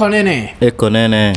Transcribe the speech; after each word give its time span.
ekonene 0.00 0.54
eko 0.60 0.90
nene. 0.90 1.36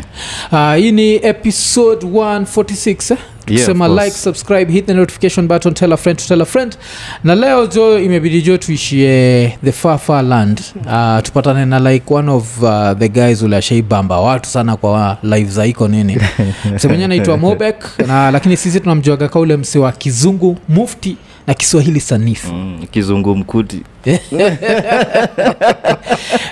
Uh, 0.52 0.75
hii 0.75 0.91
ni 0.91 1.15
episode 1.15 2.05
146 2.05 3.13
eh? 3.13 3.18
Yeah, 3.47 3.59
kusema 3.62 3.88
like 3.88 4.12
subscribe 4.12 4.71
hit 4.71 4.86
the 4.86 4.93
notification 4.93 5.47
button 5.47 5.73
tell 5.73 5.93
a 5.93 5.97
friend 5.97 6.20
to 6.20 6.28
tell 6.28 6.41
a 6.41 6.46
friend. 6.46 6.78
Na 7.23 7.36
leo 7.36 7.68
jo 7.68 8.00
imebidi 8.00 8.41
jo 8.41 8.57
tuishie 8.57 9.57
the 9.64 9.71
far 9.71 10.00
far 10.00 10.23
land. 10.23 10.61
Uh, 10.75 11.20
tupatane 11.23 11.65
na 11.65 11.79
like 11.79 12.14
one 12.14 12.32
of 12.32 12.64
uh, 12.64 12.93
the 12.93 13.10
guys 13.10 13.41
ule 13.41 13.57
ashaibamba 13.57 14.20
watu 14.20 14.50
sana 14.50 14.77
kwa 14.77 15.18
live 15.23 15.52
za 15.52 15.66
iko 15.66 15.88
nini. 15.88 16.18
Msemenye 16.75 17.05
anaitwa 17.05 17.38
mobek 17.38 17.75
na 18.07 18.32
lakini 18.32 18.57
sisi 18.57 18.80
tunamjuaga 18.80 19.27
ka 19.30 19.39
ule 19.39 19.57
mse 19.57 19.80
wa 19.80 19.91
kizungu 19.91 20.57
mufti 20.70 21.18
na 21.47 21.54
kiswahili 21.54 22.00
sanifu 22.00 22.54
mm, 22.54 22.86
kizungu 22.92 23.36
mkuti 23.36 23.82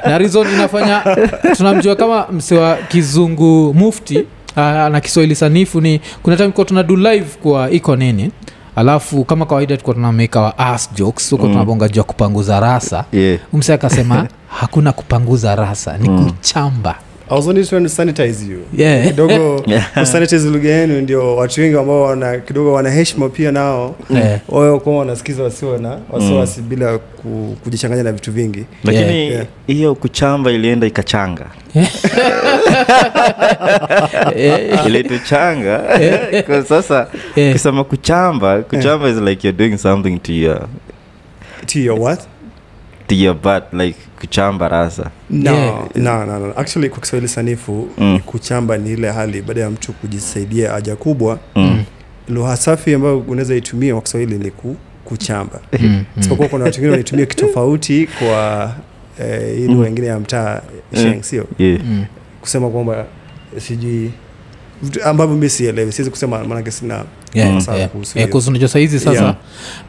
na 0.05 0.18
rizon 0.18 0.54
inafanya 0.54 1.04
tunamjua 1.58 1.95
kama 1.95 2.27
mse 2.27 2.58
wa 2.58 2.76
kizungu 2.76 3.73
mufti 3.73 4.18
uh, 4.18 4.63
na 4.63 5.02
kiswahili 5.02 5.35
sanifu 5.35 5.82
ni 5.82 6.02
kuna 6.23 6.38
time 6.38 6.49
kuwa 6.49 6.66
tuna 6.66 6.84
du 6.84 6.96
live 6.96 7.27
kwa 7.44 7.72
iko 7.72 7.96
nini 7.96 8.32
alafu 8.76 9.23
kama 9.26 9.46
kawaida 9.46 9.77
tukuwa 9.77 9.94
tunameka 9.94 10.41
wa 10.41 10.58
ass 10.59 10.90
jokes 10.96 11.32
huko 11.32 11.46
Mm. 11.46 11.52
tunabonga 11.52 11.88
juu 11.90 11.98
ya 11.99 12.04
kupanguza 12.04 12.60
rasa 12.60 13.05
yeah. 13.12 13.40
mse 13.54 13.73
akasema 13.73 14.27
hakuna 14.60 14.91
kupanguza 14.91 15.55
rasa 15.55 15.98
ni 15.98 16.10
Mm. 16.10 16.32
kuchamba 16.32 16.96
I 17.31 17.35
was 17.35 17.48
only 17.48 17.63
trying 17.66 17.84
to 17.84 17.90
sanitize 17.90 18.44
you. 18.45 18.66
Yeah. 18.73 19.08
kidogo 19.08 19.63
Yeah. 19.67 19.94
kusanitize 19.99 20.49
lugha 20.49 20.70
yenu 20.70 21.02
ndio 21.02 21.35
watu 21.35 21.62
wengi 21.62 21.77
ambao 21.77 22.02
wana 22.02 22.38
kidogo 22.40 22.73
wana 22.73 22.90
heshima 22.90 23.30
pia 23.30 23.52
nao. 23.52 23.95
Yeah. 24.09 24.40
wao 24.49 24.80
kuwa 24.80 24.98
wanasikiza 24.99 25.44
wasio 25.44 25.77
na 25.77 25.98
wasiwasi 26.09 26.62
bila 26.62 26.98
ku, 26.98 27.57
kujichanganya 27.63 28.04
na 28.04 28.12
vitu 28.12 28.32
vingi. 28.32 28.65
Lakini 28.84 29.27
Yeah. 29.27 29.46
hiyo 29.68 29.96
kuchamba 29.96 30.52
ilienda 30.52 30.87
ikachanga. 30.87 31.46
Ilituchanga 34.87 35.84
sasa 36.70 37.07
ukisema 37.49 37.84
kuchamba 37.84 38.62
kuchamba 38.62 39.09
is 39.09 39.18
like 39.18 39.48
you're 39.48 39.68
doing 39.68 39.77
something 39.77 40.20
to 40.20 40.34
your 40.34 40.68
to 41.65 41.79
your 41.79 41.99
what? 41.99 42.20
To 43.07 43.15
your 43.15 43.35
butt 43.35 43.63
like 43.74 43.99
kuchamba 44.22 44.70
rasa 44.70 45.12
no, 45.30 45.52
Yeah. 45.52 45.88
no, 45.96 46.26
no, 46.26 46.40
no. 46.40 46.54
actually 46.58 46.90
kwa 46.90 47.00
kiswahili 47.00 47.27
sanifu 47.27 47.88
Mm. 47.98 48.20
kuchamba 48.26 48.77
ni 48.77 48.91
ile 48.94 49.12
hali 49.12 49.41
baada 49.41 49.62
ya 49.62 49.70
mtu 49.70 49.94
kujisaidia 49.94 50.72
haja 50.72 50.96
kubwa 50.96 51.40
mm. 51.55 51.84
lugha 52.30 52.58
safi 52.58 52.94
ambayo 52.94 53.20
unaweza 53.20 53.55
itumia 53.55 53.94
kwa 53.94 54.02
kiswahili 54.02 54.38
ni 54.38 54.52
ku, 54.52 54.76
kuchamba 55.05 55.60
Mm, 55.80 55.88
mm. 55.88 56.04
isipokuwa 56.20 56.48
kuna 56.49 56.64
watu 56.64 56.76
wengine 56.76 56.92
wanaitumia 56.92 57.26
kitofauti 57.26 58.10
kwa 58.20 58.72
eh, 59.20 59.55
hii 59.58 59.68
lugha 59.68 59.80
Mm. 59.82 59.88
ingine 59.88 60.08
ya 60.08 60.20
mtaa 60.20 60.62
Mm. 60.94 60.99
sheng 61.02 61.24
sio 61.24 61.46
yeah. 61.58 61.80
Mm. 61.84 62.05
kusema 62.42 62.70
kwamba 62.70 63.05
sijui 63.58 64.12
ambavyo 65.06 65.36
mi 65.36 65.50
sielewi 65.50 65.92
siwezi 65.92 66.12
kusema 66.12 66.44
maanake 66.44 66.72
sina 66.72 67.03
Yeah, 67.34 67.51
Mm. 67.51 67.96
Eh, 68.16 68.47
unajua 68.47 68.69
sahizi 68.69 69.00
sasa 69.00 69.22
Yeah. 69.22 69.35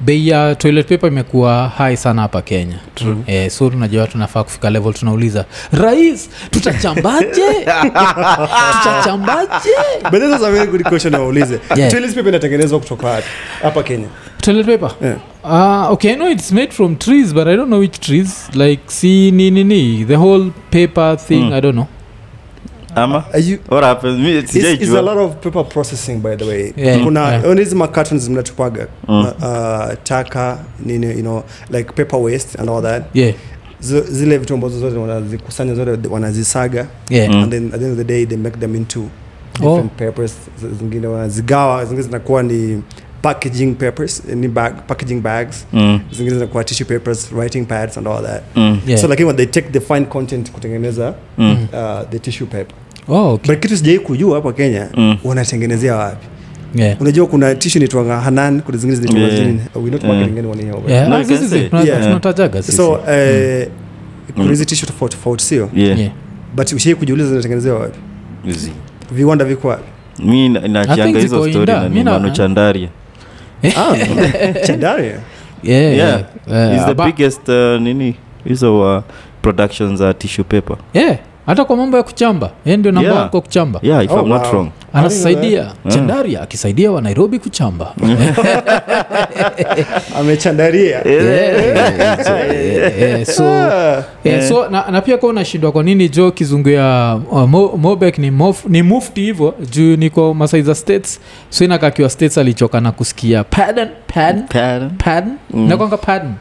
bei 0.00 0.28
ya 0.28 0.54
toilet 0.54 0.88
paper 0.88 1.12
imekuwa 1.12 1.68
hai 1.68 1.96
sana 1.96 2.22
hapa 2.22 2.42
kenya 2.42 2.78
True. 2.94 3.16
eh, 3.26 3.50
so 3.50 3.70
tunajua 3.70 4.06
tunafaa 4.06 4.44
kufika 4.44 4.70
level 4.70 4.92
tunauliza 4.94 5.44
rais 5.72 6.30
tutachambaje 6.50 7.42
tutachambaje 8.82 9.70
But 10.10 10.20
this 10.20 10.36
is 10.36 10.42
a 10.42 10.50
very 10.50 10.66
good 10.70 10.82
question 10.82 11.14
waulize 11.14 11.60
Yeah. 11.76 11.90
toilet 11.90 12.14
paper 12.14 12.28
inatengenezwa 12.28 12.78
kutoka 12.80 13.06
wapi 13.06 13.26
hapa 13.62 13.82
kenya 13.82 14.06
toilet 14.40 14.66
paper 14.66 14.90
Yeah. 15.02 15.18
Uh, 15.44 15.92
okay, 15.92 16.12
I 16.12 16.14
know 16.16 16.28
it's 16.30 16.52
made 16.52 16.70
from 16.72 16.96
trees, 16.96 17.34
but 17.34 17.46
I 17.48 17.56
don't 17.56 17.66
know 17.66 17.80
which 17.80 18.00
trees. 18.00 18.48
Like, 18.54 18.82
see, 18.86 19.30
ni, 19.30 19.50
ni, 19.50 19.64
ni, 19.64 20.04
the 20.04 20.14
whole 20.16 20.50
paper 20.70 21.16
thing, 21.18 21.42
Mm. 21.42 21.52
I 21.52 21.60
don't 21.60 21.72
know. 21.74 21.86
Ama 22.94 23.24
Are 23.32 23.40
you- 23.40 23.58
what 23.70 23.84
happens 23.84 24.18
me 24.18 24.38
It's, 24.38 24.54
it's 24.56 24.94
a 24.94 25.02
lot 25.02 25.20
of 25.20 25.34
paper 25.34 25.64
processing 25.68 26.14
by 26.16 26.36
the 26.36 26.44
way 26.44 26.72
Yeah. 26.76 27.04
kuna 27.04 27.20
Yeah. 27.32 27.56
hizi 27.58 27.74
macartons 27.74 28.28
mnatupaga 28.28 28.86
Mm. 29.08 29.20
uh, 29.20 29.92
taka 30.02 30.58
nini 30.86 31.06
you 31.06 31.20
know 31.20 31.42
like 31.70 31.92
paper 31.92 32.20
waste 32.20 32.58
and 32.58 32.70
all 32.70 32.82
that 32.82 33.02
Yeah, 33.14 33.34
zile 34.10 34.38
vitu 34.38 34.54
ambazo 34.54 34.78
zote 34.80 34.96
wanazikusanya 34.98 35.74
zote 35.74 36.08
wanazisaga 36.08 36.86
yeah. 37.10 37.30
Mm. 37.30 37.42
and 37.42 37.52
then 37.52 37.64
at 37.74 37.80
the 37.80 37.84
end 37.86 37.92
of 37.92 37.98
the 37.98 38.04
day 38.14 38.26
they 38.26 38.38
make 38.38 38.56
them 38.58 38.76
into 38.76 39.00
Oh. 39.00 39.64
different 39.64 39.92
papers 39.92 40.32
zingine 40.78 41.06
wanazigawa 41.06 41.84
zingine 41.84 42.02
zinakuwa 42.02 42.42
ni 42.42 42.82
packaging 43.22 43.74
papers 43.74 44.22
ni 44.34 44.48
bag, 44.48 44.72
packaging 44.86 45.20
bags 45.20 45.66
mm. 45.72 46.00
zingine 46.12 46.34
zinakuwa 46.34 46.64
tissue 46.64 46.84
papers 46.84 47.32
writing 47.32 47.64
pads 47.66 47.98
and 47.98 48.06
all 48.08 48.22
that 48.22 48.42
Mm. 48.56 48.78
Yeah. 48.86 49.00
so 49.00 49.08
lakini 49.08 49.26
when 49.26 49.36
they 49.36 49.46
take 49.46 49.68
the 49.68 49.80
fine 49.80 50.04
content 50.06 50.50
kutengeneza 50.50 51.14
Mm. 51.38 51.56
uh, 51.72 52.08
the 52.10 52.18
tissue 52.18 52.46
paper 52.46 52.74
Oh, 53.08 53.32
okay. 53.32 53.54
but 53.54 53.62
kitu 53.62 53.76
sijai 53.76 53.98
kujua 53.98 54.34
hapa 54.36 54.52
kenya 54.52 54.88
Mm. 54.94 55.16
wanatengenezea 55.24 55.96
wapi 55.96 56.26
Yeah. 56.74 57.00
unajua 57.00 57.26
kuna 57.26 57.54
tishu 57.54 57.78
nitwanga 57.78 58.20
hanan 58.20 58.60
kuna 58.60 58.78
zingine 58.78 58.96
zinaitwa 58.96 59.20
Yeah. 59.20 59.36
zingine 59.36 59.60
we 59.74 59.90
not 59.90 60.02
Yeah. 60.04 60.14
marketing 60.16 60.38
anyone 60.38 60.62
here 60.62 60.74
but- 60.76 60.90
Yeah, 60.90 61.08
No, 61.08 61.18
you 61.18 61.24
can 61.26 61.36
sisi- 61.36 61.48
say. 61.48 61.58
sisi, 61.58 61.70
tuna- 61.70 61.82
Yeah. 61.82 62.02
tunatajaga 62.02 62.62
sisi. 62.62 62.76
so 62.76 63.00
eh, 63.10 63.68
kuna 64.34 64.48
hizi 64.50 64.66
tishu 64.66 64.86
tofauti 64.86 65.16
tofauti 65.16 65.44
sio 65.44 65.70
but 66.56 66.72
ushai 66.72 66.94
kujiuliza 66.94 67.28
zinatengenezewa 67.28 67.80
wapi 67.80 67.98
viwanda 69.12 69.44
viko 69.44 69.68
wapi 69.68 69.82
mi 70.18 70.48
nachianga 70.48 71.18
hizo 71.20 71.48
stori 71.50 71.66
na 71.72 71.88
Mi 71.88 71.94
ni 71.98 72.04
na- 72.04 72.10
manu 72.12 72.30
chandaria 72.30 72.88
ah, 73.76 73.96
chandaria 74.66 75.20
Yeah, 75.64 75.96
yeah. 75.96 76.24
Uh, 76.46 76.86
the 76.86 76.94
but- 76.94 77.06
biggest 77.06 77.48
uh, 77.48 77.78
nini 77.80 78.14
hizo 78.44 78.96
uh, 78.96 79.02
productions 79.42 79.98
za 79.98 80.14
tissue 80.14 80.44
paper. 80.44 80.76
Yeah, 80.94 81.16
hata 81.46 81.64
kwa 81.64 81.76
mambo 81.76 81.96
ya 81.96 82.02
kuchamba. 82.02 82.50
Ye 82.66 82.76
ndio 82.76 82.92
namba 82.92 83.10
Yeah. 83.12 83.30
kwa 83.30 83.40
kuchamba. 83.40 83.80
Yeah 83.82 84.04
if 84.04 84.10
Oh, 84.10 84.20
i'm 84.20 84.28
not 84.28 84.42
wow. 84.44 84.52
wrong. 84.52 84.68
anasaidia 84.92 85.72
chandaria 85.88 86.42
akisaidia 86.42 86.92
wa 86.92 87.02
nairobi 87.02 87.38
kuchamba. 87.38 87.94
Amechandaria. 90.18 91.02
Yeah, 91.04 91.24
yeah, 91.24 93.24
so, 93.24 93.44
yeah, 93.44 94.04
yeah, 94.24 94.50
Yeah, 94.50 94.70
na, 94.70 94.90
na 94.90 95.00
pia 95.00 95.18
kwa 95.18 95.28
unashindwa 95.28 95.72
kwa 95.72 95.82
nini 95.82 96.08
jo 96.08 96.30
kizungu 96.30 96.68
ya 96.68 97.20
uh, 97.30 97.48
Mo, 97.48 97.76
mobek 97.76 98.18
ni, 98.18 98.30
mof, 98.30 98.64
ni 98.68 98.82
mufti 98.82 99.20
hivyo? 99.20 99.54
Juu 99.70 99.96
niko 99.96 100.34
masaiza 100.34 100.74
states. 100.74 101.20
So 101.50 101.64
inakakiwa 101.64 102.10
states 102.10 102.38
alichoka 102.38 102.80
na 102.80 102.92
kusikia 102.92 103.44
pardon 103.44 103.88
pardon 104.14 104.44
Pardon? 104.48 104.90
pardon. 104.98 105.34
Mm. 105.50 105.68
nakwanga 105.68 105.96
pardon. 105.96 106.34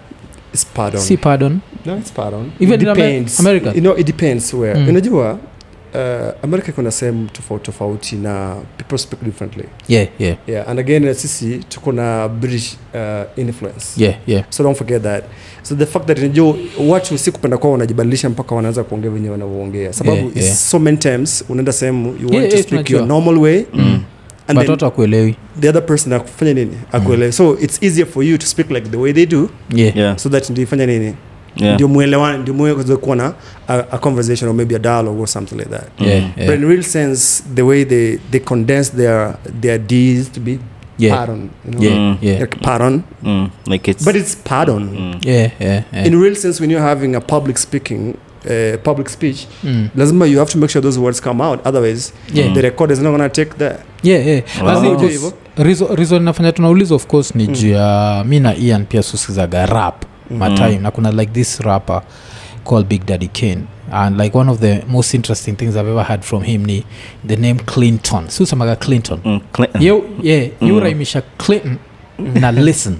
si 0.98 1.18
pardon 1.18 1.60
No, 1.86 1.98
it's 1.98 2.12
pardon. 2.12 2.52
Even 2.60 2.74
It 2.76 2.82
in 2.82 2.88
Amer- 2.90 3.26
America? 3.40 3.72
You 3.76 3.82
know, 3.82 3.98
it 3.98 4.08
depends 4.08 4.54
where. 4.54 4.76
Mm. 4.80 4.90
Unajua, 4.90 5.40
uh, 5.94 6.00
America 6.44 6.72
kuna 6.72 6.92
sehemu 6.92 7.28
tofauti 7.28 7.66
tofauti 7.66 8.16
na 8.16 8.56
people 8.78 8.98
speak 8.98 9.24
differently. 9.24 9.64
yeah 9.88 10.08
yeah 10.20 10.38
Yeah, 10.48 10.70
and 10.70 10.80
again 10.80 11.14
sisi 11.14 11.58
tuko 11.70 11.92
na 11.92 12.28
British 12.28 12.74
uh, 12.94 13.40
influence. 13.40 14.04
yeah 14.04 14.16
yeah 14.28 14.44
So 14.50 14.64
don't 14.64 14.78
forget 14.78 15.02
that. 15.04 15.24
So 15.64 15.76
the 15.76 15.86
fact 15.86 16.06
that 16.08 16.18
unajua 16.20 16.56
watu 16.88 17.18
si 17.18 17.32
kupenda 17.32 17.58
kwao 17.58 17.72
wanajibadilisha 17.72 18.30
mpaka 18.30 18.56
wanaanza 18.56 18.84
kuongea 18.84 19.10
venye 19.12 19.30
wanavyoongea. 19.30 19.94
Sababu 19.94 20.18
Yeah, 20.18 20.38
yeah. 20.38 20.56
so 20.56 20.80
many 20.80 20.98
times 20.98 21.44
unaenda 21.50 21.72
sehemu 21.74 22.08
you 22.08 22.14
want 22.30 22.34
Yeah, 22.34 22.50
to 22.50 22.56
yeah, 22.56 22.68
speak 22.68 22.90
your 22.90 23.06
normal 23.08 23.38
way 23.38 23.66
Mm. 23.74 24.02
and 24.48 24.58
but 24.58 24.62
then 24.66 24.72
watu 24.72 24.86
akuelewi 24.86 25.36
the 25.60 25.70
other 25.70 25.86
person 25.86 26.14
akufanya 26.14 26.54
nini 26.54 26.78
akuelewe. 26.92 27.32
So 27.32 27.58
it's 27.62 27.84
easier 27.84 28.08
for 28.08 28.24
you 28.24 28.38
to 28.38 28.46
speak 28.48 28.72
like 28.72 28.90
the 28.90 28.98
way 28.98 29.14
they 29.14 29.26
do 29.26 29.50
yeah 29.76 29.98
yeah 29.98 30.18
so 30.18 30.30
that 30.30 30.50
ndio 30.50 30.64
ifanya 30.64 30.86
nini 30.86 31.14
yeah 31.56 31.74
ndio 31.76 31.88
mwelewane 31.88 32.38
ndio 32.38 32.54
mweze 32.54 32.96
kuwa 32.96 33.16
na 33.16 33.34
a, 33.68 33.74
a 33.92 33.98
conversation 33.98 34.50
or 34.50 34.56
maybe 34.56 34.76
a 34.76 34.80
dialogue 34.80 35.22
or 35.22 35.28
something 35.28 35.56
like 35.56 35.70
that 35.70 35.88
yeah 36.00 36.22
Mm. 36.24 36.46
but 36.46 36.56
in 36.56 36.68
real 36.70 36.84
sense 36.84 37.44
the 37.56 37.62
way 37.62 37.86
they 37.86 38.18
they 38.32 38.40
condense 38.40 38.92
their 38.98 39.36
their 39.62 39.80
deeds 39.80 40.32
to 40.32 40.40
be 40.40 40.60
yeah 41.00 41.18
pardon 41.18 41.50
you 41.66 41.72
know? 41.72 41.84
yeah 41.84 41.98
Mm. 41.98 42.18
yeah 42.22 42.40
like 42.42 42.58
pardon 42.62 43.02
mm. 43.24 43.50
like 43.68 43.92
it's 43.92 44.06
but 44.06 44.16
it's 44.16 44.38
pardon 44.44 44.84
mm. 44.84 45.16
yeah 45.26 45.52
yeah 45.60 45.84
yeah 45.94 46.08
in 46.08 46.22
real 46.22 46.36
sense 46.36 46.62
when 46.64 46.72
you're 46.72 46.88
having 46.88 47.16
a 47.16 47.22
public 47.22 47.58
speaking 47.58 48.14
uh, 48.46 48.78
public 48.84 49.10
speech 49.10 49.48
Mm. 49.64 49.88
lazima 49.96 50.26
you 50.28 50.40
have 50.40 50.52
to 50.52 50.58
make 50.58 50.72
sure 50.72 50.82
those 50.84 51.00
words 51.00 51.22
come 51.22 51.44
out 51.44 51.68
otherwise 51.68 52.14
yeah 52.34 52.54
the 52.54 52.62
record 52.62 52.92
is 52.92 53.00
not 53.00 53.12
gonna 53.12 53.30
take 53.30 53.52
that 53.58 53.80
yeah 54.04 54.28
yeah 54.28 54.42
Wow. 54.64 55.04
Reason 55.96 56.24
nafanya 56.24 56.52
tunauliza 56.52 56.96
of 56.96 57.06
course 57.08 57.36
ni 57.36 57.48
Mm. 57.48 57.54
juu 57.54 57.70
ya 57.70 58.24
mi 58.28 58.40
na 58.40 58.56
ian 58.56 58.86
pia 58.86 59.04
susikizaga 59.04 59.66
rap 59.66 60.04
Mhm. 60.32 60.40
matime 60.40 60.78
na 60.80 60.92
kuna 60.92 61.12
like 61.12 61.32
this 61.34 61.60
rapper 61.60 62.02
called 62.64 62.88
big 62.88 63.06
daddy 63.06 63.28
kane 63.28 63.62
and 63.92 64.18
like 64.20 64.38
one 64.38 64.52
of 64.52 64.60
the 64.60 64.82
most 64.90 65.14
interesting 65.14 65.54
things 65.56 65.76
i've 65.76 65.90
ever 65.92 66.04
heard 66.04 66.22
from 66.22 66.44
him 66.44 66.66
ni 66.66 66.84
the 67.28 67.36
name 67.36 67.60
clinton 67.66 68.28
siusemaga 68.28 68.76
clinton 68.76 69.20
Mm. 69.26 69.40
Clinton. 69.52 69.82
ye 69.82 70.02
yeah, 70.22 70.50
Mm. 70.62 70.68
yuraimisha 70.68 71.22
clinton 71.38 71.78
na 72.42 72.52
listen 72.52 72.98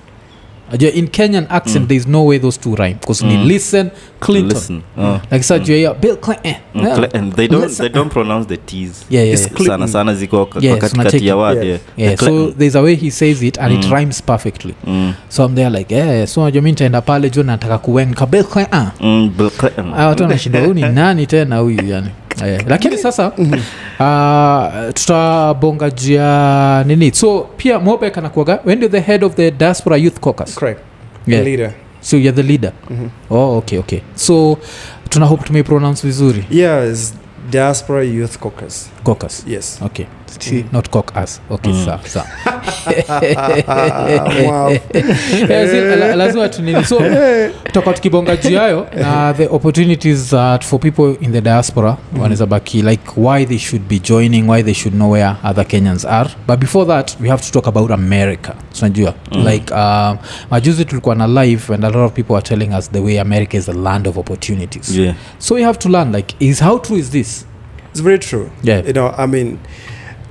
Ajua, 0.74 0.92
in 0.92 1.08
kenyan 1.08 1.46
accent 1.50 1.82
Mm. 1.84 1.88
there's 1.88 2.08
no 2.08 2.26
way 2.26 2.40
those 2.40 2.60
two 2.60 2.76
rhyme 2.76 2.94
because 3.00 3.26
ni 3.26 3.38
Mm. 3.38 3.46
listen 3.48 3.90
clinton 4.20 4.50
Listen. 4.58 4.82
Oh. 4.98 5.20
like 5.32 5.44
sa 5.44 5.60
juu 5.60 5.78
ya 5.82 5.94
bill 5.94 6.16
clinton 6.18 6.54
Mm, 6.76 6.84
yeah. 6.86 6.96
Clinton. 6.98 7.32
They 7.32 7.48
don't 7.48 7.64
Listen. 7.64 7.86
they 7.86 7.94
don't 7.96 8.12
pronounce 8.14 8.48
the 8.48 8.58
T's. 8.58 9.06
yeah, 9.10 9.28
yeah, 9.28 9.40
yeah. 9.40 9.66
Sana 9.68 9.88
sana 9.88 10.16
ziko 10.16 10.50
Yes, 10.60 10.78
katikati 10.80 11.28
ya 11.28 11.36
word 11.36 11.56
Yeah. 11.58 11.68
yeah. 11.68 11.80
yeah, 11.98 12.20
so 12.20 12.52
there's 12.52 12.76
a 12.76 12.82
way 12.82 12.96
he 12.96 13.12
says 13.12 13.44
it 13.44 13.58
and 13.60 13.74
it 13.74 13.86
Mm. 13.86 13.92
rhymes 13.92 14.22
perfectly 14.24 14.74
Mm. 14.88 15.14
so 15.30 15.46
I'm 15.46 15.56
there 15.56 15.70
like 15.70 15.96
yeah, 15.96 16.28
so 16.28 16.42
najua 16.44 16.62
mi 16.62 16.70
nitaenda 16.72 17.02
pale 17.02 17.30
juu 17.30 17.44
nataka 17.44 17.78
kuwenka 17.78 18.26
bill 18.26 18.44
clinton 18.44 18.88
Mm, 19.02 19.30
Bill 19.38 19.50
Clinton. 19.50 19.94
Ah, 19.98 20.08
watu 20.08 20.24
wanashinda 20.24 20.60
huyu 20.62 20.74
ni 20.74 20.82
nani 21.00 21.28
tena 21.28 21.58
huyu 21.58 21.84
yani 21.88 22.08
eh, 22.46 22.62
lakini 22.68 22.98
sasa 22.98 23.28
uh, 23.38 24.94
tutabonga 24.94 25.90
juu 25.90 26.14
ya 26.14 26.84
nini? 26.88 27.12
So 27.14 27.48
pia 27.58 27.80
mobek 27.80 28.18
anakuaga 28.18 28.60
when 28.66 28.80
you're 28.82 29.00
the 29.00 29.12
head 29.12 29.24
of 29.26 29.36
the 29.36 29.52
diaspora 29.52 29.98
youth 29.98 30.20
caucus? 30.20 30.56
Correct. 30.56 30.80
Yeah. 31.28 31.44
leader. 31.46 31.74
So 32.02 32.18
you're 32.18 32.36
the 32.36 32.44
leader. 32.44 32.72
Mhm. 32.90 33.10
oh 33.30 33.58
okay 33.58 33.80
okay. 33.80 34.02
So 34.16 34.58
tuna 35.10 35.26
hope 35.26 35.44
tumeipronounce 35.44 36.08
vizuri. 36.08 36.46
Yes 36.52 37.14
diaspora 37.52 38.04
youth 38.04 38.38
caucus. 38.38 38.90
Caucus. 39.04 39.44
Yes. 39.48 39.80
Okay 39.82 40.06
See, 40.40 40.66
not 40.72 40.90
cock 40.90 41.12
us. 41.24 41.42
Okay 41.50 41.72
Mm. 41.74 41.86
sawa 41.86 42.00
sawa. 42.08 42.26
Yeah, 45.50 46.16
lazima 46.18 46.50
tunini 46.50 46.86
so 46.86 47.02
toka 47.74 47.94
tukibonga 47.94 48.36
juu 48.36 48.50
yayo 48.52 48.88
na 49.00 49.34
the 49.34 49.48
opportunities 49.48 50.30
that 50.30 50.64
for 50.66 50.80
people 50.80 51.26
in 51.26 51.32
the 51.32 51.42
diaspora 51.42 51.98
wanaweza 52.14 52.46
baki 52.46 52.82
like 52.82 53.04
why 53.18 53.46
they 53.46 53.58
should 53.58 53.88
be 53.88 54.00
joining 54.00 54.50
why 54.50 54.64
they 54.64 54.74
should 54.74 54.96
know 54.96 55.12
where 55.12 55.36
other 55.44 55.68
kenyans 55.68 56.06
are. 56.06 56.30
But 56.48 56.60
before 56.60 56.86
that 56.88 57.16
we 57.22 57.30
have 57.30 57.44
to 57.44 57.52
talk 57.52 57.68
about 57.68 57.92
america. 57.92 58.54
Tunajua 58.80 59.14
Mm. 59.32 59.46
like 59.48 59.74
um, 59.74 60.18
majuzi 60.52 60.86
tulikuwa 60.86 61.16
na 61.16 61.28
live 61.28 61.74
and 61.74 61.86
a 61.86 61.90
lot 61.90 62.06
of 62.06 62.12
people 62.14 62.34
are 62.36 62.42
telling 62.46 62.70
us 62.80 62.92
the 62.92 63.00
way 63.00 63.20
america 63.20 63.58
is 63.58 63.70
a 63.70 63.74
land 63.74 64.08
of 64.08 64.18
opportunities. 64.18 64.96
Yeah. 64.98 65.16
so 65.40 65.56
we 65.56 65.64
have 65.64 65.80
to 65.80 65.90
learn 65.90 66.12
like 66.16 66.36
is 66.40 66.60
how 66.62 66.80
true 66.80 67.00
is 67.00 67.10
this? 67.10 67.46
It's 67.92 68.02
very 68.04 68.20
true. 68.20 68.50
Yeah. 68.64 68.86
You 68.88 68.94
know 68.94 69.14
i 69.18 69.28
mean 69.28 69.58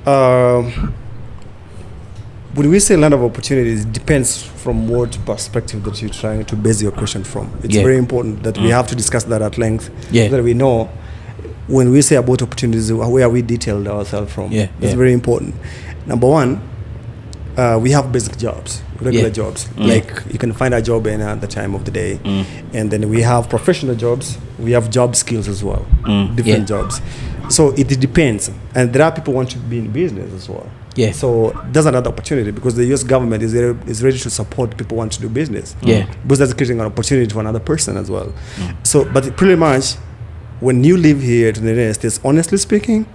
um, 0.07 0.95
when 2.55 2.69
we 2.71 2.81
say 2.81 2.97
land 2.97 3.15
of 3.15 3.23
opportunities 3.23 3.85
it 3.85 3.93
depends 3.93 4.43
from 4.43 4.89
what 4.89 5.17
perspective 5.25 5.83
that 5.85 6.01
you're 6.03 6.11
trying 6.11 6.45
to 6.45 6.57
base 6.57 6.83
your 6.83 6.93
question 6.93 7.23
from 7.25 7.51
it's 7.63 7.75
Yeah. 7.75 7.83
very 7.83 7.97
important 7.97 8.43
that 8.43 8.59
we 8.59 8.69
Mm. 8.69 8.71
have 8.73 8.87
to 8.89 8.95
discuss 8.97 9.25
that 9.25 9.43
at 9.43 9.57
length 9.59 9.91
yeah 10.11 10.29
that 10.29 10.43
we 10.43 10.55
know 10.55 10.89
when 11.69 11.91
we 11.93 12.03
say 12.03 12.17
about 12.17 12.43
opportunities 12.43 12.93
where 12.93 13.29
we 13.29 13.43
detailed 13.43 13.87
ourselves 13.87 14.33
from 14.33 14.51
Yeah, 14.51 14.63
it's 14.81 14.91
yeah. 14.91 14.97
very 14.97 15.13
important 15.13 15.55
number 16.07 16.27
one 16.27 16.61
uh, 17.57 17.79
we 17.81 17.91
have 17.93 18.11
basic 18.11 18.37
jobs 18.39 18.83
regular 19.01 19.29
Yeah. 19.29 19.33
jobs 19.45 19.69
Mm. 19.77 19.87
like 19.87 20.13
you 20.33 20.39
can 20.39 20.53
find 20.53 20.75
a 20.75 20.83
job 20.83 21.07
any 21.07 21.23
at 21.23 21.41
the 21.41 21.47
time 21.47 21.75
of 21.75 21.85
the 21.85 21.91
day 21.93 22.19
Mm. 22.25 22.45
and 22.75 22.91
then 22.91 23.09
we 23.09 23.23
have 23.23 23.49
professional 23.49 23.95
jobs 23.95 24.39
we 24.59 24.73
have 24.73 24.91
job 24.91 25.15
skills 25.15 25.47
as 25.49 25.63
well 25.63 25.85
Mm. 26.05 26.35
different 26.37 26.69
jobs 26.69 27.01
so 27.51 27.71
it 27.77 27.89
depends. 28.01 28.51
And 28.75 28.93
there 28.93 29.03
are 29.03 29.13
people 29.13 29.33
who 29.33 29.37
want 29.39 29.51
to 29.51 29.59
be 29.59 29.79
in 29.79 29.91
business 29.91 30.33
as 30.33 30.49
well. 30.49 30.67
Yeah. 30.97 31.13
So 31.13 31.53
there's 31.73 31.87
another 31.87 32.11
opportunity 32.11 32.51
because 32.51 32.75
the 32.77 32.93
us 32.93 33.03
government 33.03 33.43
is, 33.43 33.53
there, 33.53 33.77
is 33.87 34.03
ready 34.03 34.19
to 34.19 34.31
support 34.31 34.77
people 34.77 34.97
who 34.97 34.99
want 34.99 35.13
to 35.13 35.21
do 35.21 35.29
business. 35.29 35.77
Yeah. 35.83 36.07
Because 36.23 36.39
that's 36.41 36.55
creating 36.55 36.81
an 36.81 36.87
opportunity 36.87 37.33
for 37.33 37.41
another 37.41 37.61
person 37.61 37.97
as 37.97 38.11
well. 38.11 38.33
Mm. 38.57 38.87
so 38.87 39.05
but 39.05 39.37
pretty 39.37 39.57
much 39.57 39.95
when 40.61 40.85
you 40.85 40.97
live 40.97 41.21
here 41.23 41.53
to 41.53 41.61
the 41.61 41.71
united 41.71 41.95
states 41.95 42.21
honestly 42.25 42.59
speaking 42.59 43.07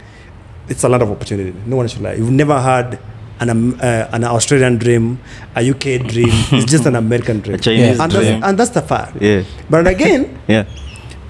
it's 0.68 0.84
a 0.84 0.90
lot 0.90 1.02
of 1.04 1.12
opportunity. 1.12 1.54
No 1.68 1.76
one 1.76 1.88
should 1.88 2.02
lie. 2.02 2.14
You've 2.14 2.32
never 2.32 2.60
had 2.60 2.98
an, 3.40 3.50
um, 3.50 3.78
uh, 3.82 4.08
an 4.14 4.24
australian 4.24 4.78
dream 4.78 5.20
a 5.56 5.70
uk 5.70 5.80
dream. 6.08 6.30
It's 6.52 6.72
just 6.72 6.86
an 6.86 6.96
american 6.96 7.42
dream. 7.42 7.56
A 7.56 7.60
Chinese 7.60 8.00
and, 8.00 8.12
dream. 8.12 8.24
that's, 8.24 8.46
and 8.48 8.58
that's 8.60 8.72
the 8.72 8.82
fact. 8.82 9.22
Yeah. 9.22 9.44
but 9.70 9.86
again 9.88 10.40
Yeah. 10.48 10.66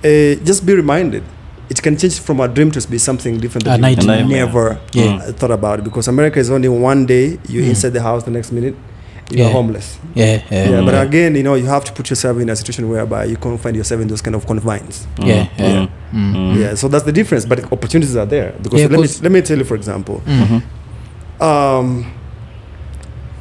uh, 0.03 0.35
just 0.49 0.65
be 0.65 0.73
reminded 0.73 1.23
it 1.69 1.81
can 1.81 1.97
change 1.97 2.19
from 2.19 2.39
a 2.39 2.47
dream 2.47 2.69
to 2.71 2.87
be 2.87 2.97
something 2.97 3.37
different 3.39 3.65
A 3.67 3.69
that 3.69 3.77
you 3.77 3.81
nightmare. 3.81 4.25
never 4.25 4.77
Yeah. 4.93 5.15
uh, 5.15 5.31
thought 5.33 5.51
about 5.51 5.83
because 5.83 6.07
America 6.07 6.39
is 6.39 6.49
only 6.51 6.69
one 6.69 7.05
day 7.05 7.39
you're 7.49 7.63
Mm. 7.63 7.69
inside 7.69 7.93
the 7.93 8.01
house 8.01 8.23
the 8.23 8.31
next 8.31 8.51
minute 8.51 8.75
you're 9.31 9.47
Yeah. 9.47 9.51
homeless 9.53 9.97
yeah 10.13 10.41
yeah 10.51 10.69
yeah, 10.69 10.81
but 10.85 10.93
again 11.07 11.33
you 11.35 11.41
know 11.41 11.55
you 11.55 11.65
have 11.65 11.83
to 11.85 11.91
put 11.93 12.09
yourself 12.11 12.37
in 12.39 12.47
a 12.49 12.55
situation 12.55 12.87
whereby 12.87 13.25
you 13.25 13.37
can't 13.37 13.59
find 13.59 13.75
yourself 13.75 13.99
in 14.01 14.07
those 14.07 14.21
kind 14.21 14.35
of 14.35 14.45
confines 14.45 15.07
Yeah, 15.17 15.45
Mm. 15.45 15.49
yeah. 15.57 15.65
Mm. 15.77 15.89
Mm. 16.13 16.35
Mm. 16.35 16.55
yeah 16.61 16.75
so 16.75 16.87
that's 16.87 17.05
the 17.05 17.11
difference 17.11 17.43
but 17.45 17.57
opportunities 17.71 18.15
are 18.15 18.27
there 18.27 18.53
because 18.61 18.79
Yeah, 18.81 18.87
let, 18.87 18.99
me, 18.99 19.07
let 19.23 19.31
me 19.31 19.41
tell 19.41 19.57
you 19.57 19.63
for 19.65 19.75
example 19.75 20.21
Mm. 20.27 20.61
Mhm. 21.41 21.45
um, 21.49 22.05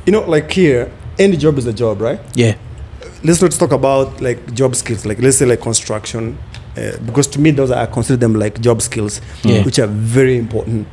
you 0.07 0.13
know 0.13 0.23
like 0.23 0.51
here 0.51 0.91
any 1.19 1.37
job 1.37 1.59
is 1.59 1.67
a 1.67 1.73
job 1.73 2.01
right 2.01 2.21
yeah 2.35 2.55
let's 3.23 3.41
not 3.43 3.53
talk 3.53 3.73
about 3.73 4.21
like 4.21 4.39
job 4.55 4.75
skills 4.75 5.05
like 5.07 5.19
let's 5.21 5.37
say 5.37 5.47
like 5.47 5.61
construction 5.61 6.37
uh, 6.77 7.07
because 7.07 7.31
to 7.31 7.41
me 7.41 7.51
those 7.53 7.71
are, 7.75 7.83
I 7.83 7.87
consider 7.87 8.17
them 8.21 8.35
like 8.35 8.61
job 8.61 8.81
skills 8.83 9.21
Yeah. 9.45 9.65
which 9.65 9.79
are 9.79 9.91
very 9.93 10.37
important 10.39 10.87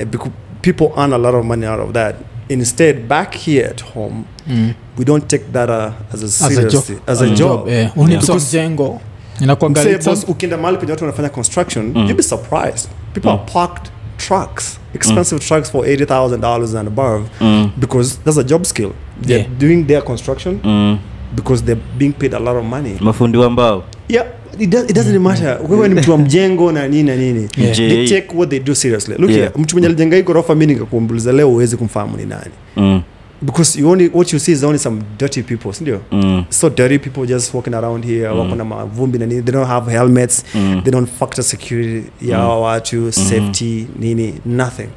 uh, 0.00 0.04
because 0.04 0.32
people 0.62 0.86
earn 0.96 1.12
a 1.12 1.18
lot 1.18 1.34
of 1.34 1.44
money 1.44 1.66
out 1.66 1.80
of 1.80 1.92
that 1.92 2.14
instead 2.48 2.96
back 3.08 3.34
here 3.34 3.66
at 3.70 3.80
home 3.94 4.24
Mm. 4.48 4.74
we 4.98 5.04
don't 5.04 5.28
take 5.28 5.44
that 5.52 5.70
uh, 5.70 5.90
as 6.12 6.22
a 6.22 6.46
as 6.46 6.58
a 6.58 6.68
job 6.70 6.84
as 7.06 7.22
a 7.22 7.26
Mm. 7.26 7.34
job 7.36 7.68
eh, 7.68 7.72
Yeah. 7.72 7.90
Because- 8.20 10.04
boss 10.04 10.24
ukienda 10.28 10.56
mahali 10.56 10.78
penye 10.78 10.90
watu 10.92 11.04
wanafanya 11.04 11.28
construction 11.28 11.84
Mm. 11.86 11.96
you'll 11.96 12.14
be 12.16 12.22
surprised 12.22 12.88
people 13.14 13.30
Mm. 13.30 13.38
are 13.38 13.52
parked 13.52 13.90
trucks 14.16 14.78
expensive 14.94 15.40
trucks 15.40 15.70
for 15.70 15.86
$80000 15.86 16.74
and 16.74 16.88
above 16.88 17.22
Mm. 17.40 17.70
because 17.76 18.18
that's 18.24 18.38
a 18.38 18.42
job 18.44 18.64
skill 18.64 18.90
they're 19.22 19.38
Yeah. 19.40 19.50
doing 19.58 19.84
their 19.86 20.02
construction 20.04 20.60
Mm. 20.64 20.98
because 21.36 21.64
they're 21.64 21.80
being 21.98 22.12
paid 22.12 22.34
a 22.34 22.38
lot 22.38 22.56
of 22.58 22.64
money 22.64 22.96
mafundi 23.00 23.38
wa 23.38 23.50
mbao 23.50 23.84
yeah 24.08 24.26
it, 24.58 24.70
does, 24.70 24.84
it 24.90 24.94
doesn't 24.96 25.18
matter 25.18 25.58
wewe 25.68 25.88
ni 25.88 25.94
mtu 25.94 26.10
wa 26.10 26.18
mjengo 26.24 26.72
na 26.72 26.88
nini 26.88 27.02
na 27.02 27.16
nini 27.16 27.48
Yeah. 27.56 27.76
They 27.76 28.06
take 28.08 28.36
what 28.36 28.50
they 28.50 28.60
do 28.60 28.74
seriously 28.74 29.14
look 29.18 29.30
Yeah. 29.30 29.42
here 29.52 29.62
mtu 29.62 29.74
mwenye 29.74 29.86
alijenga 29.86 30.16
hii 30.16 30.22
ghorofa 30.22 30.54
mimi 30.54 30.72
nikakuuliza 30.72 31.32
leo 31.32 31.50
uwezi 31.52 31.76
kumfahamu 31.76 32.16
ni 32.16 32.26
nani 32.26 32.50
Mm. 32.76 33.02
because 33.42 33.80
you 33.80 33.88
only 33.90 34.10
what 34.14 34.32
you 34.32 34.38
see 34.38 34.52
is 34.52 34.62
only 34.64 34.78
some 34.78 35.02
dirty 35.18 35.42
people 35.42 35.72
sindio 35.72 36.00
Mm. 36.12 36.44
so 36.48 36.70
dirty 36.70 36.98
people 36.98 37.26
just 37.26 37.54
walking 37.54 37.74
around 37.74 38.04
here 38.04 38.28
Mm. 38.28 38.38
wako 38.38 38.54
na 38.54 38.64
mavumbi 38.64 39.18
na 39.18 39.26
nini 39.26 39.42
they 39.42 39.52
don't 39.54 39.68
have 39.68 39.92
helmets 39.92 40.44
Mm. 40.54 40.80
they 40.84 40.92
don't 40.92 41.08
factor 41.18 41.44
security 41.44 42.02
ya 42.22 42.38
Mm. 42.38 42.60
watu 42.60 43.12
safety 43.12 43.86
nini 43.98 44.34
nothing 44.46 44.88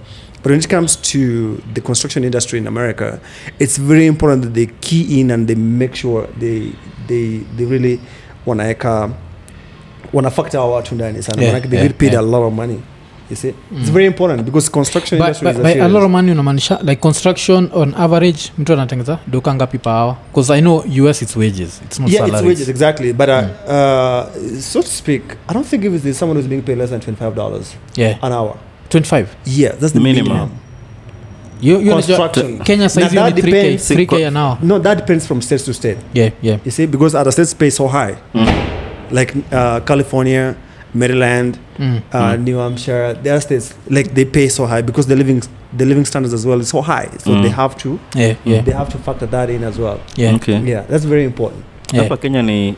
but 0.44 0.46
when 0.46 0.60
it 0.60 0.68
comes 0.70 1.02
to 1.02 1.20
the 1.74 1.82
construction 1.82 2.24
industry 2.26 2.60
in 2.60 2.68
america 2.68 3.18
it's 3.60 3.82
very 3.82 4.06
important 4.08 4.44
that 4.44 4.54
they 4.54 4.66
key 4.80 5.02
in 5.20 5.32
and 5.32 5.48
they 5.48 5.56
make 5.56 5.96
sure 5.96 6.28
they 6.40 6.62
they, 7.08 7.40
they 7.58 7.66
really 7.66 8.00
wanaweka 8.46 9.10
wana 10.14 10.32
wa 10.54 10.76
watu 10.76 10.96
ndani 10.96 11.24
sana 11.24 11.42
Yeah, 11.42 11.54
Manake 11.54 11.70
they 11.70 11.80
yeah, 11.80 11.94
paid 11.94 12.14
yeah. 12.14 12.24
a 12.24 12.28
lot 12.28 12.48
of 12.48 12.54
money 12.54 12.80
you 13.30 13.36
see 13.36 13.54
it's 13.82 13.92
very 13.92 14.06
important 14.06 14.44
because 14.44 14.72
construction 14.72 15.20
But- 15.20 15.28
industry 15.28 15.48
but- 15.48 15.58
is 15.58 15.76
by 15.76 15.82
a 15.82 15.86
a 15.86 15.88
lot 15.88 16.06
of 16.06 16.12
money 16.12 16.32
unamaanisha 16.32 16.80
like 16.82 16.96
construction 16.96 17.70
on 17.74 17.94
average 17.98 18.40
mtu 18.58 18.74
anatengeza 18.74 19.20
duka 19.28 19.56
ngapi 19.56 19.78
per 19.78 19.92
hour 19.94 20.16
because 20.34 20.54
i 20.54 20.62
know 20.62 20.84
us 21.10 21.22
it's 21.22 21.36
wages 21.36 21.82
it's 21.86 22.00
not 22.00 22.10
yeah, 22.12 22.24
it's 22.28 22.32
salaries 22.36 22.48
wages 22.60 22.70
exactly. 22.70 23.14
But 23.14 23.28
uh, 23.30 23.34
uh, 23.36 24.60
so 24.62 24.82
to 24.82 24.88
speak, 24.88 25.22
I 25.48 25.54
don't 25.54 25.68
think 25.68 25.84
if 25.84 26.06
it's 26.06 26.20
someone 26.20 26.40
who's 26.40 26.50
being 26.50 26.62
paid 26.62 26.78
less 26.78 26.90
than 26.90 27.00
twenty 27.00 27.20
five 27.20 27.36
dollars 27.36 27.76
yeah 27.96 28.18
an 28.22 28.32
hour. 28.34 28.56
25 28.90 29.26
Yeah, 29.46 29.72
that's 29.80 29.94
the 29.94 30.00
Minimum. 30.00 30.28
minimum. 30.34 30.50
you, 31.62 31.74
you 31.82 31.92
unajua- 31.92 31.94
Construction. 32.18 32.60
kenya 32.60 32.90
saizi 32.90 33.16
Now 33.16 33.26
ni 33.28 33.32
that 33.34 33.44
3k 33.44 33.52
depends- 33.52 33.92
3k 33.92 34.28
an 34.28 34.38
hour 34.38 34.58
No, 34.62 34.80
that 34.80 34.98
depends 34.98 35.28
from 35.28 35.42
state 35.42 35.66
to 35.66 35.74
state. 35.74 35.98
yeah 36.14 36.32
yeah 36.42 36.60
You 36.66 36.72
see, 36.72 36.88
because 36.88 37.18
other 37.18 37.32
states 37.34 37.56
pay 37.56 37.70
so 37.72 37.88
high, 37.88 38.14
Mm. 38.34 38.48
Like 39.12 39.34
uh, 39.52 39.80
California, 39.86 40.56
Maryland, 40.94 41.58
mm. 41.80 42.02
uh, 42.14 42.20
Mm. 42.20 42.44
New 42.44 42.58
Hampshire. 42.58 43.14
There 43.24 43.34
are 43.34 43.42
states 43.42 43.74
like 43.90 44.14
they 44.14 44.26
pay 44.26 44.48
so 44.50 44.66
high 44.66 44.82
because 44.82 45.08
the 45.08 45.16
living 45.16 45.42
the 45.78 45.86
living 45.86 46.06
standards 46.06 46.34
as 46.34 46.46
well 46.46 46.60
is 46.62 46.70
so 46.70 46.82
high. 46.82 47.10
So 47.18 47.32
Mm. 47.32 47.42
they 47.44 47.50
have 47.52 47.76
to 47.78 48.00
yeah 48.16 48.36
yeah 48.46 48.62
they 48.64 48.74
have 48.74 48.90
to 48.92 48.98
factor 48.98 49.28
that 49.30 49.50
in 49.50 49.64
as 49.64 49.78
well. 49.80 50.00
yeah 50.16 50.36
Okay. 50.36 50.60
Yeah, 50.66 50.86
that's 50.90 51.06
very 51.06 51.24
important. 51.24 51.64
yeah 51.94 52.04
hapa 52.04 52.18
kenya 52.18 52.42
ni 52.42 52.76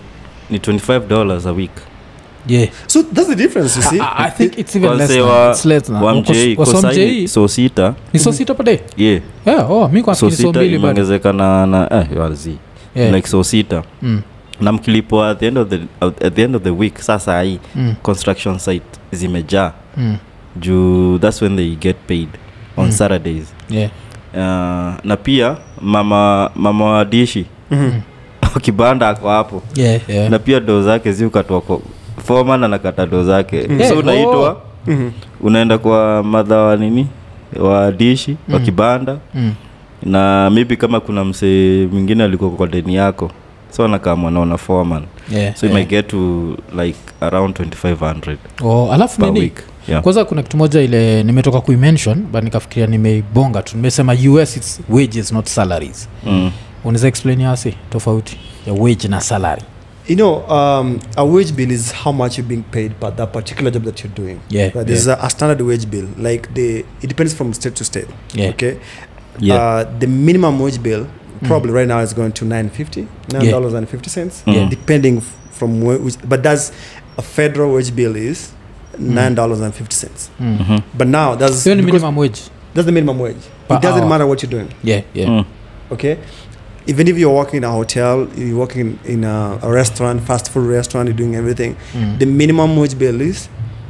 ni 0.49 0.57
25 0.59 1.07
dollars 1.07 1.45
a 1.45 1.53
week 1.53 1.71
yeah 2.47 2.69
So 2.87 3.01
that's 3.03 3.27
the 3.29 3.35
difference. 3.35 3.75
You 3.77 3.81
see, 3.83 3.99
I, 3.99 4.25
I 4.27 4.29
think 4.31 4.57
it's 4.57 4.75
even 4.75 4.97
less 4.97 5.09
now. 5.09 5.51
it's 5.51 5.65
less 5.65 5.89
now. 5.89 6.15
mjei 6.15 6.55
kwa 6.55 6.65
so 6.65 6.81
mjei 6.81 7.27
so 7.27 7.47
sita 7.47 7.93
ni 8.13 8.19
so 8.19 8.31
sita 8.31 8.53
per 8.53 8.65
day 8.65 8.79
yeah 8.97 9.21
yeah 9.45 9.71
oh 9.71 9.89
mi 9.89 10.01
kwa 10.03 10.15
so 10.15 10.29
fikiri 10.29 10.41
so 10.43 10.47
sita 10.47 10.59
mbili 10.59 10.77
bado 10.77 10.89
imeongezeka 10.91 11.33
na 11.33 11.65
na 11.65 11.87
eh, 11.93 12.17
wazi 12.17 12.57
yeah 12.95 13.13
like 13.13 13.27
so 13.27 13.43
sita 13.43 13.83
mm. 14.01 14.21
Na 14.61 14.71
mkilipo 14.71 15.23
at 15.25 15.39
the 15.39 15.47
end 15.47 15.57
of 15.57 15.67
the 15.69 15.79
at 16.01 16.33
the 16.33 16.43
end 16.43 16.55
of 16.55 16.63
the 16.63 16.69
week 16.69 16.97
sasa 16.97 17.41
hii 17.41 17.59
Mm. 17.75 17.95
construction 18.01 18.57
site 18.59 18.85
zimejaa 19.11 19.71
Mm. 19.97 20.17
juu 20.55 21.17
that's 21.19 21.41
when 21.41 21.55
they 21.55 21.75
get 21.75 21.95
paid 22.07 22.27
on 22.77 22.85
Mm. 22.85 22.91
saturdays 22.91 23.53
yeah 23.69 23.89
uh, 24.33 24.39
na 25.05 25.17
pia 25.23 25.57
mama 25.81 26.51
mama 26.55 26.85
wa 26.85 27.05
dishi 27.05 27.45
Mhm. 27.71 27.91
kibanda 28.61 29.09
ako 29.09 29.29
hapo 29.29 29.61
yeah 29.75 30.09
yeah 30.09 30.29
na 30.31 30.39
pia 30.39 30.59
doo 30.59 30.81
zake 30.81 31.11
ziukatwa 31.11 31.61
foman 32.25 32.63
anakata 32.63 33.05
doo 33.05 33.23
zake 33.23 33.67
Mm. 33.69 33.79
so 33.89 33.99
unaitwa 33.99 34.49
oh. 34.49 34.61
Mhm. 34.87 35.09
unaenda 35.41 35.77
kwa 35.77 36.23
madha 36.23 36.57
wa 36.57 36.77
nini 36.77 37.07
wa 37.59 37.91
dishi 37.91 38.37
wa 38.49 38.59
Mm. 38.59 38.65
kibanda 38.65 39.17
mm. 39.35 39.53
na 40.03 40.49
maybe 40.49 40.75
kama 40.75 40.99
kuna 40.99 41.25
msee 41.25 41.87
mwingine 41.87 42.23
alikuwa 42.23 42.49
kwa 42.51 42.67
deni 42.67 42.95
yako 42.95 43.31
so 43.71 43.85
anakaa 43.85 44.15
mwanaona 44.15 44.57
foreman 44.57 45.03
yeah 45.31 45.55
so 45.55 45.65
yeah. 45.65 45.77
might 45.77 45.89
get 45.89 46.07
to 46.07 46.55
like 46.83 46.99
around 47.21 47.59
2500 47.59 48.37
oh 48.63 48.91
alafu 48.93 49.21
nini 49.21 49.39
week 49.39 49.63
yeah. 49.87 50.01
kwanza 50.01 50.25
kuna 50.25 50.43
kitu 50.43 50.57
moja 50.57 50.81
ile 50.81 51.23
nimetoka 51.23 51.61
kuimention 51.61 52.25
but 52.31 52.43
nikafikiria 52.43 52.87
nimeibonga 52.87 53.61
tu 53.61 53.75
nimesema 53.75 54.13
us 54.13 54.57
its 54.57 54.79
wages 54.89 55.31
not 55.31 55.47
salaries 55.47 56.09
mm. 56.25 56.51
unaweza 56.83 57.07
explain 57.07 57.41
yasi 57.41 57.73
tofauti 57.89 58.37
ya 58.67 58.73
wage 58.73 59.07
na 59.07 59.21
salary 59.21 59.61
You 60.09 60.15
know, 60.15 60.43
um, 60.49 60.99
a 61.15 61.23
wage 61.23 61.51
bill 61.51 61.71
is 61.71 61.93
how 61.93 62.11
much 62.11 62.37
you're 62.39 62.47
being 62.47 62.63
paid 62.63 62.93
per 62.99 63.11
that 63.15 63.31
particular 63.31 63.71
job 63.71 63.83
that 63.83 64.03
you're 64.03 64.15
doing. 64.15 64.39
Yeah, 64.49 64.71
Right? 64.73 64.87
There's 64.87 65.07
a, 65.07 65.19
a 65.21 65.29
standard 65.29 65.61
wage 65.61 65.85
bill. 65.85 66.07
Like 66.17 66.51
the, 66.55 66.79
it 67.01 67.07
depends 67.07 67.35
from 67.35 67.53
state 67.53 67.75
to 67.75 67.83
state. 67.83 68.07
Yeah. 68.33 68.49
Okay. 68.49 68.79
Yeah. 69.39 69.55
Uh, 69.55 69.99
the 69.99 70.07
minimum 70.07 70.59
wage 70.59 70.79
bill 70.79 71.05
probably 71.47 71.71
right 71.71 71.87
now 71.87 71.99
it's 71.99 72.13
going 72.13 72.31
to 72.33 72.45
nine 72.45 72.69
fifty, 72.69 73.07
nine 73.33 73.49
dollars 73.51 73.73
and 73.73 73.87
fifty 73.89 74.09
cents, 74.09 74.43
Yeah. 74.45 74.69
depending 74.69 75.21
from 75.51 75.81
where, 75.81 75.97
which. 75.97 76.15
But 76.27 76.43
that's 76.43 76.71
a 77.17 77.21
federal 77.21 77.73
wage 77.73 77.95
bill 77.95 78.15
is 78.15 78.51
nine 78.97 79.35
dollars 79.35 79.61
and 79.61 79.73
fifty 79.73 79.95
cents. 79.95 80.29
Mm. 80.39 80.57
Mhm. 80.57 80.83
But 80.97 81.07
now 81.07 81.35
that's 81.35 81.63
hiyo 81.63 81.75
ni 81.75 81.81
minimum 81.81 82.15
wage 82.17 82.39
that's 82.73 82.85
the 82.85 82.91
minimum 82.91 83.19
wage. 83.19 83.37
Per 83.67 83.75
it 83.75 83.81
doesn't 83.81 84.01
hour. 84.03 84.09
matter 84.09 84.27
what 84.27 84.43
you're 84.43 84.51
doing. 84.51 84.67
yeah 84.83 85.01
yeah 85.13 85.27
Mm. 85.29 85.45
Okay. 85.91 86.17
Even 86.87 87.07
if 87.07 87.17
you're 87.17 87.35
working 87.35 87.57
in 87.57 87.63
a 87.63 87.71
hotel, 87.71 88.27
you're 88.37 88.57
working 88.57 88.97
in 89.05 89.23
a, 89.23 89.59
a 89.61 89.69
restaurant, 89.71 90.21
fast 90.23 90.49
food 90.51 90.67
restaurant, 90.67 91.07
you're 91.07 91.17
doing 91.17 91.35
everything. 91.35 91.75
Mm. 91.93 92.17
The 92.19 92.25
minimum 92.25 92.75
wage 92.77 92.95
bill 92.97 93.21
is 93.21 93.47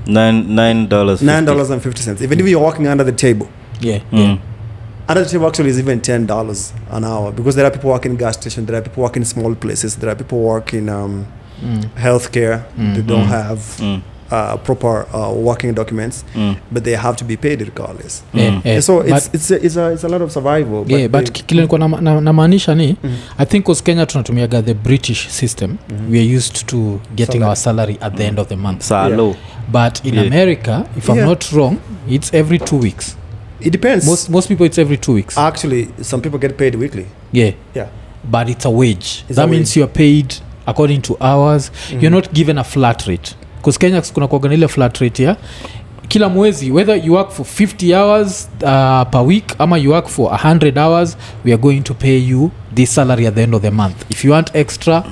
Nine 0.08 0.56
nine 0.56 0.88
dollars. 0.88 1.22
nine 1.22 1.46
dollars 1.46 1.70
and 1.70 1.82
fifty 1.82 2.02
cents. 2.02 2.22
Even 2.22 2.40
if 2.40 2.48
you're 2.48 2.64
working 2.66 2.88
under 2.88 3.04
the 3.06 3.12
table, 3.12 3.48
yeah 3.82 4.00
yeah 4.12 4.38
Mm. 5.10 5.18
under 5.36 5.48
actually 5.48 5.70
is 5.70 5.80
even 5.80 6.00
ten 6.02 6.26
dollars 6.28 6.74
an 6.92 7.04
hour 7.04 7.32
because 7.32 7.56
there 7.56 7.66
are 7.66 7.72
people 7.72 7.90
working 7.90 8.12
in 8.12 8.18
gas 8.18 8.36
station, 8.36 8.66
there 8.66 8.76
are 8.78 8.82
people 8.84 9.04
working 9.04 9.22
in 9.22 9.26
small 9.26 9.56
places, 9.56 9.96
there 9.98 10.10
are 10.12 10.16
people 10.16 10.38
working 10.40 10.90
um, 10.90 11.26
Mm. 11.64 11.84
healthcare. 11.96 12.62
They 12.78 13.02
Mm. 13.02 13.08
don't 13.08 13.24
Mm. 13.28 13.28
have 13.28 13.60
Mm. 13.80 14.02
uh, 14.32 14.58
proper 14.64 15.06
uh, 15.14 15.32
working 15.46 15.74
documents, 15.76 16.24
Mm. 16.36 16.56
but 16.72 16.84
they 16.84 16.96
have 16.96 17.16
to 17.18 17.26
be 17.26 17.38
paid 17.38 17.60
regardless. 17.62 18.24
Mm. 18.34 18.62
yeah. 18.66 18.82
so 18.82 18.98
But- 19.04 19.08
it's 19.18 19.30
it's 19.34 19.52
a, 19.52 19.56
it's 19.66 19.78
a 19.78 19.92
it's 19.94 20.04
a 20.04 20.08
lot 20.08 20.22
of 20.24 20.32
survival. 20.32 20.86
yeah, 20.88 21.08
but 21.10 21.32
kile 21.32 21.46
nilikuwa 21.62 21.80
nama- 21.80 22.02
na- 22.02 22.22
namaanisha 22.22 22.76
ni 22.76 22.96
mm. 23.04 23.16
i 23.38 23.46
think 23.46 23.66
cause 23.66 23.84
kenya 23.84 24.06
tunatumiaga 24.06 24.62
the 24.62 24.74
british 24.74 25.28
system 25.30 25.70
mm. 25.90 26.12
we 26.12 26.20
are 26.20 26.36
used 26.38 26.66
to 26.66 27.00
getting 27.16 27.32
Salary. 27.42 27.44
our 27.50 27.56
salary 27.56 27.98
at 28.02 28.16
the 28.16 28.26
end 28.28 28.40
of 28.40 28.48
the 28.48 28.56
month 28.56 28.82
Salo. 28.82 29.36
but 29.72 30.06
in 30.06 30.14
Yeah. 30.14 30.28
america 30.28 30.84
if 30.98 31.10
i'm 31.10 31.20
not 31.26 31.44
wrong 31.52 31.76
it's 32.10 32.34
every 32.34 32.60
two 32.60 32.80
weeks 32.80 33.18
it 33.62 33.72
depends. 33.72 34.06
most, 34.06 34.30
most 34.30 34.48
people 34.48 34.66
it's 34.66 34.78
every 34.78 34.98
two 34.98 35.14
weeks 35.14 35.38
Actually, 35.38 35.88
some 36.02 36.22
people 36.22 36.40
get 36.40 36.58
paid 36.58 36.76
weekly. 36.76 37.06
yeah 37.34 37.52
Yeah. 37.76 37.88
but 38.32 38.50
it's 38.50 38.66
a 38.66 38.70
wage 38.70 39.24
It's 39.30 39.36
that 39.36 39.46
a 39.46 39.48
means 39.48 39.70
wage. 39.70 39.78
you're 39.78 39.94
paid 39.94 40.34
according 40.66 41.02
to 41.02 41.18
hours 41.22 41.72
you're 41.92 42.10
not 42.16 42.34
given 42.34 42.58
a 42.58 42.64
flat 42.64 43.08
rate 43.08 43.36
because 43.58 43.78
kenya 43.80 44.02
kuna 44.02 44.28
kuwaga 44.28 44.50
na 44.50 44.54
ile 44.56 44.68
flat 44.68 44.98
rate 44.98 45.24
ya 45.24 45.36
kila 46.08 46.30
mwezi 46.30 46.72
whether 46.72 47.06
you 47.06 47.14
work 47.14 47.32
for 47.32 47.46
50 47.46 47.94
hours 47.96 48.50
uh, 48.62 49.10
per 49.12 49.22
week 49.22 49.56
ama 49.60 49.78
you 49.78 49.92
work 49.92 50.08
for 50.08 50.32
100 50.32 50.78
hours 50.80 51.18
we 51.46 51.54
are 51.54 51.62
going 51.62 51.82
to 51.82 51.94
pay 51.94 52.18
you 52.28 52.52
this 52.76 52.96
salary 52.96 53.28
at 53.28 53.36
the 53.36 53.44
end 53.44 53.56
of 53.56 53.62
the 53.62 53.72
month 53.72 53.96
if 54.12 54.26
you 54.26 54.32
want 54.32 54.56
extra 54.56 55.04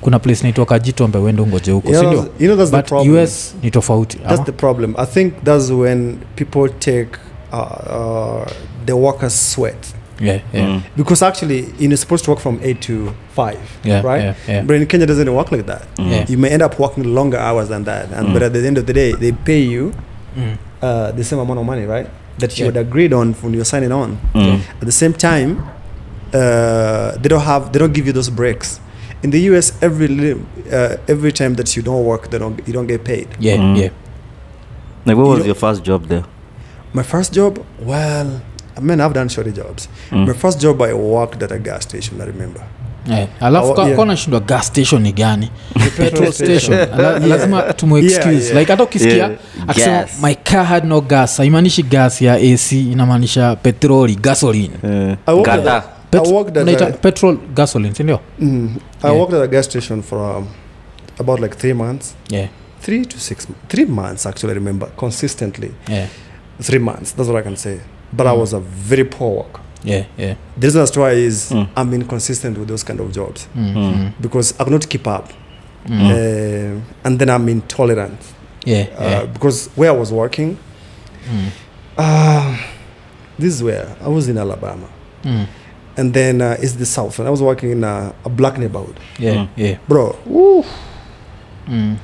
kuna 0.00 0.18
place 0.18 0.42
naitwa 0.42 0.66
kajitombe 0.66 1.18
wende 1.18 1.42
ungoje 1.42 1.72
huko 1.72 1.88
You 1.92 2.00
know, 2.00 2.12
sindio 2.12 2.32
you 2.48 2.54
know 2.54 2.66
but 2.70 2.92
us 3.24 3.54
ni 3.62 3.70
tofauti 3.70 4.18
That's 4.18 4.32
ama? 4.34 4.44
the 4.44 4.52
problem. 4.52 4.94
I 4.98 5.06
think 5.06 5.34
that's 5.44 5.70
when 5.70 6.16
people 6.36 6.68
take 6.78 7.08
uh, 7.52 7.56
uh, 7.56 8.52
the 8.86 8.96
workers' 8.96 9.34
sweat. 9.34 9.94
yeah, 10.20 10.40
yeah, 10.52 10.66
Mm. 10.66 10.82
Because 10.96 11.20
actually, 11.22 11.66
you're 11.78 11.96
supposed 11.96 12.24
to 12.24 12.30
work 12.30 12.40
from 12.40 12.58
8 12.62 12.80
to 12.82 13.12
5, 13.34 13.58
yeah, 13.84 14.00
right? 14.02 14.22
yeah, 14.22 14.34
yeah. 14.48 14.62
But 14.62 14.76
in 14.76 14.86
Kenya, 14.86 15.04
it 15.04 15.08
doesn't 15.08 15.34
work 15.34 15.52
like 15.52 15.66
that. 15.66 15.82
Mm. 15.96 16.10
Yeah. 16.10 16.24
You 16.28 16.38
may 16.38 16.48
end 16.48 16.62
up 16.62 16.78
working 16.78 17.04
longer 17.14 17.36
hours 17.38 17.68
than 17.68 17.84
that. 17.84 18.04
And, 18.12 18.28
Mm. 18.28 18.32
But 18.32 18.42
at 18.42 18.52
the 18.54 18.66
end 18.66 18.78
of 18.78 18.86
the 18.86 18.92
day, 18.94 19.12
they 19.12 19.32
pay 19.32 19.60
you 19.60 19.92
Mm. 20.36 20.56
uh, 20.82 21.12
the 21.12 21.22
same 21.24 21.38
amount 21.38 21.58
of 21.60 21.66
money, 21.66 21.84
right? 21.84 22.08
That 22.38 22.56
you 22.58 22.64
Yeah. 22.64 22.72
had 22.72 22.76
agreed 22.86 23.12
on 23.12 23.34
when 23.42 23.52
you're 23.54 23.64
signing 23.64 23.92
on. 23.92 24.18
Mm. 24.34 24.60
At 24.80 24.86
the 24.86 24.92
same 24.92 25.12
time, 25.12 25.50
uh, 26.34 27.16
they 27.20 27.28
don't 27.28 27.42
have 27.44 27.72
they 27.72 27.78
don't 27.78 27.92
give 27.92 28.06
you 28.06 28.12
those 28.12 28.30
breaks. 28.30 28.80
In 29.22 29.30
the 29.30 29.40
US, 29.50 29.72
every 29.82 30.32
uh, 30.72 30.96
every 31.08 31.32
time 31.32 31.54
that 31.56 31.76
you 31.76 31.82
don't 31.82 32.04
work, 32.04 32.30
they 32.30 32.38
don't 32.38 32.60
you 32.66 32.72
don't 32.72 32.86
get 32.86 33.04
paid. 33.04 33.28
yeah, 33.38 33.56
Mm. 33.56 33.76
yeah. 33.76 33.88
Like, 35.06 35.16
what 35.16 35.24
You 35.24 35.30
was 35.30 35.38
know- 35.40 35.46
your 35.46 35.54
first 35.54 35.82
job 35.84 36.06
there? 36.08 36.24
My 36.96 37.02
first 37.02 37.34
job, 37.34 37.58
well, 37.90 38.40
I 38.76 38.80
mean, 38.80 39.00
I've 39.02 39.12
done 39.12 39.28
shorty 39.28 39.52
jobs. 39.52 39.88
Mm. 40.10 40.26
My 40.28 40.32
first 40.32 40.58
job, 40.64 40.80
I 40.80 40.94
worked 40.94 41.42
at 41.42 41.52
a 41.52 41.58
gas 41.58 41.82
station. 41.82 42.20
I 42.20 42.24
remember. 42.24 42.62
Yeah. 43.06 43.28
alafu 43.40 43.74
yeah. 43.88 44.30
ka 44.30 44.40
gas 44.40 44.66
station 44.66 45.02
ni 45.02 45.12
gani 45.12 45.50
petrol 45.96 46.32
station 46.32 46.74
La- 47.02 47.18
lazima 47.18 47.62
tumexcuse 47.72 48.32
Yeah, 48.34 48.42
yeah. 48.46 48.54
like 48.58 48.72
hata 48.72 48.82
ukisikia 48.82 49.30
akisema 49.68 50.06
my 50.22 50.34
car 50.34 50.64
had 50.64 50.84
no 50.84 51.00
gas 51.00 51.36
haimaanishi 51.38 51.82
gas 51.82 52.22
ya 52.22 52.34
ac 52.34 52.72
inamaanisha 52.72 53.56
petroli 53.56 54.16
gasoline 54.16 54.74
Eh, 54.84 55.16
Pet- 56.10 56.98
petrol 57.00 57.38
gasoline 57.54 57.94
sindio 57.94 58.20
mm, 58.38 58.76
I 59.02 59.06
Yeah. 59.08 59.20
worked 59.20 59.34
at 59.34 59.42
a 59.42 59.46
gas 59.48 59.66
station 59.66 60.02
for 60.02 60.18
um, 60.36 60.46
about 61.18 61.40
like 61.40 61.56
three 61.56 61.74
months, 61.74 62.14
yeah, 62.30 62.48
three 62.82 63.04
to 63.04 63.18
six, 63.18 63.46
three 63.68 63.86
months 63.86 64.26
actually. 64.26 64.52
I 64.52 64.54
remember 64.54 64.88
consistently, 64.96 65.70
yeah, 65.88 66.08
three 66.60 66.78
months. 66.78 67.12
That's 67.12 67.28
what 67.28 67.36
I 67.38 67.42
can 67.42 67.56
say. 67.56 67.80
But 68.12 68.26
I 68.26 68.30
Mm. 68.34 68.38
was 68.40 68.52
a 68.54 68.60
very 68.60 69.04
poor 69.04 69.36
worker. 69.36 69.60
yeah, 69.84 70.04
yeah. 70.18 70.34
The 70.58 70.66
reason 70.66 70.80
that's 70.80 70.96
why 70.96 71.10
is 71.12 71.50
Mm. 71.52 71.68
I'm 71.76 71.94
inconsistent 71.94 72.58
with 72.58 72.68
those 72.68 72.82
kind 72.84 73.00
of 73.00 73.12
jobs 73.12 73.46
Mm, 73.56 73.74
Mm. 73.74 73.92
mm, 73.94 74.12
because 74.20 74.54
I 74.58 74.64
cannot 74.64 74.88
keep 74.88 75.06
up, 75.06 75.30
mm. 75.88 76.10
uh, 76.10 76.80
and 77.04 77.18
then 77.18 77.30
I'm 77.30 77.48
intolerant 77.48 78.18
yeah, 78.64 78.86
uh, 78.98 79.04
yeah. 79.04 79.26
because 79.26 79.68
where 79.76 79.90
I 79.90 79.96
was 79.96 80.10
working, 80.12 80.56
Mm, 81.30 81.48
uh, 81.98 82.56
this 83.38 83.54
is 83.54 83.62
where 83.62 83.86
I 84.04 84.08
was 84.08 84.28
in 84.28 84.38
Alabama. 84.38 84.86
mm. 85.24 85.46
and 85.98 86.12
then 86.12 86.40
uh, 86.42 86.56
it's 86.62 86.74
the 86.76 86.84
south 86.86 87.18
and 87.18 87.26
i 87.26 87.30
was 87.30 87.40
working 87.42 87.70
in 87.72 87.82
a, 87.84 88.12
a 88.24 88.28
black 88.28 88.58
neighborhood 88.58 88.96
yeah, 89.18 89.34
Mm. 89.34 89.48
yeah. 89.56 89.78
bro 89.88 90.14
Mm. 91.68 91.96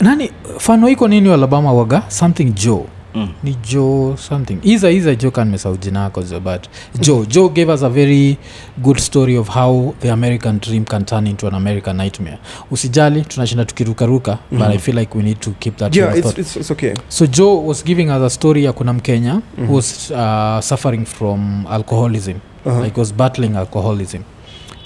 nani 0.00 0.30
fano 0.58 0.88
iko 0.88 1.08
nini 1.08 1.32
alabama 1.32 1.72
waga 1.72 2.02
something 2.08 2.44
joe 2.54 2.86
Mm. 3.14 3.28
ni 3.42 3.56
joe 3.72 4.16
something 4.16 4.58
iza 4.62 4.90
iza 4.90 5.14
joe 5.14 5.30
kan 5.30 5.48
mesaujinakozo 5.50 5.84
jina 5.84 6.00
yako 6.00 6.22
zo 6.22 6.40
but 6.40 6.66
joe 7.00 7.26
joe 7.26 7.48
gave 7.48 7.72
us 7.72 7.82
a 7.82 7.88
very 7.88 8.36
good 8.78 8.98
story 8.98 9.38
of 9.38 9.48
how 9.48 9.94
the 10.00 10.10
american 10.10 10.60
dream 10.60 10.84
can 10.84 11.04
turn 11.04 11.26
into 11.26 11.48
an 11.48 11.54
american 11.54 11.96
nightmare 11.96 12.38
usijali 12.70 13.22
tunashinda 13.22 13.64
tukirukaruka 13.64 14.38
mm. 14.52 14.58
but 14.58 14.68
i 14.68 14.78
feel 14.78 14.98
like 14.98 15.18
we 15.18 15.24
need 15.24 15.40
to 15.40 15.50
keep 15.50 15.76
that 15.76 15.96
yeah 15.96 16.18
it's, 16.18 16.38
it's, 16.38 16.56
it's 16.56 16.70
okay 16.70 16.94
so 17.08 17.26
joe 17.26 17.66
was 17.66 17.84
giving 17.84 18.04
us 18.06 18.22
a 18.22 18.30
story 18.30 18.64
ya 18.64 18.72
kuna 18.72 18.92
mkenya 18.92 19.34
mm-hmm. 19.34 19.66
who 19.66 19.76
was 19.76 20.10
uh, 20.10 20.60
suffering 20.60 21.04
from 21.04 21.66
alcoholism 21.66 22.36
uh-huh. 22.66 22.84
like 22.84 23.00
was 23.00 23.14
battling 23.14 23.56
alcoholism 23.56 24.22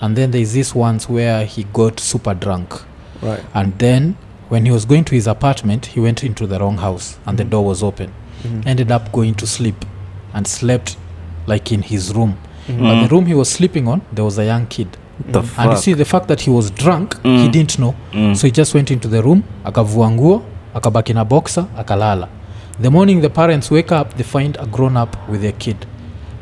and 0.00 0.16
then 0.16 0.30
there's 0.30 0.52
this 0.52 0.74
once 0.76 1.12
where 1.12 1.46
he 1.46 1.66
got 1.72 2.00
super 2.00 2.34
drunk 2.34 2.70
right 3.22 3.44
and 3.54 3.78
then 3.78 4.14
when 4.54 4.64
he 4.66 4.72
was 4.72 4.86
going 4.86 5.02
to 5.04 5.14
his 5.14 5.26
apartment 5.26 5.86
he 5.94 6.00
went 6.00 6.22
into 6.22 6.46
the 6.46 6.58
wrong 6.58 6.76
house 6.78 7.18
and 7.26 7.38
the 7.38 7.44
Mhm. 7.44 7.50
door 7.50 7.64
was 7.66 7.82
open 7.82 8.08
Mhm. 8.44 8.62
ended 8.66 8.92
up 8.92 9.12
going 9.12 9.32
to 9.34 9.46
sleep 9.46 9.84
and 10.34 10.46
slept 10.46 10.96
like 11.46 11.74
in 11.74 11.82
his 11.82 12.12
room 12.14 12.34
Mhm. 12.68 12.78
but 12.82 12.94
Mm. 12.94 13.02
the 13.02 13.08
room 13.08 13.26
he 13.26 13.34
was 13.34 13.50
sleeping 13.52 13.88
on 13.88 14.00
there 14.14 14.24
was 14.24 14.38
a 14.38 14.44
young 14.44 14.66
kid 14.66 14.88
The 15.32 15.40
Mhm. 15.40 15.48
and 15.58 15.70
you 15.70 15.76
see 15.76 15.94
the 15.94 16.04
fact 16.04 16.26
that 16.28 16.40
he 16.42 16.50
was 16.50 16.70
drunk 16.74 17.14
he 17.22 17.28
Mm. 17.28 17.50
didn't 17.50 17.78
know 17.78 17.94
Mm. 18.12 18.34
so 18.34 18.46
he 18.46 18.50
just 18.50 18.74
went 18.74 18.90
into 18.90 19.08
the 19.08 19.20
room 19.22 19.42
akavua 19.64 20.10
nguo 20.10 20.42
akabaki 20.74 21.14
na 21.14 21.24
boxer 21.24 21.64
akalala 21.78 22.28
the 22.82 22.90
morning 22.90 23.20
the 23.22 23.28
parents 23.28 23.70
wake 23.70 23.92
up 24.00 24.14
they 24.16 24.24
find 24.24 24.58
a 24.60 24.66
grown 24.66 24.96
up 24.96 25.16
with 25.30 25.40
their 25.40 25.52
kid 25.52 25.76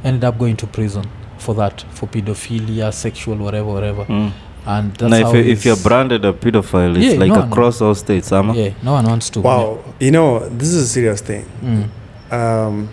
ended 0.04 0.24
up 0.24 0.38
going 0.38 0.54
to 0.54 0.66
prison 0.66 1.04
for 1.38 1.56
that 1.56 1.84
for 1.94 2.08
pedophilia 2.08 2.92
sexual 2.92 3.36
whatever 3.42 3.72
whatever 3.74 4.04
Mm. 4.08 4.30
And 4.66 4.94
that's 4.94 5.10
Now, 5.10 5.16
if, 5.16 5.22
how 5.26 5.32
you, 5.34 5.52
if 5.52 5.64
you're 5.64 5.76
branded 5.76 6.24
a 6.24 6.32
pedophile, 6.32 6.96
it's 6.96 7.14
Yeah, 7.14 7.20
like 7.20 7.28
no, 7.30 7.40
no. 7.40 7.46
across 7.48 7.80
all 7.80 7.94
states, 7.94 8.30
ama? 8.32 8.54
yeah 8.54 8.70
no 8.82 8.92
one 8.92 9.04
wants 9.06 9.30
to 9.30 9.40
wow 9.40 9.78
you 10.00 10.10
know 10.10 10.38
this 10.48 10.68
is 10.68 10.84
a 10.84 10.88
serious 10.88 11.20
thing 11.20 11.44
Mm. 11.62 11.88
um, 12.32 12.88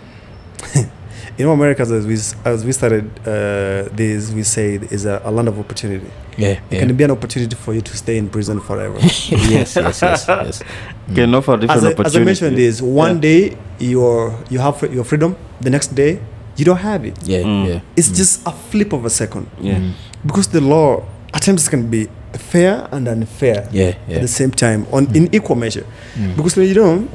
you 1.38 1.44
know 1.46 1.52
america 1.52 1.82
as 1.82 2.06
we, 2.06 2.14
as 2.44 2.64
we 2.64 2.72
started 2.72 3.04
uh, 3.20 3.88
this 3.94 4.30
we 4.32 4.42
said 4.42 4.92
is 4.92 5.06
a, 5.06 5.20
a 5.24 5.30
land 5.30 5.48
of 5.48 5.58
opportunity 5.58 6.06
yeah, 6.36 6.48
it 6.48 6.60
yeah. 6.70 6.78
can 6.80 6.96
be 6.96 7.04
an 7.04 7.10
opportunity 7.10 7.54
for 7.56 7.74
you 7.74 7.80
to 7.82 7.96
stay 7.96 8.16
in 8.16 8.28
prison 8.28 8.60
forever 8.60 8.96
yes, 9.00 9.76
yes, 9.76 9.76
yes, 9.76 10.24
yes. 10.28 10.62
Can 11.14 11.34
offer 11.34 11.56
different 11.56 11.84
as, 11.84 11.98
I, 11.98 12.02
as 12.06 12.16
I 12.16 12.24
mentioned 12.24 12.58
is 12.58 12.80
one 12.82 13.16
Yeah. 13.16 13.20
day 13.20 13.56
you're 13.78 14.34
you 14.48 14.58
have 14.60 14.78
fr- 14.78 14.86
your 14.86 15.04
freedom 15.04 15.36
the 15.60 15.70
next 15.70 15.94
day 15.94 16.20
you 16.56 16.64
don't 16.64 16.78
have 16.78 17.04
it 17.04 17.16
Yeah, 17.24 17.42
Mm. 17.42 17.68
yeah. 17.68 17.80
it's 17.96 18.08
Mm. 18.10 18.16
just 18.16 18.46
a 18.46 18.52
flip 18.52 18.92
of 18.92 19.04
a 19.04 19.10
second 19.10 19.46
Yeah. 19.60 19.76
Mm. 19.78 19.92
because 20.26 20.48
the 20.48 20.60
law 20.60 21.02
at 21.34 21.42
times 21.42 21.68
can 21.68 21.88
be 21.90 22.08
fair 22.34 22.88
and 22.92 23.08
unfair 23.08 23.68
Yeah, 23.72 23.94
at 24.08 24.20
the 24.22 24.28
same 24.28 24.50
time 24.50 24.86
on 24.92 25.06
in 25.16 25.32
equal 25.34 25.56
measure 25.56 25.84
Mm. 26.16 26.36
because 26.36 26.56
you 26.56 26.74
know 26.74 27.08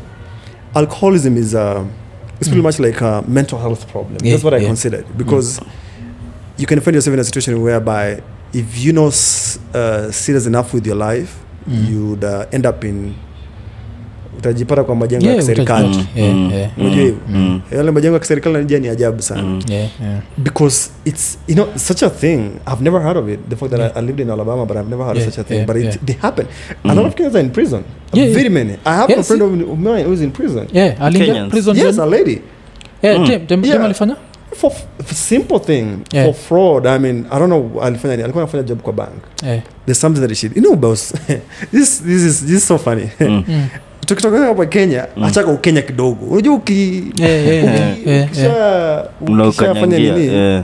alcoholism 0.76 1.38
is 1.38 1.54
uh, 1.56 1.86
it's 2.40 2.48
pretty 2.50 2.62
Mm. 2.62 2.64
much 2.64 2.80
like 2.80 3.00
a 3.02 3.24
mental 3.28 3.60
health 3.60 3.88
problem 3.90 4.18
Yeah, 4.24 4.32
that's 4.32 4.44
what 4.44 4.54
i 4.54 4.58
yeah. 4.58 4.68
consider 4.68 4.98
it 4.98 5.18
because 5.18 5.60
you 6.58 6.66
can 6.68 6.80
find 6.82 6.96
yourself 6.96 7.14
in 7.14 7.20
a 7.20 7.24
situation 7.24 7.62
whereby 7.62 8.22
if 8.54 8.78
you're 8.78 8.94
not 8.94 9.08
s- 9.14 9.60
uh, 9.74 10.12
serious 10.12 10.46
enough 10.46 10.74
with 10.74 10.86
your 10.86 10.96
life 10.98 11.40
Mm. 11.68 11.88
you'd 11.90 12.24
uh, 12.24 12.46
end 12.52 12.66
up 12.66 12.84
in 12.84 13.16
utajipata 14.38 14.84
kwa 14.84 14.96
majengo 14.96 15.26
Yeah, 15.26 15.36
ya 15.38 15.42
kiserikali 15.42 15.88
utajipata. 15.88 16.22
Mm. 16.22 16.52
yeah, 16.54 16.72
unajua 16.78 17.02
hivyo 17.04 17.18
Mm. 17.30 17.62
yale 17.72 17.92
majengo 17.92 18.14
ya 18.14 18.20
kiserikali 18.20 18.56
najua 18.58 18.80
ni 18.80 18.88
ajabu 18.88 19.22
sana 19.22 19.42
Mm. 19.44 19.62
yeah, 19.70 19.90
yeah. 20.02 20.20
because 20.38 20.90
it's 21.06 21.38
you 21.48 21.56
know 21.56 21.68
such 21.76 22.04
a 22.04 22.10
thing 22.10 22.40
i've 22.74 22.84
never 22.84 23.02
heard 23.02 23.18
of 23.18 23.30
it 23.30 23.40
the 23.50 23.56
fact 23.56 23.72
that 23.72 23.80
Yeah. 23.80 23.98
I, 23.98 24.00
I 24.00 24.06
lived 24.06 24.20
in 24.20 24.30
alabama 24.30 24.66
but 24.66 24.78
i've 24.78 24.90
never 24.90 25.06
heard 25.06 25.18
Yeah, 25.18 25.28
of 25.28 25.34
such 25.36 25.46
a 25.46 25.48
thing 25.48 25.56
yeah, 25.58 25.68
but 25.68 25.76
it, 25.76 25.84
yeah. 25.84 25.98
they 26.06 26.16
happen 26.22 26.46
a 26.84 26.88
Mm. 26.88 26.96
lot 26.96 27.08
of 27.08 27.16
kenyans 27.16 27.36
are 27.36 27.44
in 27.44 27.50
prison 27.50 27.84
Yeah, 28.14 28.28
very 28.30 28.42
yeah. 28.44 28.52
many 28.54 28.72
i 28.86 28.96
have 28.96 29.10
Yeah, 29.10 29.20
a 29.20 29.24
friend 29.24 29.42
see- 29.42 29.64
of, 29.64 29.70
of 29.72 29.80
mine 29.80 30.04
who's 30.04 30.22
in 30.22 30.32
prison 30.32 30.68
Yeah, 30.74 31.02
aliingia 31.06 31.48
prison 31.50 31.76
yes 31.78 32.00
a 32.00 32.06
lady 32.06 32.42
Yeah, 33.02 33.20
Mm. 33.20 33.48
tem, 33.48 33.66
Yeah. 33.66 33.86
alifanya 33.86 34.16
for, 34.56 34.72
for 35.06 35.16
simple 35.16 35.60
thing 35.60 35.86
Yeah. 36.14 36.26
for 36.26 36.34
fraud 36.34 36.88
i 36.88 37.00
mean 37.00 37.26
i 37.32 37.40
don't 37.40 37.46
know 37.50 37.82
alifanya 37.84 38.14
alikuwa 38.14 38.44
anafanya 38.44 38.64
job 38.64 38.80
kwa 38.82 38.94
bank 38.94 39.14
Yeah. 39.44 39.62
there's 39.86 40.00
something 40.02 40.22
that 40.28 40.34
she 40.34 40.48
you 40.56 40.62
know 40.62 40.76
boss 40.76 41.14
this 41.72 42.04
this 42.04 42.22
is 42.24 42.42
this 42.46 42.52
is 42.58 42.68
so 42.68 42.78
funny 42.78 43.10
Mm. 43.20 43.44
Tukitoka 44.06 44.40
hapa 44.40 44.66
kenya 44.66 45.08
Mm. 45.18 45.24
achaka 45.24 45.52
ukenya 45.52 45.82
kidogo 45.82 46.26
unajua 46.26 46.56
uki- 46.56 47.04
yeah, 47.18 48.26
ukisha- 48.26 49.10
ukishafanya 49.48 49.98
nini 50.00 50.64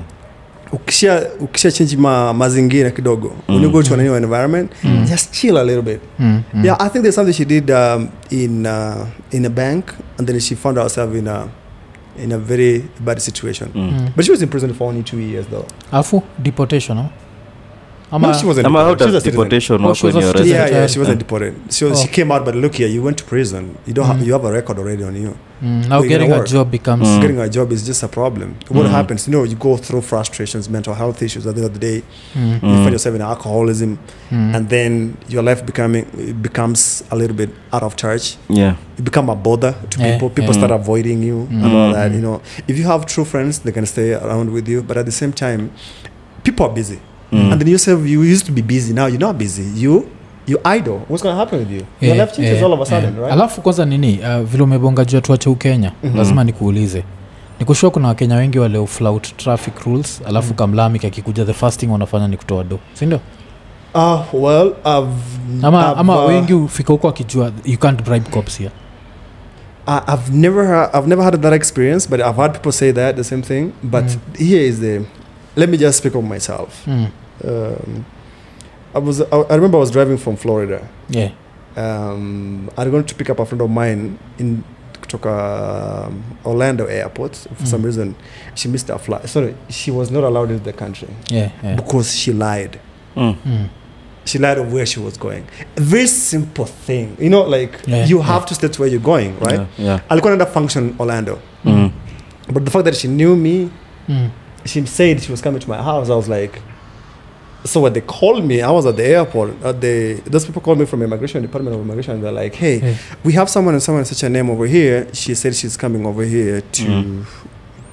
ukisha 0.72 1.24
ukisha 1.40 1.72
change 1.72 1.98
ma, 1.98 2.34
mazingira 2.34 2.92
kidogo 2.92 3.28
Mm. 3.48 3.56
when 3.56 3.64
you 3.64 3.70
go 3.72 3.84
to 3.84 3.94
a 3.94 3.98
new 3.98 4.16
environment 4.16 4.72
Mm. 4.84 5.06
just 5.10 5.32
chill 5.32 5.58
a 5.58 5.64
little 5.64 5.82
bit 5.82 6.00
Mm, 6.20 6.42
mm. 6.54 6.66
yeah 6.66 6.78
i 6.82 6.90
think 6.90 7.02
there's 7.04 7.16
something 7.16 7.34
she 7.34 7.46
did 7.46 7.70
um, 7.72 8.08
in 8.30 8.66
uh, 8.66 8.96
in 9.32 9.46
a 9.46 9.50
bank 9.50 9.86
and 10.20 10.28
then 10.28 10.40
she 10.40 10.56
found 10.56 10.78
herself 10.78 11.16
in 11.16 11.28
a 11.28 11.44
in 12.24 12.32
a 12.32 12.38
very 12.38 12.84
bad 13.00 13.18
situation 13.20 13.68
Mm. 13.76 14.10
But 14.16 14.26
she 14.26 14.32
was 14.32 14.42
in 14.42 14.48
prison 14.48 14.74
for 14.74 14.88
only 14.90 15.04
two 15.04 15.20
years 15.20 15.46
though 15.50 15.66
afu 15.92 16.22
deportation 16.40 17.04
no, 18.20 18.34
she 18.34 18.46
wasn't 18.46 18.66
Ama 18.68 18.80
how 18.84 18.94
deported. 18.96 19.00
She 19.00 19.06
was 19.06 19.14
does 19.14 19.16
a 19.16 19.22
citizen. 19.22 19.32
deportation 19.32 19.78
she 19.96 20.06
was 20.06 20.16
a 20.16 20.22
citizen. 20.22 20.48
yeah, 20.48 20.68
yeah, 20.68 20.88
she 20.88 21.00
wasn't 21.00 21.16
Yeah. 21.18 21.20
deported. 21.24 21.54
She 21.70 21.86
Oh. 21.86 21.96
she 21.96 22.08
came 22.08 22.32
out, 22.32 22.44
but 22.46 22.56
look 22.56 22.76
here, 22.76 22.88
you 22.88 23.02
went 23.04 23.18
to 23.18 23.24
prison. 23.24 23.78
You 23.86 23.94
don't 23.94 24.06
Mm. 24.06 24.12
have 24.18 24.26
you 24.28 24.34
have 24.34 24.44
a 24.46 24.52
record 24.52 24.78
already 24.80 25.04
on 25.04 25.16
you. 25.16 25.36
Mm, 25.64 25.88
now 25.90 26.00
We're 26.02 26.08
getting 26.10 26.32
a 26.32 26.44
job 26.44 26.72
becomes 26.72 27.08
Mm. 27.08 27.22
Getting 27.22 27.40
a 27.40 27.48
job 27.48 27.72
is 27.72 27.86
just 27.86 28.02
a 28.04 28.08
problem. 28.08 28.56
What 28.70 28.88
Mm. 28.88 28.90
happens? 28.98 29.28
You 29.28 29.34
know, 29.34 29.44
you 29.44 29.56
go 29.56 29.78
through 29.78 30.02
frustrations, 30.02 30.68
mental 30.70 30.96
health 30.96 31.22
issues. 31.22 31.46
At 31.46 31.54
the 31.56 31.62
end 31.62 31.68
of 31.72 31.74
the 31.80 31.80
day, 31.80 32.02
Mm, 32.36 32.54
you 32.54 32.60
Mm. 32.70 32.84
find 32.84 32.92
yourself 32.94 33.16
in 33.16 33.22
alcoholism, 33.22 34.00
mm. 34.32 34.56
and 34.56 34.70
then 34.70 35.16
your 35.30 35.44
life 35.44 35.64
becoming 35.66 36.06
becomes 36.42 37.04
a 37.12 37.16
little 37.16 37.36
bit 37.36 37.50
out 37.72 37.84
of 37.84 37.96
touch. 37.96 38.38
Yeah. 38.50 38.74
You 38.98 39.04
become 39.04 39.30
a 39.30 39.36
bother 39.36 39.76
to 39.92 40.00
Yeah, 40.00 40.14
people. 40.14 40.30
People 40.32 40.54
start 40.54 40.72
avoiding 40.72 41.22
you 41.24 41.48
Mm. 41.52 41.64
and 41.64 41.74
all 41.78 41.94
that. 41.94 42.12
Mm. 42.12 42.16
You 42.16 42.22
know, 42.22 42.42
if 42.68 42.78
you 42.80 42.86
have 42.86 43.06
true 43.06 43.26
friends, 43.26 43.60
they 43.60 43.72
can 43.72 43.86
stay 43.86 44.14
around 44.14 44.50
with 44.52 44.68
you. 44.68 44.82
But 44.82 44.98
at 44.98 45.06
the 45.06 45.12
same 45.22 45.32
time, 45.32 45.70
people 46.44 46.66
are 46.66 46.74
busy. 46.74 47.00
Mm. 47.32 47.52
And 47.52 47.60
then 47.62 47.68
yourself, 47.70 48.06
you 48.08 48.24
used 48.24 48.46
to 48.46 48.52
be 48.52 48.62
busy. 48.62 48.94
Now 48.94 49.08
you're 49.08 49.26
not 49.26 49.36
busy. 49.38 49.64
You 49.84 50.06
you 50.48 50.58
idle. 50.78 51.00
What's 51.10 51.24
going 51.24 51.36
to 51.36 51.40
happen 51.40 51.60
with 51.60 51.72
you? 51.72 51.86
Yeah, 52.02 52.18
life 52.18 52.36
changes 52.36 52.56
yeah, 52.58 52.66
all 52.66 52.74
of 52.74 52.82
a 52.82 52.86
sudden, 52.86 53.14
yeah. 53.14 53.20
right? 53.22 53.34
alafu 53.34 53.62
kwanza 53.62 53.86
nini 53.86 54.20
uh, 54.20 54.40
vile 54.42 54.64
umebonga 54.64 55.06
juu 55.06 55.16
ya 55.16 55.22
tuache 55.22 55.50
ukenya 55.50 55.92
Mhm. 56.04 56.18
lazima 56.18 56.44
nikuulize 56.44 57.04
nikushua 57.60 57.92
kuna 57.92 58.08
wakenya 58.08 58.36
wengi 58.36 58.60
wale 58.60 58.78
uflout 58.78 59.38
traffic 59.38 59.80
rules 59.86 60.22
alafu 60.28 60.48
Mhm. 60.48 60.56
kamlami 60.56 61.00
kakikuja 61.00 61.46
the 61.46 61.54
first 61.54 61.80
thing 61.80 61.88
wanafanya 61.88 62.28
ni 62.28 62.38
kutoa 62.38 62.64
do 62.64 62.80
sindio 62.94 63.20
Uh, 63.94 64.20
well, 64.34 64.68
I've, 64.86 65.08
ama, 65.62 65.80
I've, 65.92 66.00
ama 66.00 66.20
uh, 66.24 66.28
wengi 66.30 66.54
ufika 66.54 66.94
huko 66.94 67.10
akijua 67.10 67.52
you 67.66 67.78
can't 67.78 68.04
bribe 68.04 68.30
cops 68.30 68.58
here 68.58 68.72
I- 69.88 70.02
I've 70.14 70.32
never, 70.34 70.90
I've 70.94 71.08
never 71.08 71.24
had 71.26 71.38
that 71.42 71.54
experience, 71.54 72.10
but 72.10 72.20
I've 72.20 72.42
had 72.42 72.52
people 72.54 72.72
say 72.72 72.94
that 72.94 73.16
the 73.16 73.24
same 73.24 73.42
thing. 73.42 73.72
But 73.84 74.04
Mm. 74.04 74.46
here 74.48 74.66
is 74.68 74.80
the, 74.80 75.02
let 75.56 75.70
me 75.70 75.78
just 75.78 75.98
speak 76.00 76.16
of 76.16 76.24
myself. 76.24 76.86
mm. 76.86 77.12
Um, 77.44 78.06
I 78.94 79.00
was, 79.00 79.22
I, 79.22 79.26
I 79.36 79.56
remember 79.56 79.78
I 79.78 79.80
was 79.82 79.92
driving 79.92 80.18
from 80.18 80.36
Florida. 80.36 80.88
yeah. 81.10 81.32
Um, 81.78 82.70
I 82.78 82.84
was 82.84 82.92
going 82.92 83.06
to 83.06 83.16
pick 83.16 83.30
up 83.30 83.40
a 83.40 83.46
friend 83.46 83.62
of 83.62 83.70
mine 83.70 84.20
in 84.38 84.64
kutoka 85.02 86.08
um, 86.08 86.24
Orlando 86.46 86.86
airport. 86.86 87.36
For 87.56 87.66
some 87.66 87.82
Mm. 87.82 87.86
reason, 87.86 88.16
she 88.56 88.68
missed 88.68 88.90
her 88.90 88.98
flight. 89.00 89.28
Sorry, 89.30 89.56
she 89.70 89.90
was 89.92 90.12
not 90.12 90.24
allowed 90.26 90.52
into 90.52 90.64
the 90.66 90.74
country 90.74 91.08
Yeah, 91.30 91.52
yeah. 91.64 91.76
because 91.78 92.14
she 92.14 92.34
lied. 92.34 92.80
Mm. 93.16 93.38
Mm. 93.44 93.70
She 94.26 94.38
lied 94.38 94.58
of 94.58 94.72
where 94.74 94.86
she 94.86 95.00
was 95.00 95.18
going. 95.18 95.48
A 95.78 95.82
very 95.82 96.08
simple 96.08 96.66
thing, 96.66 97.16
you 97.20 97.30
know, 97.30 97.44
like 97.44 97.80
Yeah, 97.88 98.06
you 98.06 98.18
yeah. 98.18 98.24
have 98.26 98.46
to 98.48 98.54
state 98.56 98.78
where 98.78 98.90
you're 98.90 99.00
going, 99.00 99.40
right? 99.40 99.62
Yeah. 99.78 99.86
yeah. 99.86 100.00
I'll 100.10 100.20
go 100.20 100.28
another 100.34 100.52
function 100.52 100.96
orlando 101.00 101.40
Mm. 101.64 101.92
but 102.54 102.66
the 102.66 102.72
fact 102.72 102.84
that 102.86 102.96
she 102.96 103.08
knew 103.08 103.36
me 103.36 103.72
Mm. 104.10 104.30
She 104.66 104.86
said 104.86 105.22
she 105.22 105.32
was 105.32 105.42
coming 105.42 105.60
to 105.60 105.70
my 105.70 105.82
house 105.82 106.10
i 106.10 106.16
was 106.16 106.28
like 106.30 106.62
so 107.64 107.80
when 107.82 107.94
they 107.94 108.02
called 108.02 108.44
me 108.44 108.62
i 108.62 108.72
was 108.72 108.86
at 108.86 108.96
the 108.96 109.06
airport 109.06 109.50
at 109.64 109.80
the 109.82 110.16
those 110.26 110.46
people 110.46 110.62
called 110.62 110.80
me 110.80 110.86
from 110.86 111.02
immigration 111.04 111.42
department 111.42 111.76
of 111.76 111.82
immigration 111.82 112.16
and 112.16 112.24
they're 112.24 112.32
like 112.32 112.56
hey 112.56 112.80
Yeah. 112.80 112.98
we 113.24 113.34
have 113.34 113.50
someone 113.50 113.74
and 113.76 113.84
someone 113.84 114.04
such 114.06 114.24
a 114.24 114.30
name 114.30 114.50
over 114.50 114.66
here 114.66 115.08
she 115.14 115.36
said 115.36 115.56
she's 115.56 115.78
coming 115.78 116.06
over 116.06 116.24
here 116.24 116.62
to 116.62 116.84
Mm. 116.84 117.26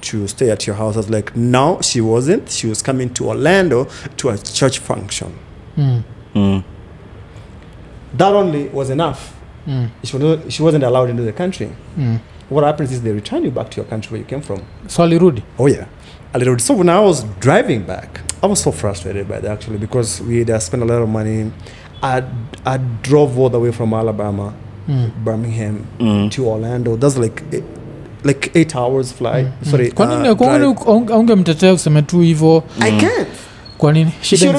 to 0.01 0.27
stay 0.27 0.49
at 0.49 0.65
your 0.65 0.75
house 0.75 0.95
i 0.95 0.99
was 0.99 1.09
like 1.09 1.35
no 1.35 1.79
she 1.81 2.01
wasn't 2.01 2.49
she 2.49 2.67
was 2.67 2.81
coming 2.81 3.09
to 3.13 3.27
orlando 3.29 3.85
to 4.17 4.29
a 4.29 4.37
church 4.37 4.79
function 4.79 5.37
Mm. 5.77 6.03
Mm. 6.35 6.63
that 8.13 8.33
only 8.33 8.67
was 8.69 8.89
enough 8.89 9.35
Mm. 9.67 9.89
she, 10.03 10.17
was 10.17 10.23
not, 10.23 10.51
she 10.51 10.63
wasn't 10.63 10.83
allowed 10.83 11.09
into 11.09 11.21
the 11.23 11.33
country 11.33 11.69
Mm. 11.97 12.19
what 12.49 12.63
happens 12.63 12.91
is 12.91 13.01
they 13.01 13.11
return 13.11 13.43
you 13.43 13.51
back 13.51 13.69
to 13.71 13.77
your 13.81 13.85
country 13.85 14.09
where 14.13 14.19
you 14.21 14.25
came 14.25 14.41
from 14.41 14.61
so 14.87 15.03
alirudi 15.03 15.43
Oh 15.59 15.67
yeah, 15.67 15.85
a 16.33 16.37
little. 16.39 16.55
bit. 16.55 16.61
So 16.63 16.73
when 16.73 16.89
I 16.89 16.99
was 16.99 17.23
driving 17.39 17.83
back, 17.83 18.21
I 18.43 18.47
was 18.47 18.61
so 18.61 18.71
frustrated 18.71 19.27
by 19.27 19.39
that 19.41 19.51
actually 19.51 19.77
because 19.77 20.21
we 20.21 20.39
had 20.39 20.49
uh, 20.49 20.59
spent 20.59 20.83
a 20.83 20.85
lot 20.85 21.01
of 21.01 21.09
money. 21.09 21.51
I 22.01 22.23
I 22.65 22.77
drove 23.03 23.37
all 23.39 23.49
the 23.49 23.59
way 23.59 23.71
from 23.71 23.93
Alabama, 23.93 24.53
mm. 24.87 25.11
Birmingham 25.23 25.85
Mm. 25.99 26.29
to 26.31 26.45
Orlando. 26.47 26.95
That's 26.97 27.17
like 27.17 27.43
like 28.23 28.51
eight 28.55 28.75
hours 28.75 29.11
flight. 29.11 29.45
Mm. 29.45 29.71
Sorry, 29.71 29.91
kwa 29.91 30.05
nini 30.05 30.29
uh, 30.29 30.35
kwa 30.37 30.47
nini 30.59 30.73
drive. 30.73 30.89
aunge- 30.89 31.13
aungemtetea 31.13 31.75
tu 32.07 32.19
hivo 32.19 32.63
I 32.79 32.91
Mm. 32.91 32.99
can't. 32.99 33.27
kwa 33.77 33.93
nini 33.93 34.11
shida 34.21 34.53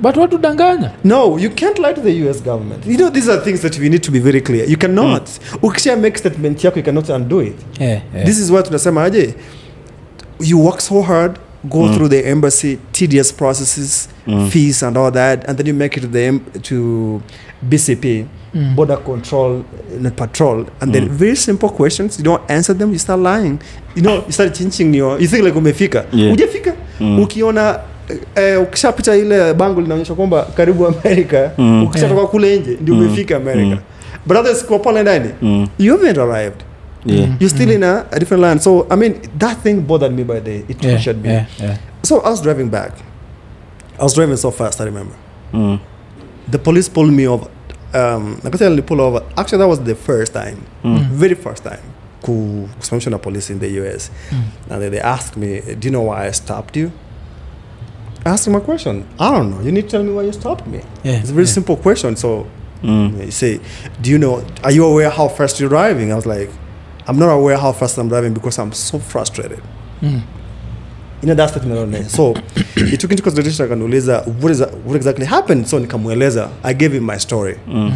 but 0.00 0.16
watu 0.16 0.38
danganya 0.38 0.90
No, 1.04 1.38
you 1.38 1.50
can't 1.50 1.78
lie 1.78 1.94
to 1.94 2.00
the 2.00 2.10
U.S. 2.24 2.42
government. 2.42 2.86
You 2.86 2.96
know 2.96 3.10
these 3.10 3.32
are 3.32 3.40
things 3.40 3.60
that 3.60 3.78
we 3.78 3.88
need 3.88 4.02
to 4.02 4.10
be 4.10 4.18
very 4.18 4.40
clear. 4.40 4.68
You 4.70 4.76
cannot. 4.76 5.28
Ukisha 5.62 5.96
make 5.96 6.18
statement 6.18 6.64
yako, 6.64 6.78
you 6.78 6.84
cannot 6.84 7.08
undo 7.08 7.40
it. 7.42 7.56
yeah, 7.80 8.02
yeah. 8.14 8.26
This 8.26 8.38
is 8.38 8.50
what 8.50 8.66
tunasema 8.66 9.04
aje. 9.04 9.34
You 10.40 10.58
work 10.64 10.80
so 10.80 11.02
hard, 11.02 11.38
go 11.64 11.78
Mm. 11.78 11.94
through 11.94 12.08
the 12.08 12.30
embassy, 12.30 12.78
tedious 12.92 13.32
processes, 13.32 14.08
Mm. 14.26 14.48
fees 14.50 14.82
and 14.82 14.96
all 14.96 15.12
that, 15.12 15.48
and 15.48 15.56
then 15.58 15.66
you 15.66 15.74
make 15.74 15.96
it 15.96 16.02
to 16.02 16.08
the 16.08 16.40
to 16.62 17.20
BCP, 17.62 18.24
Mm. 18.54 18.74
border 18.74 18.96
control, 19.04 19.62
uh, 20.04 20.10
patrol, 20.16 20.64
and 20.80 20.92
then 20.92 21.04
Mm. 21.04 21.10
very 21.16 21.36
simple 21.36 21.68
questions. 21.68 22.18
You 22.18 22.24
don't 22.24 22.42
answer 22.50 22.76
them, 22.78 22.92
you 22.92 22.98
start 22.98 23.20
lying. 23.20 23.58
You 23.96 24.02
know, 24.02 24.14
you 24.26 24.32
start 24.32 24.52
changing 24.54 24.94
your. 24.94 25.20
You 25.22 25.28
think 25.28 25.44
like 25.44 25.58
umefika, 25.58 26.04
Yeah. 26.12 26.32
ujafika. 26.32 26.72
Mm. 27.00 27.18
Ukiona 27.20 27.78
eh, 28.34 28.62
ukishapita 28.62 29.16
ile 29.16 29.54
bango 29.54 29.80
linaonyesha 29.80 30.14
kwamba 30.14 30.42
karibu 30.56 30.86
Amerika, 30.86 31.50
Mm. 31.58 31.82
ukishatoka 31.84 32.26
kule 32.26 32.58
nje 32.58 32.78
ndio 32.80 32.94
Mm. 32.94 33.00
umefika 33.06 33.36
Amerika. 33.36 33.66
Mm. 33.76 33.78
But 34.26 34.36
others 34.36 34.64
kwa 34.66 34.78
pale 34.78 35.02
ndani, 35.02 35.28
Mm. 35.42 35.66
you 35.78 35.96
haven't 35.96 36.18
arrived. 36.18 36.60
Yeah. 37.04 37.26
Mm. 37.26 37.40
You're 37.40 37.50
still 37.50 37.70
in 37.70 37.82
a, 37.82 38.06
a 38.12 38.18
different 38.20 38.42
land. 38.42 38.62
So 38.62 38.86
I 38.90 38.96
mean, 38.96 39.20
that 39.38 39.58
thing 39.58 39.82
bothered 39.82 40.12
me 40.12 40.22
by 40.24 40.40
the 40.40 40.56
it 40.68 40.82
yeah, 40.82 40.90
tortured 40.92 41.22
me. 41.22 41.28
yeah, 41.30 41.46
yeah. 41.58 41.78
So 42.02 42.20
I 42.20 42.30
was 42.30 42.40
driving 42.42 42.68
back. 42.70 42.92
I 43.98 44.02
was 44.04 44.14
driving 44.14 44.36
so 44.36 44.50
fast. 44.50 44.80
I 44.80 44.84
remember 44.84 45.14
Mm. 45.52 45.80
the 46.50 46.58
police 46.58 46.88
pulled 46.88 47.12
me 47.12 47.26
over. 47.28 47.48
Um, 47.94 48.40
like 48.42 48.54
I 48.54 48.58
said, 48.58 48.76
they 48.76 48.82
pulled 48.82 49.00
over. 49.00 49.22
Actually, 49.36 49.58
that 49.58 49.68
was 49.68 49.80
the 49.80 49.94
first 49.94 50.32
time, 50.32 50.64
Mm. 50.84 51.08
very 51.10 51.34
first 51.34 51.62
time, 51.64 51.82
ku 52.22 52.68
kusimamishwa 52.80 53.10
na 53.10 53.18
police 53.18 53.50
in 53.52 53.58
the 53.58 53.68
U.S. 53.82 54.10
Mm. 54.30 54.42
And 54.70 54.82
then 54.82 54.90
they 54.92 55.00
asked 55.00 55.36
me, 55.36 55.60
"Do 55.60 55.88
you 55.88 55.92
know 55.92 56.02
why 56.02 56.26
I 56.28 56.32
stopped 56.32 56.76
you?" 56.76 56.90
I 58.24 58.30
asked 58.30 58.46
him 58.46 58.54
a 58.54 58.60
question. 58.60 59.04
I 59.18 59.30
don't 59.30 59.50
know. 59.50 59.60
You 59.60 59.72
need 59.72 59.82
to 59.82 59.88
tell 59.90 60.02
me 60.04 60.12
why 60.12 60.22
you 60.22 60.32
stopped 60.32 60.66
me. 60.66 60.80
Yeah, 61.02 61.18
It's 61.20 61.30
a 61.30 61.34
very 61.34 61.46
yeah. 61.46 61.52
simple 61.52 61.76
question. 61.76 62.16
So 62.16 62.46
Mm. 62.82 63.24
you 63.26 63.30
say, 63.30 63.60
"Do 64.00 64.10
you 64.10 64.18
know? 64.18 64.42
Are 64.64 64.72
you 64.72 64.84
aware 64.86 65.10
how 65.10 65.28
fast 65.28 65.60
you're 65.60 65.68
driving?" 65.68 66.12
I 66.12 66.14
was 66.16 66.26
like, 66.26 66.50
"I'm 67.06 67.18
not 67.18 67.30
aware 67.30 67.56
how 67.56 67.72
fast 67.72 67.98
I'm 67.98 68.08
driving 68.08 68.32
because 68.34 68.58
I'm 68.62 68.72
so 68.72 68.98
frustrated." 68.98 69.60
Mm. 70.02 70.20
you 71.22 71.28
know 71.28 71.34
that 71.34 71.50
statement 71.50 71.78
on 71.78 71.90
there. 71.92 72.08
So 72.08 72.34
he 72.74 72.96
took 72.96 73.10
into 73.12 73.22
consideration 73.22 73.66
akaniuliza 73.68 74.26
what 74.40 74.50
is 74.50 74.60
what 74.84 74.96
exactly 74.96 75.24
happened. 75.26 75.68
So 75.68 75.78
nikamweleza. 75.78 76.50
I 76.64 76.72
gave 76.74 76.92
him 76.92 77.04
my 77.04 77.18
story. 77.18 77.54
Mm. 77.68 77.92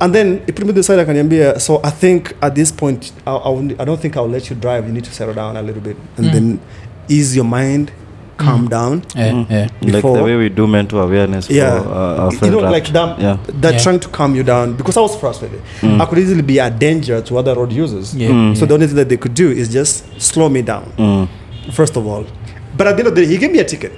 And 0.00 0.14
then 0.14 0.42
he 0.46 0.52
put 0.52 0.60
me 0.66 0.66
to 0.66 0.72
the 0.72 0.82
side 0.82 0.98
akaniambia, 1.06 1.58
so 1.60 1.80
I 1.84 1.90
think 1.90 2.34
at 2.42 2.54
this 2.54 2.70
point 2.72 3.12
I, 3.26 3.30
I, 3.36 3.50
I 3.78 3.84
don't 3.84 4.00
think 4.00 4.16
I'll 4.16 4.28
let 4.28 4.50
you 4.50 4.56
drive. 4.56 4.86
You 4.86 4.92
need 4.92 5.04
to 5.04 5.12
settle 5.12 5.32
down 5.34 5.56
a 5.56 5.62
little 5.62 5.80
bit 5.82 5.96
and 6.16 6.26
Mm. 6.26 6.32
then 6.32 6.60
ease 7.08 7.36
your 7.36 7.44
mind, 7.46 7.92
calm 8.36 8.60
Mm. 8.62 8.68
down. 8.68 9.02
Yeah, 9.16 9.32
Mm. 9.34 9.46
yeah. 9.50 9.68
Like 9.82 10.00
the 10.02 10.22
way 10.22 10.36
we 10.36 10.48
do 10.48 10.66
mental 10.66 10.98
awareness 11.00 11.50
Yeah. 11.50 11.82
for 11.82 11.88
uh, 11.88 11.96
our 12.24 12.32
You 12.34 12.50
know, 12.50 12.60
Rapt. 12.60 12.74
like 12.74 12.92
that, 12.92 13.18
Yeah. 13.20 13.36
they're 13.60 13.72
Yeah. 13.72 13.82
trying 13.82 13.98
to 13.98 14.08
calm 14.08 14.36
you 14.36 14.42
down 14.42 14.72
because 14.76 15.00
I 15.00 15.02
was 15.02 15.16
frustrated. 15.20 15.60
Mm. 15.82 16.00
I 16.02 16.06
could 16.06 16.18
easily 16.18 16.42
be 16.42 16.60
a 16.60 16.70
danger 16.70 17.24
to 17.24 17.38
other 17.38 17.54
road 17.54 17.72
users. 17.82 18.14
Yeah, 18.14 18.30
Mm. 18.32 18.56
So 18.56 18.66
the 18.66 18.74
only 18.74 18.86
thing 18.86 18.96
that 18.96 19.08
they 19.08 19.16
could 19.18 19.34
do 19.34 19.50
is 19.50 19.68
just 19.74 20.04
slow 20.18 20.48
me 20.48 20.62
down, 20.62 20.82
Mm. 20.98 21.26
first 21.72 21.96
of 21.96 22.06
all. 22.06 22.24
But 22.78 22.86
at 22.86 22.94
the 22.96 23.00
end 23.02 23.08
of 23.08 23.14
the 23.14 23.20
day, 23.20 23.32
he 23.32 23.38
gave 23.38 23.52
me 23.52 23.60
a 23.60 23.64
ticket, 23.64 23.92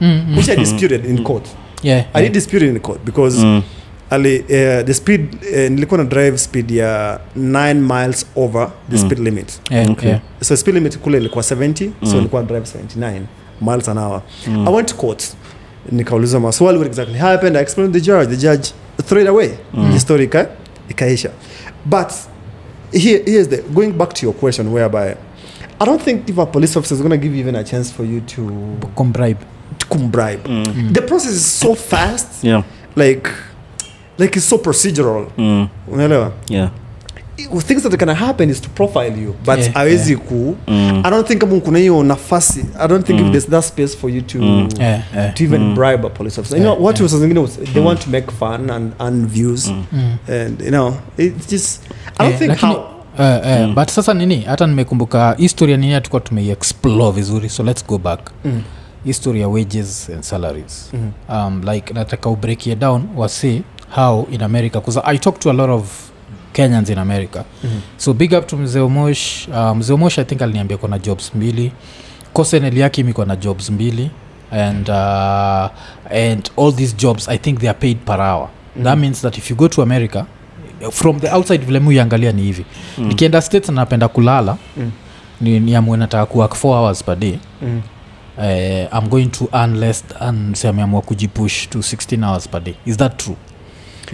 mm-hmm. 0.00 0.36
which 0.36 0.48
I 0.48 0.56
disputed 0.56 1.04
in 1.04 1.22
court. 1.24 1.46
yeah, 1.82 1.98
I 1.98 2.02
yeah. 2.20 2.22
did 2.22 2.32
dispute 2.32 2.62
it 2.64 2.70
in 2.70 2.80
court 2.80 3.00
because 3.04 3.38
Mm. 3.44 3.62
ali 4.10 4.38
uh, 4.38 4.46
the 4.86 4.94
speed 4.94 5.20
uh, 5.42 5.70
nilikuwa 5.70 5.98
na 5.98 6.04
drive 6.04 6.38
speed 6.38 6.70
ya 6.70 7.20
9 7.36 7.74
miles 7.80 8.26
over 8.36 8.68
the 8.90 8.96
Mm. 8.96 9.02
speed 9.06 9.18
limit 9.18 9.60
Yeah, 9.70 9.90
Okay. 9.90 10.08
yeah. 10.08 10.20
so 10.40 10.56
speed 10.56 10.74
limit 10.74 10.98
kule 10.98 11.18
ilikuwa 11.18 11.42
70 11.44 11.90
so 12.02 12.08
Mm. 12.10 12.14
nilikuwa 12.16 12.42
na 12.42 12.48
drive 12.48 12.66
79 12.66 13.20
miles 13.64 13.88
an 13.88 13.98
hour 13.98 14.22
Mm. 14.46 14.68
i 14.68 14.74
went 14.74 14.88
to 14.88 14.94
court 14.94 15.24
nikauliza 15.92 16.40
maswali 16.40 16.78
what 16.78 16.86
exactly 16.88 17.18
happened 17.18 17.56
i 17.56 17.62
explained 17.62 17.92
to 17.94 18.00
the 18.00 18.06
judge 18.06 18.36
the 18.36 18.48
judge 18.48 18.68
threw 19.06 19.20
it 19.22 19.28
away 19.28 19.50
Mm. 19.74 19.92
the 19.92 20.00
story 20.00 20.24
ika, 20.24 20.46
ikaisha 20.90 21.30
but 21.86 22.12
here, 22.92 23.22
here's 23.26 23.48
the 23.48 23.56
going 23.74 23.90
back 23.92 24.12
to 24.14 24.26
your 24.26 24.34
question 24.34 24.68
whereby 24.68 25.14
i 25.80 25.86
don't 25.86 26.02
think 26.02 26.28
if 26.28 26.38
a 26.38 26.46
police 26.46 26.78
officer 26.78 26.94
is 26.94 27.02
going 27.02 27.20
to 27.20 27.28
give 27.28 27.34
you 27.34 27.40
even 27.40 27.56
a 27.56 27.64
chance 27.64 27.92
for 27.94 28.06
you 28.06 28.20
to, 28.20 28.42
Combribe. 28.96 29.38
to 29.78 29.86
come 29.86 30.06
bribe 30.08 30.40
Mm. 30.48 30.92
the 30.92 31.00
process 31.02 31.32
is 31.32 31.58
so 31.60 31.74
fast 31.74 32.26
Yeah. 32.44 32.62
like 32.96 33.30
like 34.18 34.38
it's 34.38 34.48
so 34.48 34.58
procedural 34.58 35.26
Mm. 35.38 35.68
unaelewa 35.92 36.32
Yeah. 36.48 36.70
Things 37.36 37.82
that 37.82 37.96
can 37.96 38.08
happen 38.14 38.50
is 38.50 38.60
to 38.60 38.68
profile 38.68 39.22
you 39.22 39.34
but 39.46 39.58
Yeah, 39.58 39.76
awezi 39.76 40.12
yeah. 40.12 40.24
ku 40.24 40.56
Mm. 40.66 41.00
i 41.04 41.10
don't 41.10 41.26
think 41.28 41.40
kama 41.40 41.60
kuna 41.60 41.78
hiyo 41.78 42.02
nafasi 42.02 42.64
i 42.80 42.88
don't 42.88 43.06
think 43.06 43.20
Mm. 43.20 43.26
if 43.26 43.32
there's 43.32 43.50
that 43.50 43.64
space 43.64 43.96
for 43.96 44.10
you 44.10 44.22
to 44.22 44.38
Mm. 44.38 44.68
Yeah, 44.80 45.00
yeah. 45.14 45.34
to 45.34 45.44
even 45.44 45.60
Mm. 45.62 45.74
bribe 45.74 46.06
a 46.06 46.10
police 46.10 46.40
officer 46.40 46.58
you 46.58 46.64
know 46.64 46.84
what 46.84 46.96
yeah. 47.00 47.12
was 47.12 47.20
zingine 47.20 47.46
they 47.72 47.80
Mm. 47.82 47.86
want 47.86 48.00
to 48.04 48.10
make 48.10 48.30
fun 48.38 48.70
and, 48.70 48.92
and 48.98 49.26
views 49.28 49.68
Mm. 49.68 49.84
Mm. 49.92 50.34
and 50.34 50.60
you 50.60 50.70
know 50.70 50.94
it's 51.18 51.50
just 51.50 51.82
i 52.18 52.18
don't 52.18 52.26
yeah, 52.28 52.38
think 52.38 52.50
lakini- 52.50 52.72
how 52.72 52.90
Uh, 53.18 53.20
uh, 53.20 53.46
Mm. 53.68 53.74
but 53.74 53.88
sasa 53.90 54.14
nini 54.14 54.40
hata 54.40 54.66
nimekumbuka 54.66 55.34
historia 55.38 55.76
nini 55.76 55.92
hatukuwa 55.92 56.20
tumeiexplore 56.20 57.12
vizuri 57.12 57.48
so 57.48 57.62
let's 57.62 57.86
go 57.86 57.98
back 57.98 58.20
mm. 58.44 58.62
history 59.04 59.40
ya 59.40 59.48
wages 59.48 60.10
and 60.14 60.22
salaries 60.22 60.90
Mm. 60.92 61.10
um, 61.28 61.62
like 61.72 61.94
nataka 61.94 62.28
ubreakie 62.30 62.74
down 62.76 63.02
wasi 63.16 63.62
how 63.94 64.26
in 64.32 64.42
america 64.42 64.80
bcause 64.80 65.00
i 65.04 65.18
talk 65.18 65.38
to 65.38 65.50
a 65.50 65.52
lot 65.52 65.72
of 65.72 65.84
kenyans 66.54 66.90
in 66.90 66.98
america 66.98 67.44
Mm. 67.64 67.80
so 67.96 68.12
big 68.12 68.32
up 68.32 68.46
to 68.46 68.56
mzee 68.56 68.80
omosh 68.80 69.48
uh, 69.48 69.76
mzee 69.76 69.92
omosh 69.94 70.18
i 70.18 70.24
think 70.24 70.42
aliniambia 70.42 70.76
kona 70.76 70.98
jobs 70.98 71.32
mbili 71.34 71.72
kosen 72.32 72.64
eliakim 72.64 73.08
iko 73.08 73.24
na 73.24 73.36
jobs 73.36 73.70
mbili 73.70 74.10
and 74.50 74.88
uh, 74.88 74.96
and 76.16 76.50
all 76.58 76.72
these 76.76 76.96
jobs 76.96 77.28
i 77.28 77.38
think 77.38 77.58
they 77.60 77.68
are 77.70 77.78
paid 77.78 77.96
per 77.98 78.20
hour 78.20 78.48
mm. 78.76 78.84
that 78.84 78.98
means 78.98 79.20
that 79.22 79.38
if 79.38 79.50
you 79.50 79.56
go 79.56 79.68
to 79.68 79.82
america 79.82 80.24
from 80.92 81.20
the 81.20 81.30
outside 81.30 81.64
vile 81.64 81.80
muiangalia 81.80 82.32
ni 82.32 82.42
hivi 82.42 82.64
Mm. 82.98 83.06
nikienda 83.08 83.40
states 83.42 83.68
napenda 83.68 84.08
kulala 84.08 84.56
Mm. 84.76 84.90
ni, 85.40 85.60
ni 85.60 85.72
nataka 85.96 86.26
kuwork 86.26 86.52
4 86.54 86.68
hours 86.78 87.04
per 87.04 87.16
day 87.16 87.38
Mm. 87.62 87.82
uh, 88.38 88.98
i'm 88.98 89.08
going 89.08 89.26
to 89.26 89.48
earn 89.52 89.76
less 89.80 90.04
than 90.06 90.54
say 90.54 90.70
ameamua 90.70 91.00
kujipush 91.02 91.68
to 91.68 91.78
16 91.78 92.24
hours 92.24 92.48
per 92.48 92.60
day 92.62 92.74
is 92.86 92.96
that 92.96 93.16
true 93.16 93.36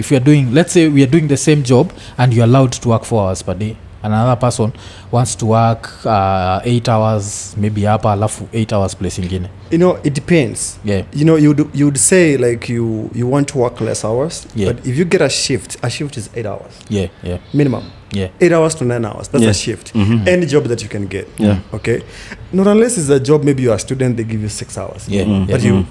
if 0.00 0.10
youare 0.12 0.24
doing 0.24 0.46
let's 0.52 0.72
say 0.72 0.88
we 0.88 1.02
are 1.02 1.10
doing 1.10 1.28
the 1.28 1.36
same 1.36 1.62
job 1.62 1.92
and 2.18 2.32
you're 2.34 2.44
allowed 2.50 2.72
to 2.72 2.88
work 2.88 3.04
four 3.04 3.22
hours 3.26 3.42
per 3.42 3.54
day 3.54 3.76
and 4.02 4.14
another 4.14 4.36
person 4.40 4.72
wants 5.12 5.34
to 5.36 5.46
work 5.46 5.90
uh, 6.06 6.60
eight 6.64 6.88
hours 6.88 7.54
maybe 7.56 7.82
hapa 7.84 8.12
alafu 8.12 8.48
eight 8.52 8.72
hours 8.72 8.96
place 8.96 9.18
ingine. 9.22 9.48
You 9.70 9.78
know 9.78 9.98
it 10.04 10.14
depends. 10.14 10.78
Yeah. 10.84 11.02
You 11.12 11.24
know 11.24 11.36
you'd, 11.36 11.66
you'd 11.74 11.98
say 11.98 12.36
like 12.38 12.72
you 12.72 13.10
you 13.14 13.26
want 13.26 13.48
to 13.48 13.58
work 13.58 13.80
less 13.80 14.04
hours 14.04 14.46
Yeah. 14.56 14.72
but 14.72 14.86
if 14.86 14.98
you 14.98 15.04
get 15.04 15.20
a 15.22 15.28
shift 15.28 15.76
a 15.82 15.90
shift 15.90 16.16
is 16.16 16.30
eight 16.34 16.46
hours. 16.46 16.72
Yeah 16.88 17.08
yeah. 17.22 17.38
Minimum. 17.54 17.84
Yeah. 18.12 18.28
Eight 18.40 18.52
hours 18.52 18.74
to 18.76 18.84
nine 18.84 19.04
hours. 19.04 19.28
That's 19.28 19.44
Yeah. 19.44 19.50
a 19.50 19.54
shift. 19.54 19.92
Mhm. 19.94 20.26
any 20.28 20.46
job 20.46 20.64
that 20.68 20.82
you 20.82 20.88
can 20.88 21.06
get. 21.06 21.28
Yeah. 21.38 21.58
okay? 21.74 22.02
Not 22.52 22.66
unless 22.66 22.96
it's 22.98 23.10
a 23.10 23.20
job 23.20 23.44
maybe 23.44 23.62
you're 23.62 23.76
a 23.76 23.78
student 23.78 24.16
they 24.16 24.24
give 24.24 24.40
you 24.42 24.48
six 24.48 24.78
hours. 24.78 25.08
Yeah, 25.08 25.24
mm-hmm. 25.24 25.52
but 25.52 25.62
you 25.62 25.84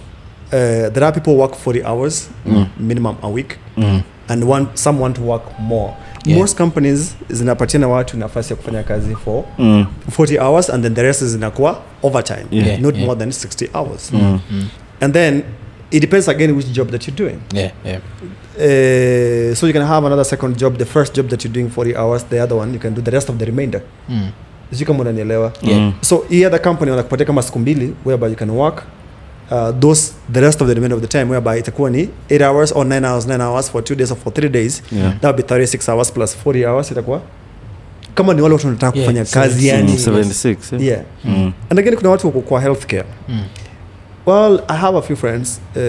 uh, 0.54 0.90
there 0.94 1.04
are 1.06 1.14
people 1.14 1.34
who 1.34 1.40
work 1.42 1.56
40 1.56 1.84
hours 1.84 2.30
Mm. 2.46 2.66
minimum 2.80 3.16
a 3.22 3.28
week 3.28 3.58
Mm. 3.78 4.02
and 4.28 4.44
want 4.44 4.70
some 4.78 5.02
want 5.04 5.16
to 5.16 5.22
work 5.24 5.44
more 5.60 5.94
Yeah. 6.26 6.40
most 6.40 6.58
companies 6.58 7.16
zinapatiana 7.30 7.88
watu 7.88 8.18
nafasi 8.18 8.54
ya 8.54 8.58
kufanya 8.58 8.84
kazi 8.84 9.16
for 9.16 9.44
Mm. 9.58 9.86
40 10.12 10.38
hours 10.40 10.70
and 10.70 10.84
then 10.84 10.94
the 10.96 11.02
rest 11.04 11.24
zinakuwa 11.24 11.82
overtime 12.04 12.46
Yeah. 12.52 12.80
Not 12.82 12.96
yeah. 12.96 13.08
more 13.08 13.20
than 13.20 13.32
60 13.32 13.70
hours 13.74 14.14
Mm. 14.14 14.40
Mm. 14.52 14.68
and 15.02 15.14
then 15.14 15.44
it 15.92 16.02
depends 16.02 16.30
again 16.30 16.52
which 16.52 16.68
job 16.72 16.92
that 16.92 17.08
you're 17.08 17.18
doing 17.18 17.40
yeah 17.54 17.72
yeah 17.86 18.00
uh, 18.58 19.56
so 19.56 19.68
you 19.68 19.74
can 19.74 19.84
have 19.86 20.06
another 20.08 20.26
second 20.26 20.58
job 20.58 20.78
the 20.78 20.86
first 20.86 21.16
job 21.16 21.28
that 21.30 21.44
you're 21.46 21.54
doing 21.54 21.70
40 21.70 21.96
hours 21.96 22.26
the 22.30 22.42
other 22.42 22.58
one 22.58 22.74
you 22.74 22.80
can 22.80 22.94
do 22.94 23.02
the 23.02 23.12
rest 23.12 23.30
of 23.30 23.38
the 23.38 23.46
remainder 23.46 23.82
mm. 24.10 24.30
sijui 24.72 24.86
kama 24.88 25.00
unanielewa 25.00 25.52
Yeah. 25.62 25.92
So 26.02 26.26
hii 26.30 26.46
other 26.46 26.62
company 26.62 26.92
wanakupatia 26.92 27.26
kama 27.26 27.42
siku 27.42 27.60
mbili 27.60 27.94
whereby 28.06 28.26
you 28.26 28.36
can 28.36 28.50
work 28.50 28.84
uh, 29.52 29.80
those 29.80 30.14
the 30.34 30.42
rest 30.42 30.62
of 30.62 30.68
the 30.68 30.74
remainder 30.74 30.96
of 30.98 31.02
the 31.02 31.08
time 31.20 31.26
whereby 31.32 31.60
itakuwa 31.60 31.90
ni 31.90 32.10
8 32.30 32.42
hours 32.50 32.72
or 32.76 32.86
9 32.86 33.06
hours 33.06 33.28
9 33.28 33.42
hours 33.42 33.72
for 33.72 33.82
2 33.84 33.96
days 33.96 34.12
or 34.12 34.18
for 34.18 34.34
3 34.34 34.50
days 34.50 34.84
Yeah. 34.92 35.14
that 35.14 35.24
would 35.24 35.38
be 35.38 35.44
36 35.56 35.90
hours 35.92 36.12
plus 36.12 36.38
40 36.46 36.66
hours 36.66 36.92
itakuwa 36.92 37.22
kama 38.16 38.34
ni 38.34 38.42
wale 38.42 38.54
watu 38.54 38.68
wanataka 38.68 38.98
Yeah, 38.98 39.10
kufanya 39.10 39.26
kazi 39.26 39.68
yani 39.68 39.92
Mm, 39.92 39.98
76 39.98 40.58
yeah. 40.74 40.84
yeah 40.84 41.02
Mm. 41.26 41.52
and 41.70 41.80
again 41.80 41.96
kuna 41.96 42.10
watu 42.10 42.28
wako 42.28 42.42
kwa 42.42 42.62
healthcare 42.62 43.06
Mm. 43.30 43.44
well 44.26 44.62
i 44.68 44.78
have 44.78 44.98
a 44.98 45.02
few 45.02 45.16
friends 45.16 45.62
uh, 45.76 45.82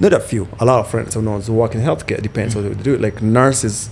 not 0.00 0.12
a 0.12 0.20
few 0.20 0.46
a 0.58 0.64
lot 0.64 0.80
of 0.80 0.90
friends 0.90 1.16
who 1.16 1.22
knows 1.22 1.48
who 1.48 1.58
work 1.58 1.74
in 1.74 1.80
healthcare 1.80 2.20
depends 2.22 2.56
what 2.56 2.66
they 2.82 2.92
do 2.94 3.04
like 3.06 3.24
nurses 3.24 3.90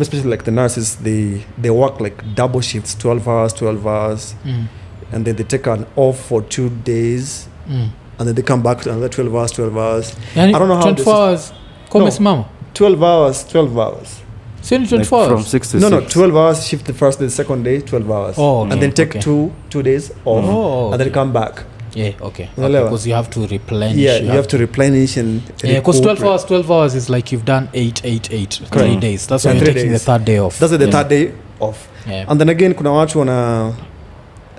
especially 0.00 0.30
like 0.30 0.44
the 0.44 0.50
nurses 0.50 0.98
they 1.04 1.40
they 1.62 1.70
work 1.70 2.00
like 2.00 2.16
double 2.36 2.62
shifts 2.62 2.98
12 2.98 3.28
hours 3.28 3.54
12 3.54 3.86
hours 3.86 4.36
Mm. 4.44 4.64
and 5.12 5.24
then 5.24 5.36
they 5.36 5.44
take 5.44 5.70
an 5.70 5.84
off 5.96 6.28
for 6.28 6.48
two 6.48 6.70
days 6.84 7.48
Mm. 7.70 7.88
And 8.22 8.28
then 8.28 8.34
they 8.36 8.42
come 8.42 8.62
back 8.62 8.80
to 8.82 8.90
another 8.90 9.08
12 9.08 9.34
hours 9.34 9.52
12 9.52 9.76
hours. 9.76 10.14
Yani 10.36 10.54
I 10.54 10.58
don't 10.58 10.68
know 10.68 10.76
how 10.76 10.82
24 10.82 10.94
this 10.94 11.08
hours 11.08 11.52
kwa 11.88 12.00
No. 12.20 12.44
12 12.74 13.02
hours 13.02 13.46
12 13.48 13.78
hours. 13.78 14.22
So 14.62 14.76
Like 14.76 14.88
24 14.88 15.24
from 15.26 15.36
hours? 15.38 15.46
6 15.50 15.70
to 15.70 15.78
no 15.80 15.88
no 15.88 16.00
12 16.00 16.36
hours 16.36 16.66
shift 16.68 16.84
the 16.86 16.92
first 16.92 17.18
day 17.18 17.26
the 17.26 17.32
second 17.34 17.64
day 17.64 17.80
12 17.80 18.10
hours. 18.10 18.34
Oh, 18.38 18.60
okay, 18.60 18.72
and 18.72 18.80
then 18.82 18.92
take 18.92 19.08
okay. 19.10 19.20
two 19.20 19.50
two 19.70 19.82
days 19.82 20.12
off 20.24 20.44
Oh, 20.44 20.92
and 20.92 21.00
then 21.00 21.10
come 21.10 21.32
back. 21.32 21.64
Yeah 21.94 22.12
okay 22.22 22.48
because 22.56 23.06
you 23.08 23.14
have 23.14 23.28
to 23.30 23.40
replenish 23.46 23.96
yeah 23.98 24.16
you 24.16 24.30
have 24.30 24.46
to 24.46 24.56
replenish 24.58 25.18
and 25.18 25.42
yeah 25.64 25.78
because 25.80 26.00
12 26.00 26.22
hours 26.24 26.44
12 26.44 26.70
hours 26.70 26.94
is 26.94 27.10
like 27.10 27.32
you've 27.32 27.44
done 27.44 27.68
8 27.74 28.00
8 28.04 28.30
8 28.32 28.54
three 28.54 28.66
Correct. 28.70 29.00
days. 29.00 29.26
That's 29.26 29.44
Yeah, 29.44 29.52
why 29.52 29.58
you're 29.58 29.74
taking 29.74 29.90
days. 29.92 30.04
the 30.06 30.12
third 30.12 30.24
day 30.24 30.38
off. 30.38 30.58
That's 30.58 30.72
the 30.78 30.84
yeah. 30.84 30.90
third 30.92 31.08
day 31.08 31.32
off. 31.60 31.88
Yeah. 32.08 32.30
and 32.30 32.40
then 32.40 32.48
again 32.48 32.74
kuna 32.74 32.90
watu 32.92 33.18
wana 33.18 33.72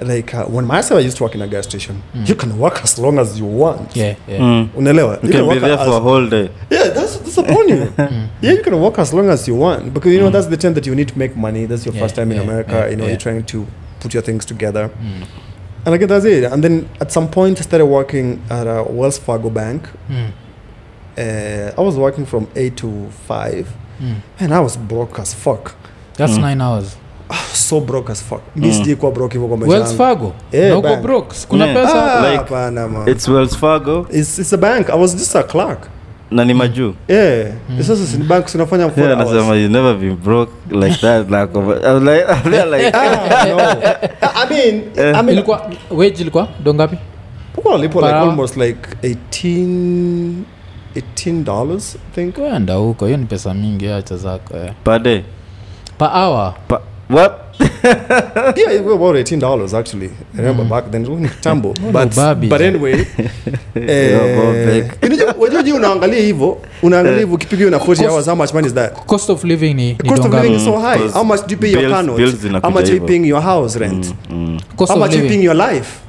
like 0.04 0.34
uh, 0.38 0.44
when 0.56 0.66
myself 0.66 1.00
i 1.00 1.06
used 1.06 1.18
to 1.18 1.24
work 1.24 1.36
in 1.36 1.42
a 1.42 1.48
gas 1.48 1.66
station 1.66 1.96
Mm. 2.16 2.30
you 2.30 2.36
can 2.36 2.58
work 2.60 2.82
as 2.84 3.00
long 3.00 3.20
as 3.20 3.40
you 3.40 3.46
want 3.46 3.96
yeah 3.96 4.16
yeah 4.28 4.40
Mm. 4.40 4.70
unaelewa 4.78 5.20
You 5.24 5.30
can 5.30 5.50
be 5.50 5.60
there 5.60 5.78
for 5.78 5.94
a 5.98 6.00
whole 6.00 6.30
day. 6.30 6.50
yeah 6.70 6.90
that's 6.94 7.18
that's 7.18 7.38
upon 7.38 7.70
you 7.70 7.76
Mm. 7.98 8.28
yeah 8.42 8.52
you 8.58 8.64
can 8.64 8.74
work 8.74 9.00
as 9.00 9.14
long 9.14 9.30
as 9.30 9.48
you 9.48 9.60
want 9.62 9.94
because 9.94 10.14
you 10.14 10.20
know 10.20 10.30
that's 10.32 10.48
the 10.50 10.58
time 10.58 10.74
that 10.74 10.86
you 10.88 10.96
need 10.96 11.08
to 11.08 11.18
make 11.20 11.36
money 11.36 11.66
that's 11.68 11.86
your 11.86 11.96
Yeah, 11.96 12.02
first 12.04 12.16
time 12.16 12.32
in 12.36 12.40
america 12.40 12.72
yeah, 12.76 12.90
you 12.90 12.96
know 12.96 13.04
yeah. 13.06 13.10
you're 13.12 13.20
trying 13.28 13.44
to 13.44 13.66
put 14.00 14.14
your 14.14 14.24
things 14.24 14.46
together 14.46 14.90
Mm. 14.90 15.24
and 15.86 15.96
again 15.96 16.08
that's 16.10 16.26
it 16.26 16.44
and 16.54 16.64
then 16.64 16.88
at 17.02 17.12
some 17.12 17.28
point 17.28 17.60
i 17.60 17.64
started 17.64 17.86
working 17.86 18.40
at 18.50 18.68
a 18.68 18.84
wells 18.90 19.20
fargo 19.20 19.50
bank 19.50 19.82
Mm. 20.10 20.30
uh, 21.18 21.72
i 21.78 21.82
was 21.82 21.96
working 21.98 22.26
from 22.26 22.48
8 22.56 22.76
to 22.78 22.88
5 23.28 23.68
Mm. 24.02 24.16
and 24.40 24.54
i 24.54 24.60
was 24.60 24.78
broke 24.78 25.22
as 25.22 25.34
fuck 25.36 25.76
that's 26.18 26.34
Mm. 26.38 26.42
9 26.42 26.62
hours 26.62 26.98
so 27.54 27.80
broke 27.80 28.12
as 28.12 28.24
fuck 28.24 28.42
mi 28.56 28.68
Mm. 28.68 28.74
sijai 28.74 28.96
kuwa 28.96 29.12
broke 29.12 29.34
hivyo 29.34 29.48
kwa 29.48 29.58
maisha 29.58 29.74
wells 29.76 29.96
fargo 29.96 30.34
Yeah, 30.52 30.70
na 30.70 30.78
uko 30.78 30.96
broke 30.96 31.36
kuna 31.48 31.66
Yeah. 31.66 31.82
pesa 31.82 32.14
Ah, 32.20 32.22
Like, 32.26 32.38
hapana, 32.38 32.88
man. 32.88 33.08
It's 33.10 33.28
Wells 33.28 33.58
Fargo 33.58 34.08
It's, 34.12 34.40
it's 34.40 34.54
a 34.54 34.58
bank 34.58 34.90
i 34.90 35.00
was 35.00 35.16
just 35.18 35.36
a 35.36 35.44
clerk 35.44 35.80
na 36.32 36.46
ni 36.46 36.54
majuu. 36.54 36.94
yeah 37.08 37.48
Mm. 37.70 37.78
sasa 37.84 37.96
just 37.96 38.18
bank 38.18 38.48
sinafanya 38.48 38.92
Yeah, 38.98 39.18
nasema 39.18 39.56
you 39.56 39.70
never 39.70 39.96
been 39.96 40.16
broke 40.16 40.52
like 40.72 40.96
that. 41.02 41.30
Like, 41.32 41.50
I 41.88 41.94
was 41.94 42.04
like, 42.04 42.66
like, 42.72 42.92
ah, 42.98 43.46
no. 43.46 43.58
I 44.36 44.50
mean. 44.50 44.82
I 45.16 45.22
mean, 45.24 45.30
ilikuwa 45.30 45.72
wage 45.92 46.22
ilikuwa 46.22 46.48
dongapi 46.64 46.98
lipo 47.82 48.02
like 48.02 48.14
almost 48.14 48.58
like 48.58 48.80
18 49.04 50.34
18 50.96 51.44
dollars 51.44 51.96
I 51.96 52.16
think. 52.16 52.36
kwenda 52.36 52.74
huko 52.74 53.06
hiyo 53.06 53.18
ni 53.18 53.26
pesa 53.26 53.54
mingi 53.54 53.88
acha 53.88 54.18
zako 54.18 54.58
eh. 54.58 54.72
per 54.84 55.00
day. 55.02 55.22
per 55.98 56.08
hour 56.14 56.54
Pa- 56.68 56.82
what? 57.10 57.40
yeah, 57.84 58.72
it 58.72 58.84
was 58.84 58.96
about 58.96 59.16
18 59.16 59.40
dollars 59.40 59.74
actually. 59.74 60.10
I 60.34 60.38
remember 60.38 60.64
mm. 60.64 60.70
back 60.70 60.92
then 60.92 61.04
it 61.04 61.10
was 61.10 61.32
Tambo. 61.42 61.74
But 61.92 62.10
ubabi 62.10 62.50
but 62.50 62.62
anyway, 62.62 62.94
eh, 63.76 64.90
unajua 65.40 65.64
je 65.64 65.74
unaangalia 65.74 66.20
hivyo, 66.20 66.58
unaangalia 66.84 67.20
hivyo 67.20 67.38
kipigo 67.38 67.70
na 67.70 67.78
40 67.78 68.08
hours 68.08 68.26
how 68.26 68.36
much 68.36 68.54
money 68.54 68.68
is 68.68 68.74
that? 68.74 69.06
cost 69.06 69.30
of 69.30 69.44
living 69.44 69.74
ni, 69.74 69.96
cost 69.96 70.26
of 70.26 70.34
living 70.34 70.56
is 70.56 70.66
so 70.66 70.80
high. 70.80 70.98
because 70.98 71.14
How 71.14 71.24
much 71.24 71.42
do 71.48 71.54
you 71.54 71.60
pay 71.60 71.72
your 71.72 71.90
car? 71.92 72.06
How 72.62 72.72
much 72.72 72.90
are 72.90 72.96
you 72.96 73.06
paying 73.06 73.26
your 73.26 73.42
house 73.42 73.80
rent? 73.80 74.06
Mm, 74.30 74.36
mm. 74.36 74.76
cost 74.76 74.92
How 74.92 75.00
much 75.00 75.14
are 75.16 75.22
you 75.24 75.30
paying 75.30 75.44
your 75.44 75.56
life? 75.56 76.00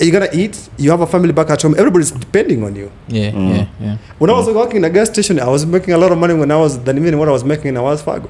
You're 0.00 0.12
gonna 0.12 0.28
eat. 0.32 0.56
You 0.78 0.90
have 0.90 1.02
a 1.02 1.06
family 1.06 1.32
back 1.32 1.50
at 1.50 1.62
home. 1.62 1.74
Everybody's 1.78 2.10
depending 2.12 2.64
on 2.64 2.76
you. 2.76 2.90
yeah, 3.08 3.32
Mm. 3.32 3.48
yeah, 3.56 3.66
yeah. 3.80 3.96
When 4.18 4.30
I 4.30 4.34
was 4.34 4.46
working 4.46 4.76
in 4.76 4.84
a 4.84 4.90
gas 4.90 5.08
station, 5.08 5.40
I 5.40 5.48
was 5.48 5.66
making 5.66 5.94
a 5.94 5.98
lot 5.98 6.12
of 6.12 6.18
money 6.18 6.34
when 6.34 6.50
I 6.50 6.56
was 6.56 6.78
than 6.84 6.98
even 6.98 7.18
what 7.18 7.28
I 7.28 7.32
was 7.32 7.44
making 7.44 7.68
in 7.68 7.76
a 7.76 7.82
Wells 7.82 8.02
Fargo. 8.02 8.28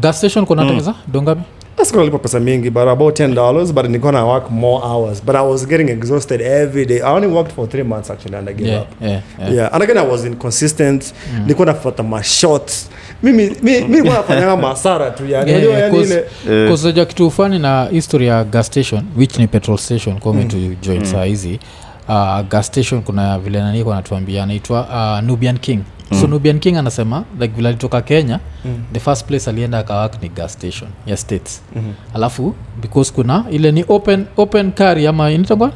Gas 0.00 0.18
station 0.18 0.46
kuna 0.46 0.64
Mm. 0.64 0.68
sikunalipa 1.84 2.18
pesa? 2.18 2.40
Mingi 2.40 2.70
but 2.70 2.88
about 2.88 3.20
10 3.20 3.34
dollars 3.34 3.72
but 3.72 3.84
nilikuwa 3.86 4.12
na 4.12 4.24
work 4.24 4.50
more 4.50 4.84
hours. 4.86 5.22
But 5.24 5.34
i 5.36 5.46
was 5.46 5.66
getting 5.68 5.88
exhausted 5.90 6.40
every 6.40 6.86
day. 6.86 6.96
I 6.98 7.12
only 7.14 7.26
worked 7.26 7.54
for 7.54 7.68
three 7.68 7.82
months 7.84 8.10
actually 8.10 8.36
and 8.36 8.48
i 8.48 8.54
gave 8.54 8.70
Yeah, 8.70 8.82
up. 8.82 8.88
yeah, 9.02 9.20
yeah. 9.40 9.54
yeah 9.54 9.74
and 9.74 9.82
again 9.82 9.98
i 9.98 10.06
was 10.06 10.24
inconsistent. 10.24 11.14
Nilikuwa 11.42 11.66
nafuata 11.66 12.02
mashots 12.02 12.90
mimi 13.22 13.50
mi- 13.62 13.80
mi 13.80 14.02
masara 14.56 15.10
tu 15.10 15.26
yani. 15.26 15.50
Yeah, 15.50 15.62
Unajua 15.62 15.78
yeah, 15.78 15.92
yani 15.94 15.98
cause- 16.04 16.24
ile 16.46 16.68
cause 16.68 16.84
unajua 16.86 17.04
kitu 17.04 17.26
ufani 17.26 17.58
na 17.58 17.84
history 17.84 18.26
ya 18.26 18.44
gas 18.44 18.66
station 18.66 19.02
which 19.16 19.38
ni 19.38 19.46
petrol 19.46 19.78
station 19.78 20.18
kome 20.18 20.44
tu 20.44 20.56
join 20.82 21.04
saa 21.04 21.24
hizi. 21.24 21.60
Uh, 22.08 22.40
gas 22.48 22.66
station 22.66 23.02
kuna 23.02 23.38
vile 23.38 23.58
nani 23.60 23.84
kwa 23.84 23.94
natuambia 23.96 24.42
anaitwa 24.42 24.80
uh, 25.20 25.26
nubian 25.28 25.58
king 25.58 25.80
so 26.20 26.26
nubian 26.26 26.58
king 26.58 26.76
anasema 26.76 27.24
like 27.40 27.54
vile 27.56 27.68
alitoka 27.68 28.02
kenya 28.02 28.40
the 28.92 29.00
first 29.00 29.26
place 29.26 29.50
alienda 29.50 29.78
akawak 29.78 30.22
ni 30.22 30.28
gas 30.28 30.52
station 30.52 30.90
ya 31.06 31.16
states. 31.16 31.62
Alafu 32.14 32.54
because 32.82 33.12
kuna 33.12 33.44
ile 33.50 33.72
ni 33.72 33.84
open 33.88 34.26
open 34.36 34.72
kari 34.72 35.06
ama 35.06 35.30
initagwa 35.30 35.72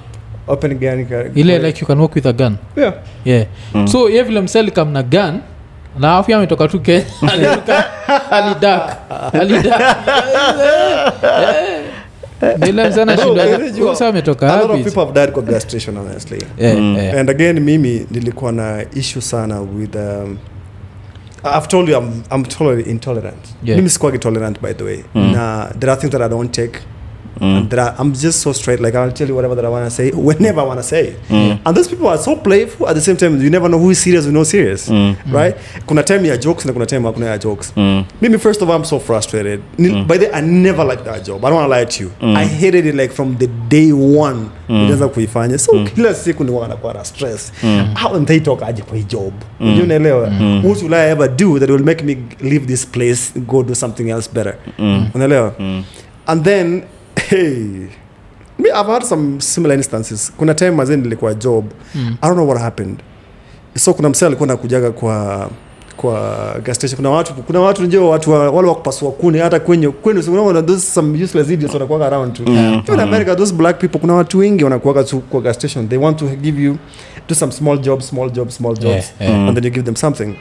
open 0.47 0.79
gun, 0.79 1.07
ka- 1.07 1.25
ile 1.35 1.59
like 1.59 1.81
you 1.81 1.87
can 1.87 1.99
walk 2.01 2.15
with 2.15 2.27
a 2.27 2.33
gun. 2.33 2.57
Yeah. 2.77 2.95
Yeah. 3.25 3.47
So 3.87 4.09
ye 4.11 4.23
vile 4.23 4.41
mselikam 4.41 4.93
na 4.93 5.03
gun 5.03 5.41
na 5.99 6.17
afu 6.17 6.35
ametoka 6.35 6.69
tu 6.69 6.81
kenya. 6.81 7.05
Alidak 8.31 8.97
alidak 9.33 9.83
kwa 15.33 15.43
gas 15.43 15.63
station 15.63 15.97
honestly. 15.97 16.39
Yeah, 16.59 16.79
yeah. 16.79 17.21
and 17.21 17.31
again 17.31 17.61
mimi 17.61 18.07
nilikuwa 18.11 18.53
na 18.53 18.85
issue 18.95 19.21
sana 19.23 19.61
with 19.61 19.97
um, 19.97 20.39
i've 21.45 21.69
told 21.69 21.89
you 21.89 21.99
i'm, 21.99 22.23
I'm 22.31 22.45
totally 22.45 22.91
intolerant. 22.91 23.47
Yeah. 23.65 23.77
mimi 23.77 23.91
sikuwagi 23.91 24.19
tolerant 24.19 24.61
by 24.63 24.73
the 24.73 24.85
way. 24.85 25.05
Na 25.15 25.71
there 25.79 25.93
are 25.93 26.01
things 26.01 26.13
that 26.13 26.23
i 26.23 26.29
don't 26.29 26.53
take 26.53 26.79
and 27.41 27.71
that 27.71 27.79
I, 27.79 28.03
i'm 28.03 28.13
just 28.13 28.41
so 28.41 28.53
straight 28.53 28.81
like 28.81 28.95
i'll 28.99 29.13
tell 29.13 29.29
you 29.29 29.35
whatever 29.37 29.55
that 29.57 29.65
i 29.65 29.69
want 29.69 29.85
to 29.85 29.91
say 29.91 30.11
whenever 30.29 30.61
i 30.61 30.65
want 30.67 30.81
to 30.81 30.87
say 30.87 31.01
it. 31.09 31.17
and 31.65 31.77
those 31.77 31.89
people 31.89 32.09
are 32.09 32.19
so 32.19 32.37
playful 32.37 32.89
at 32.89 32.95
the 32.95 33.01
same 33.01 33.17
time 33.17 33.43
you 33.43 33.51
never 33.51 33.69
know 33.69 33.79
who 33.79 33.91
is 33.91 33.99
serious 34.03 34.27
or 34.27 34.33
not 34.33 34.47
serious 34.47 34.89
mm. 34.89 35.17
right 35.33 35.57
kuna 35.87 36.03
time 36.03 36.29
ya 36.29 36.37
jokes 36.37 36.65
na 36.67 36.73
kuna 36.73 36.87
time 36.87 37.07
hakuna 37.07 37.27
ya 37.27 37.39
jokes 37.39 37.73
Mm. 37.77 38.05
mimi 38.23 38.39
first 38.39 38.63
of 38.63 38.69
all 38.71 38.77
i'm 38.77 38.85
so 38.85 38.99
frustrated 39.01 39.61
Mm. 39.79 40.07
by 40.07 40.19
the 40.19 40.27
way, 40.27 40.35
i 40.35 40.43
never 40.43 40.85
liked 40.87 41.05
that 41.05 41.27
job 41.27 41.45
i 41.45 41.51
don't 41.51 41.61
want 41.61 41.73
to 41.73 41.77
lie 41.79 41.87
to 41.87 42.05
you 42.05 42.11
Mm. 42.21 42.37
i 42.37 42.47
hated 42.47 42.87
it 42.87 42.95
like 42.95 43.13
from 43.15 43.37
the 43.37 43.47
day 43.69 43.93
one 43.93 44.41
nilianza 44.69 45.09
kuifanya 45.09 45.59
so 45.59 45.73
mm. 45.75 45.87
kila 45.95 46.15
siku 46.15 46.45
ni 46.45 46.51
wanakuwa 46.51 46.95
na 46.95 47.05
stress 47.05 47.53
how 48.03 48.21
they 48.25 48.41
talk 48.41 48.63
aje 48.63 48.83
kwa 48.83 48.97
hii 48.97 49.05
job 49.05 49.33
mm. 49.61 49.81
unaelewa 49.83 50.31
Mm. 50.31 50.65
what 50.67 50.83
will 50.83 50.95
i 50.95 51.11
ever 51.11 51.29
do 51.37 51.59
that 51.59 51.71
will 51.71 51.85
make 51.85 52.05
me 52.05 52.17
leave 52.41 52.67
this 52.67 52.87
place 52.87 53.21
go 53.47 53.63
do 53.63 53.75
something 53.75 54.09
else 54.11 54.31
better 54.35 54.55
Mm. 54.79 55.09
unaelewa 55.15 55.53
Mm. 55.59 55.85
and 56.27 56.45
then 56.45 56.83
hey 57.31 57.89
me 58.59 58.71
i've 58.71 58.87
had 58.93 59.03
some 59.05 59.41
similar 59.41 59.77
instances. 59.77 60.33
Kuna 60.37 60.55
time 60.55 60.71
mazee 60.71 60.97
nilikuwa 60.97 61.35
job. 61.35 61.65
I 61.95 62.29
don't 62.29 62.35
know 62.35 62.49
what 62.49 62.61
happened. 62.61 63.03
So 63.77 63.95
kuna 63.95 64.09
msee 64.09 64.27
alikuwa 64.27 64.47
nakujaga 64.47 64.91
kwa 64.91 65.51
kwa 65.97 66.55
gas 66.65 66.77
station. 66.77 66.97
Kuna 66.97 67.11
watu 67.11 67.35
kuna 67.35 67.61
watu 67.61 67.83
njoo 67.83 68.09
watu 68.09 68.31
wa, 68.31 68.51
wale 68.51 68.69
wakupasua 68.69 69.13
kuni 69.13 69.39
hata 69.39 69.61
kwenye 69.61 69.89
kwenu 69.89 70.23
so 70.23 70.33
unaona 70.33 70.63
those 70.63 70.87
some 70.87 71.25
useless 71.25 71.51
idiots 71.51 71.75
wanakuwa 71.75 72.07
around 72.07 72.33
tu 72.33 72.43
mm. 72.47 72.83
in 72.95 73.01
America 73.01 73.37
those 73.37 73.55
black 73.55 73.79
people 73.81 73.99
kuna 73.99 74.15
watu 74.15 74.39
wengi 74.39 74.65
wanakuwa 74.65 75.05
tu 75.05 75.21
kwa 75.21 75.41
gas 75.41 75.57
station. 75.57 75.89
They 75.89 75.99
want 75.99 76.19
to 76.19 76.27
give 76.27 76.63
you 76.63 76.77
do 77.29 77.35
some 77.35 77.53
small 77.53 77.79
jobs 77.79 78.09
small 78.09 78.31
jobs 78.31 78.57
small 78.57 78.75
jobs. 78.75 78.85
Yeah, 79.21 79.31
yeah. 79.33 79.49
and 79.49 79.55
then 79.55 79.65
you 79.65 79.71
give 79.71 79.85
them 79.85 79.97
something 79.97 80.35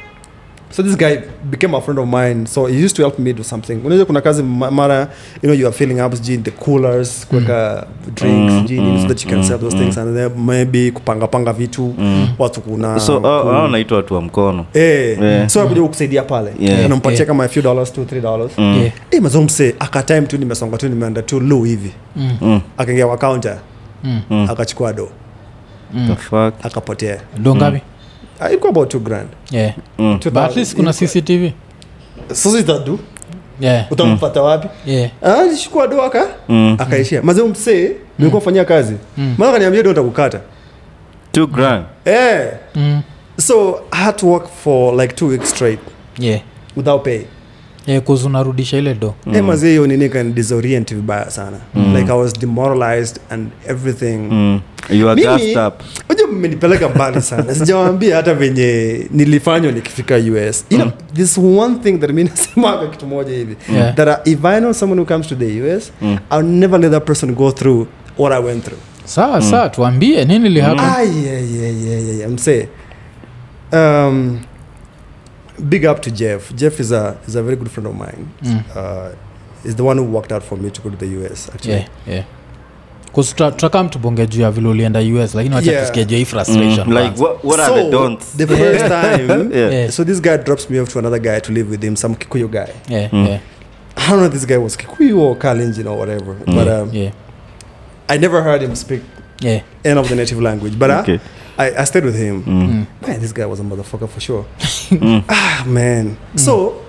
so 0.70 0.84
this 0.84 0.98
guy 0.98 1.18
became 1.50 1.74
a 1.78 1.82
friend 1.82 2.00
of 2.00 2.08
mine. 2.08 2.46
So 2.46 2.66
he 2.68 2.76
used 2.86 2.96
to 2.96 3.02
help 3.02 3.20
me 3.20 3.34
do 3.34 3.44
something. 3.44 3.76
Unajua 3.86 4.06
kuna 4.06 4.22
kazi 4.22 4.44
ma- 4.44 4.72
mara 4.72 5.00
you 5.42 5.50
know 5.50 5.54
you 5.54 5.68
are 5.68 5.76
filling 5.76 6.02
up 6.02 6.14
sijui 6.16 6.38
the 6.38 6.52
coolers 6.52 7.28
kuweka 7.28 7.88
drinks 8.16 8.54
sijui 8.54 8.80
mm, 8.80 9.02
so 9.02 9.08
that 9.08 9.24
you 9.26 9.30
can 9.32 9.44
sell 9.44 9.60
those 9.60 9.78
things 9.78 9.98
and 9.98 10.16
then 10.18 10.32
maybe 10.46 10.92
kupanga 10.92 11.28
panga 11.28 11.54
vitu 11.54 11.96
watu 12.40 12.62
kuna 12.62 13.00
so 13.00 13.20
ku- 13.22 13.28
hao 13.28 13.52
hao 13.52 13.68
naitwa 13.68 13.98
watu 13.98 14.14
wa 14.14 14.22
mkono. 14.22 14.66
Eh, 14.74 15.18
Yeah. 15.22 15.50
so 15.50 15.62
akuja 15.62 15.82
kukusaidia 15.82 16.24
pale. 16.24 16.52
Yeah. 16.60 16.86
anampatia 16.86 17.16
Yeah. 17.16 17.28
kama 17.28 17.44
a 17.44 17.48
few 17.48 17.64
dollars 17.64 17.94
two 17.94 18.06
three 18.06 18.22
dollars. 18.22 18.58
Yeah. 18.58 18.92
eh 19.12 19.22
mazo 19.22 19.48
aka 19.80 20.04
time 20.04 20.22
tu 20.22 20.38
nimesonga 20.38 20.78
tu 20.78 20.90
nimeenda 20.90 21.22
tu 21.22 21.40
low 21.40 21.64
hivi. 21.64 21.92
Mm. 22.16 22.62
akaingia 22.78 23.08
kwa 23.08 23.18
counter. 23.18 23.58
Mm. 24.04 24.48
akachukua 24.50 24.94
do 24.94 25.10
mm. 25.94 26.16
akapotea. 26.64 27.18
Do 27.38 27.56
ngapi? 27.56 27.78
Ah, 27.78 27.97
ilikuwa 28.50 28.70
about 28.70 28.90
two 28.90 29.00
grand 29.00 29.30
yeah. 29.52 29.74
Mm. 30.00 30.20
But 30.24 30.38
at 30.38 30.56
least 30.56 30.76
kuna 30.76 30.94
cctv 30.94 31.52
sasa 32.34 32.60
itadu 32.60 33.00
yeah. 33.60 33.88
mm. 34.06 34.20
wapi 34.44 34.68
Yeah. 34.86 35.12
Ah, 35.22 35.34
alishukua 35.40 35.88
do 35.88 36.02
aka 36.02 36.28
Mm. 36.50 36.76
akaishia 36.80 37.22
mazee 37.22 37.44
msee 37.44 37.92
nilikuwa 38.20 38.42
fanyia 38.42 38.66
kazi 38.66 38.94
Mm. 39.18 39.36
maana 39.38 39.52
kaniambia 39.54 39.84
do 39.84 39.90
nitakukata 39.90 40.40
Two 41.32 41.48
grand. 41.48 41.86
eh 42.06 42.52
Mm. 42.76 43.02
so 43.38 43.80
i 43.92 44.04
had 44.04 44.18
to 44.18 44.28
work 44.28 44.48
for 44.64 44.96
like 45.02 45.14
two 45.16 45.28
weeks 45.28 45.50
straight 45.50 45.80
yeah. 46.20 46.42
without 46.76 47.04
pay 47.04 47.22
yeah, 47.88 48.26
unarudisha 48.26 48.78
ile 48.78 48.94
do 48.94 49.14
mm. 49.26 49.42
mazie 49.42 49.70
hiyo 49.70 49.88
nini 49.88 50.10
kan 50.10 50.34
disorient 50.36 50.96
vibaya 50.96 51.30
sana. 51.30 51.58
Like 51.96 52.12
i 52.12 52.18
was 52.18 52.34
demoralized 52.40 53.20
and 53.30 53.50
everything. 53.68 54.18
Mm. 54.32 54.60
Unajua 54.90 56.28
mmenipeleka 56.32 56.90
mbali 56.90 57.22
sana. 57.22 57.56
Sijawambia 57.56 58.16
hata 58.16 58.34
venye 58.34 59.02
nilifanywa 59.12 59.72
nikifika 59.72 60.16
us 60.16 60.66
you 60.70 60.78
know, 60.78 60.92
this 61.14 61.38
one 61.38 61.76
thing 61.84 61.98
that 61.98 62.12
mi 62.12 62.24
nasemaga 62.30 62.88
kitu 62.88 63.08
moja 63.08 63.34
hivi. 63.34 63.56
Yeah. 63.74 63.96
that 63.96 64.08
uh, 64.08 64.34
if 64.34 64.46
i 64.46 64.60
know 64.60 64.74
someone 64.74 65.02
who 65.02 65.06
comes 65.08 65.28
to 65.28 65.36
the 65.36 65.76
us 65.76 65.92
Mm. 66.02 66.18
i'll 66.32 66.44
never 66.46 66.80
let 66.80 66.92
that 66.92 67.06
person 67.06 67.36
go 67.36 67.52
through 67.52 67.88
what 68.18 68.34
i 68.34 68.40
went 68.46 68.64
through. 68.64 68.80
Saa 69.06 69.70
tuambie 69.70 70.26
nini 70.26 70.50
lihappen 70.50 70.80
Ah, 70.80 71.02
yeah, 71.02 71.52
yeah, 71.52 71.86
yeah, 71.86 72.04
yeah, 72.08 72.18
yeah. 72.18 72.32
msee. 72.32 72.68
Um, 73.74 74.40
big 75.60 75.86
up 75.86 76.02
to 76.02 76.12
jeff 76.12 76.54
jeff 76.56 76.80
is 76.80 76.92
a, 76.92 77.16
is 77.28 77.36
a 77.36 77.42
very 77.44 77.56
good 77.56 77.70
friend 77.70 77.88
of 77.88 77.96
mine 77.96 78.28
Mm. 78.44 78.60
uh, 78.76 79.70
is 79.70 79.76
the 79.76 79.84
one 79.84 80.00
who 80.02 80.12
worked 80.18 80.32
out 80.32 80.44
for 80.44 80.58
me 80.58 80.70
to 80.70 80.82
go 80.82 80.90
to 80.90 80.98
the 80.98 81.06
us 81.32 81.50
actually 81.56 81.74
yeah, 81.74 81.88
yeah. 82.08 82.24
tutakam 83.52 83.90
tubonge 83.90 84.28
juu 84.28 84.42
ya 84.42 84.52
vile 84.52 84.68
ulienda 84.70 85.00
us 85.00 85.36
lakini 85.36 85.56
wacha 85.56 85.72
Yeah. 85.72 85.82
tusikie 85.82 86.06
juu 86.06 86.16
Mm. 86.50 86.94
Like 86.94 87.10
kwanza. 87.10 87.24
what, 87.24 87.44
what 87.44 87.60
are 87.60 87.84
the 87.84 87.90
don'ts? 87.92 88.38
the 88.38 88.48
first 88.48 88.86
time 89.02 89.50
Yeah. 89.58 89.74
Yeah. 89.74 89.92
so 89.96 90.04
this 90.06 90.22
guy 90.22 90.38
drops 90.38 90.70
me 90.70 90.80
off 90.80 90.94
to 90.94 91.00
another 91.00 91.20
guy 91.20 91.40
to 91.40 91.52
live 91.54 91.72
with 91.72 91.84
him 91.84 91.96
some 91.96 92.16
kikuyu 92.16 92.48
guy 92.48 92.68
yeah, 92.90 93.14
Mm. 93.14 93.28
yeah, 93.28 93.40
I 93.96 94.10
don't 94.10 94.18
know 94.20 94.26
if 94.28 94.34
this 94.34 94.46
guy 94.48 94.58
was 94.58 94.78
Kikuyu 94.78 95.20
or 95.20 95.36
Kalenjin 95.40 95.88
or 95.88 95.98
whatever, 95.98 96.36
but 96.46 96.68
um, 96.68 96.90
yeah, 96.94 97.12
I 98.08 98.18
never 98.18 98.44
heard 98.44 98.62
him 98.62 98.76
speak 98.76 99.02
yeah. 99.42 99.62
any 99.84 100.00
of 100.00 100.08
the 100.10 100.16
native 100.16 100.40
language. 100.42 100.76
But 100.78 100.92
Okay. 100.92 101.14
I, 101.16 101.20
I, 101.58 101.82
I 101.82 101.84
stayed 101.86 102.06
with 102.06 102.16
him. 102.16 102.44
Mm. 102.44 102.88
Man, 103.08 103.20
this 103.20 103.32
guy 103.34 103.46
was 103.46 103.60
a 103.60 103.64
motherfucker 103.64 104.08
for 104.10 104.20
sure. 104.20 104.46
Mm. 104.90 105.24
ah, 105.28 105.64
man. 105.68 106.18
So, 106.36 106.82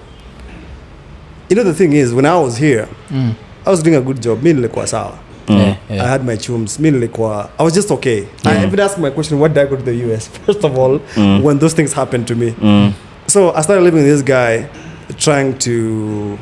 you 1.48 1.56
know, 1.56 1.64
the 1.64 1.74
thing 1.74 1.92
is, 1.94 2.12
when 2.14 2.26
I 2.26 2.36
was 2.38 2.56
here, 2.56 2.88
Mm. 3.10 3.34
I 3.66 3.70
was 3.70 3.82
doing 3.82 3.96
a 3.96 4.00
good 4.00 4.20
job. 4.22 4.42
Me 4.42 4.52
nilikuwa 4.52 4.86
sawa. 4.86 5.18
Yeah, 5.48 5.76
I 5.90 5.94
had 6.08 6.24
my 6.24 6.36
chums. 6.36 6.78
Me 6.78 6.90
nilikuwa, 6.90 7.50
I 7.58 7.62
was 7.62 7.74
just 7.74 7.90
okay. 7.90 8.28
I 8.44 8.64
even 8.66 8.78
asked 8.80 8.98
my 8.98 9.10
question, 9.10 9.38
what 9.40 9.54
did 9.54 9.66
I 9.66 9.70
go 9.70 9.76
to 9.76 9.82
the 9.82 9.94
US? 10.12 10.28
First 10.46 10.64
of 10.64 10.78
all, 10.78 10.98
Mm. 11.16 11.42
when 11.42 11.58
those 11.58 11.74
things 11.74 11.92
happened 11.92 12.26
to 12.28 12.34
me. 12.34 12.50
Mm. 12.52 12.92
So 13.26 13.52
I 13.54 13.62
started 13.62 13.82
living 13.82 14.04
with 14.04 14.06
this 14.12 14.22
guy, 14.22 14.68
trying 15.18 15.58
to. 15.58 16.38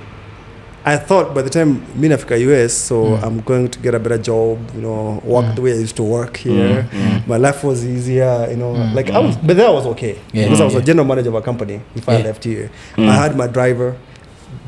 I 0.89 0.97
thought 0.97 1.35
by 1.35 1.43
the 1.43 1.51
time 1.51 1.83
me 1.97 2.09
nafika 2.09 2.39
US, 2.39 2.73
so 2.73 2.95
Mm. 3.05 3.23
I'm 3.25 3.41
going 3.41 3.69
to 3.69 3.79
get 3.81 3.95
a 3.95 3.99
better 3.99 4.19
job, 4.19 4.59
you 4.77 4.83
know, 4.83 5.21
work 5.25 5.45
Mm. 5.47 5.55
the 5.57 5.63
way 5.63 5.73
I 5.73 5.79
used 5.83 5.97
to 5.97 6.03
work 6.05 6.37
here. 6.37 6.87
Mm. 6.93 7.27
My 7.27 7.37
life 7.39 7.65
was 7.65 7.85
easier, 7.85 8.47
you 8.51 8.57
know. 8.57 8.73
Mm. 8.75 8.95
Like 8.95 9.11
I 9.11 9.19
was, 9.19 9.37
but 9.37 9.59
I 9.61 9.69
was 9.71 9.87
okay 9.87 10.15
Yeah, 10.33 10.45
because 10.45 10.61
I 10.61 10.65
was 10.65 10.75
yeah. 10.75 10.81
a 10.81 10.85
general 10.85 11.07
manager 11.07 11.29
of 11.31 11.35
a 11.35 11.43
company. 11.43 11.81
If 11.97 12.07
yeah. 12.07 12.15
I 12.19 12.23
left 12.23 12.45
here, 12.45 12.71
Mm. 12.97 13.09
I 13.09 13.15
had 13.15 13.37
my 13.37 13.49
driver. 13.49 13.95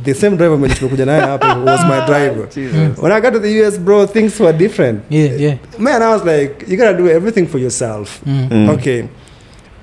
The 0.04 0.14
same 0.14 0.36
driver 0.36 0.56
mwenye 0.58 0.74
tumekuja 0.74 1.06
naye 1.06 1.20
hapa 1.20 1.54
was 1.66 1.80
my 1.84 2.06
driver. 2.06 2.46
Jesus. 2.54 2.98
When 2.98 3.12
I 3.12 3.20
got 3.20 3.32
to 3.32 3.38
the 3.40 3.50
US, 3.62 3.78
bro, 3.78 4.06
things 4.06 4.40
were 4.40 4.52
different. 4.58 5.02
Yeah, 5.10 5.36
yeah. 5.40 5.54
Man, 5.78 6.02
I 6.02 6.08
was 6.14 6.24
like, 6.24 6.64
you 6.68 6.76
gotta 6.76 6.98
do 6.98 7.08
everything 7.08 7.46
for 7.46 7.58
yourself. 7.60 8.20
Mm. 8.26 8.48
Mm. 8.48 8.68
Okay. 8.70 9.08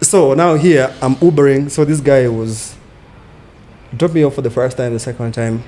So 0.02 0.34
now 0.36 0.56
here 0.56 0.90
I'm 1.02 1.16
Ubering. 1.16 1.70
So 1.72 1.86
this 1.86 2.02
guy 2.02 2.28
was 2.28 2.76
dropped 3.98 4.14
me 4.16 4.26
off 4.26 4.34
for 4.36 4.42
the 4.44 4.50
first 4.50 4.78
time. 4.78 4.94
The 4.94 5.00
second 5.00 5.32
time, 5.34 5.64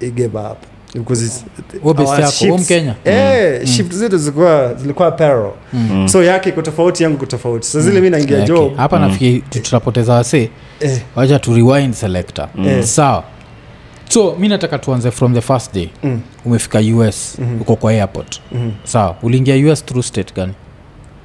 he 0.00 0.10
gave 0.10 0.38
up 0.38 0.58
because 0.94 1.24
it's 1.26 1.44
Huo 1.82 1.94
best 1.94 2.08
our 2.08 2.20
yako, 2.20 2.32
huo 2.46 2.56
shifts- 2.56 2.60
Mkenya? 2.62 2.94
Eh, 3.04 3.60
Mm. 3.60 3.66
shift 3.66 3.92
zetu 3.92 4.18
zilikuwa 4.18 4.74
zilikuwa 4.74 5.10
parallel. 5.10 5.52
Mm. 5.72 5.88
Mm. 5.92 6.08
So 6.08 6.22
yake 6.22 6.48
iko 6.48 6.62
tofauti, 6.62 7.02
yangu 7.02 7.16
iko 7.16 7.26
tofauti. 7.26 7.66
So 7.66 7.80
zile 7.80 7.92
Mm. 7.94 8.00
mimi 8.04 8.10
naingia 8.10 8.36
Yeah, 8.36 8.48
job. 8.48 8.64
okay. 8.64 8.76
hapa 8.76 8.96
Mm. 8.98 9.02
nafikiri 9.04 9.40
tu- 9.40 9.60
tutapoteza 9.60 10.12
wasee 10.14 10.48
Eh, 10.80 11.00
wacha 11.16 11.38
tu 11.38 11.54
rewind 11.54 11.94
selector 11.94 12.48
Eh. 12.66 12.82
sawa 12.84 13.24
so 14.08 14.36
mi 14.38 14.48
nataka 14.48 14.78
tuanze 14.78 15.10
from 15.10 15.34
the 15.34 15.40
first 15.40 15.74
day 15.74 15.88
mm, 16.02 16.20
umefika 16.44 16.78
us 16.78 17.38
Mhm. 17.38 17.60
uko 17.60 17.76
kwa 17.76 17.92
airport 17.92 18.40
mhm. 18.52 18.70
sawa 18.84 19.16
uliingia 19.22 19.72
us 19.72 19.84
through 19.86 20.04
state 20.04 20.34
gani 20.34 20.52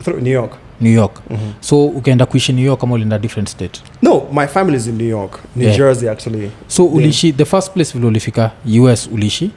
Through 0.04 0.22
New 0.24 0.34
York. 0.34 0.52
New 0.82 0.92
york. 0.94 1.22
So 1.60 1.86
ukaenda 1.86 2.26
kuishi 2.26 2.54
new 2.54 2.66
york 2.66 2.84
ama 2.84 2.94
ulienda 2.96 3.20
different 3.20 3.50
state? 3.50 3.82
No 4.02 4.24
my 4.34 4.48
family 4.48 4.78
is 4.78 4.88
in 4.88 4.98
new 4.98 5.08
york. 5.08 5.40
New 5.56 5.66
Yeah. 5.66 5.78
jersey 5.78 6.10
actually. 6.10 6.52
So 6.68 6.86
uliishi 6.86 7.34
the 7.34 7.46
first 7.46 7.72
place 7.74 7.94
vile 7.94 8.08
ulifika 8.08 8.52
us 8.94 9.10
uliishi? 9.14 9.52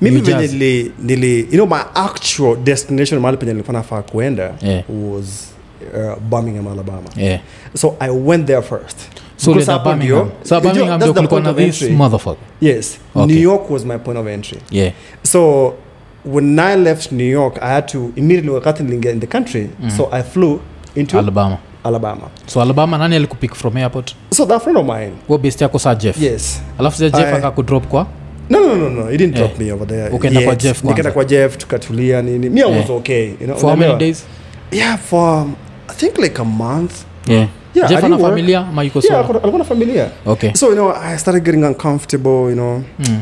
Mimi 0.00 0.20
nili, 0.20 0.92
nili 1.02 1.38
you 1.40 1.46
know 1.46 1.66
my 1.66 1.82
actual 1.94 2.56
destination 2.56 3.20
mahali 3.20 3.36
penye 3.36 3.52
nilikuwa 3.52 3.72
nafaa 3.72 4.02
kuenda 4.02 4.54
Yeah. 4.62 4.82
was 4.90 5.48
uh, 5.94 6.22
birmingham 6.30 6.68
alabama. 6.68 7.08
Yeah. 7.16 7.40
so 7.74 7.96
i 8.00 8.10
went 8.10 8.46
there 8.46 8.62
first. 8.62 8.98
So 9.36 9.52
Because 9.54 9.70
ulienda 9.72 9.84
birmingham 9.84 10.26
ndio- 10.28 10.48
so 10.48 10.60
that's 10.60 11.20
the 11.20 11.26
point 11.26 11.46
of 11.46 11.58
entry. 11.58 11.96
yes. 12.60 12.98
Okay. 13.14 13.34
new 13.34 13.42
york 13.42 13.70
was 13.70 13.84
my 13.84 13.98
point 13.98 14.18
of 14.18 14.26
entry. 14.26 14.58
Yeah. 14.70 14.92
So 15.22 15.74
when 16.24 16.58
i 16.58 16.76
left 16.76 17.12
new 17.12 17.30
york 17.30 17.58
i 17.62 17.68
had 17.68 17.86
to 17.86 18.10
immediately 18.16 18.50
wakati 18.50 18.82
nilingia 18.82 19.10
in 19.10 19.20
the 19.20 19.26
country 19.26 19.70
mm. 19.80 19.90
so 19.90 20.08
i 20.12 20.22
flew 20.22 20.60
into 20.94 21.18
alabama. 21.18 21.58
Alabama. 21.84 22.30
So 22.46 22.62
alabama 22.62 22.98
nani 22.98 23.16
alikupick 23.16 23.54
from 23.54 23.76
airport? 23.76 24.14
So 24.30 24.46
that 24.46 24.62
friend 24.62 24.78
of 24.78 24.86
mine. 24.86 25.12
Wo 25.28 25.38
best 25.38 25.60
yako 25.60 25.78
sa 25.78 25.94
jeff? 25.94 26.20
Yes. 26.20 26.62
Alafu 26.78 26.98
sa 26.98 27.10
jeff 27.10 27.34
akakudrop 27.34 27.86
kwa? 27.86 28.06
No 28.50 28.60
no 28.60 28.74
no 28.76 28.88
no 28.88 29.06
he 29.10 29.16
didn't 29.16 29.36
Yeah. 29.36 29.48
drop 29.48 29.58
me 29.58 29.72
over 29.72 29.86
there. 29.86 30.10
Ukaenda 30.10 30.40
kwa. 30.40 30.54
Jeff 30.56 30.82
kwanza. 30.82 30.88
nikaenda 30.88 31.12
kwa 31.12 31.24
jeff 31.24 31.56
tukatulia 31.56 32.22
nini. 32.22 32.50
Me 32.50 32.60
i 32.60 32.78
was 32.78 32.90
okay 32.90 33.30
you 33.30 33.46
know 33.46 33.56
for 33.56 33.70
how 33.70 33.78
many 33.78 33.98
days? 33.98 34.24
Yeah 34.70 34.98
for 34.98 35.42
um, 35.42 35.54
i 35.88 35.94
think 35.94 36.18
like 36.18 36.42
a 36.42 36.44
month. 36.44 36.92
Yeah. 37.26 37.48
Yeah, 37.74 37.88
jeff 37.88 38.04
ana 38.04 38.18
familia 38.18 38.60
ama 38.60 38.82
yuko 38.82 38.98
yeah 38.98 39.08
solo? 39.08 39.18
alikuwa 39.18 39.42
alikuwa 39.42 39.58
na 39.58 39.64
familia. 39.64 40.10
Okay. 40.26 40.54
So 40.54 40.66
you 40.66 40.74
know 40.74 40.92
i 41.02 41.18
started 41.18 41.44
getting 41.44 41.64
uncomfortable 41.64 42.30
you 42.50 42.54
know. 42.54 42.82
Mm. 42.98 43.20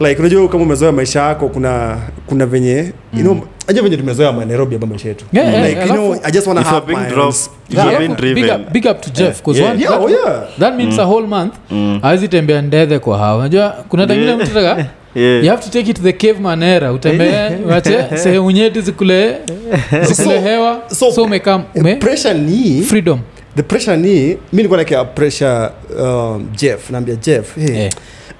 Like 0.00 0.20
unajua 0.20 0.48
kama 0.48 0.62
umezoea 0.62 0.92
maisha 0.92 1.20
yako 1.22 1.48
kuna 1.48 1.96
kuna 2.26 2.46
venye 2.46 2.92
you 3.14 3.20
know 3.20 3.40
aja 3.66 3.82
venye 3.82 3.96
tumezoea 3.96 4.32
ma 4.32 4.44
Nairobi 4.44 4.74
hapa 4.74 4.86
maisha 4.86 5.08
yetu. 5.08 5.24
Yeah, 5.32 5.52
yeah, 5.54 5.68
like 5.68 5.80
you 5.80 5.92
know 5.92 6.16
i 6.24 6.32
just 6.32 6.46
want 6.46 6.60
to 6.60 6.66
have 6.68 6.86
my 6.94 6.94
dropped, 7.10 7.50
Yeah, 7.70 7.86
you're 7.86 8.04
alafu 8.06 8.34
big 8.34 8.44
up, 8.54 8.72
big 8.72 8.86
up 8.86 9.00
to 9.00 9.10
jeff 9.10 9.42
'cause 9.42 9.60
Yeah. 9.60 9.72
one- 9.74 9.80
yeah 9.82 9.92
that, 9.92 10.02
oh 10.04 10.10
yeah. 10.10 10.42
that 10.58 10.74
means 10.76 10.98
a 10.98 11.04
whole 11.04 11.26
month 11.26 11.54
Mm. 11.70 12.00
awezi 12.02 12.28
tembea 12.28 12.62
ndedhe 12.62 12.98
kwa 12.98 13.18
hawa. 13.18 13.38
Unajua 13.38 13.84
kuna 13.88 14.06
tangine 14.06 14.26
Yeah. 14.26 14.38
mtu 14.38 14.54
taka 14.54 14.86
Yeah. 15.14 15.44
you 15.44 15.50
have 15.50 15.62
to 15.62 15.68
take 15.70 15.90
it 15.90 15.96
to 15.96 16.02
the 16.02 16.12
cave 16.12 16.40
manera 16.40 16.92
utembee 16.92 17.48
wache 17.70 18.04
sehemu 18.14 18.50
nyeti 18.50 18.80
zikule 18.80 19.36
zikule 20.12 20.40
hewa. 20.40 20.80
so- 20.88 21.12
so 21.12 21.22
umekam 21.22 21.64
ume? 21.74 21.96
pressure 21.96 22.34
ni 22.34 22.82
freedom. 22.82 23.18
the 23.56 23.62
pressure 23.62 23.96
ni 23.96 24.10
mi 24.28 24.36
nilikuwa 24.52 25.04
pressure 25.04 25.68
um, 26.00 26.48
jeff. 26.56 26.90
Naambia 26.90 27.14
jeff 27.16 27.56
hey, 27.56 27.76
Yeah. 27.76 27.92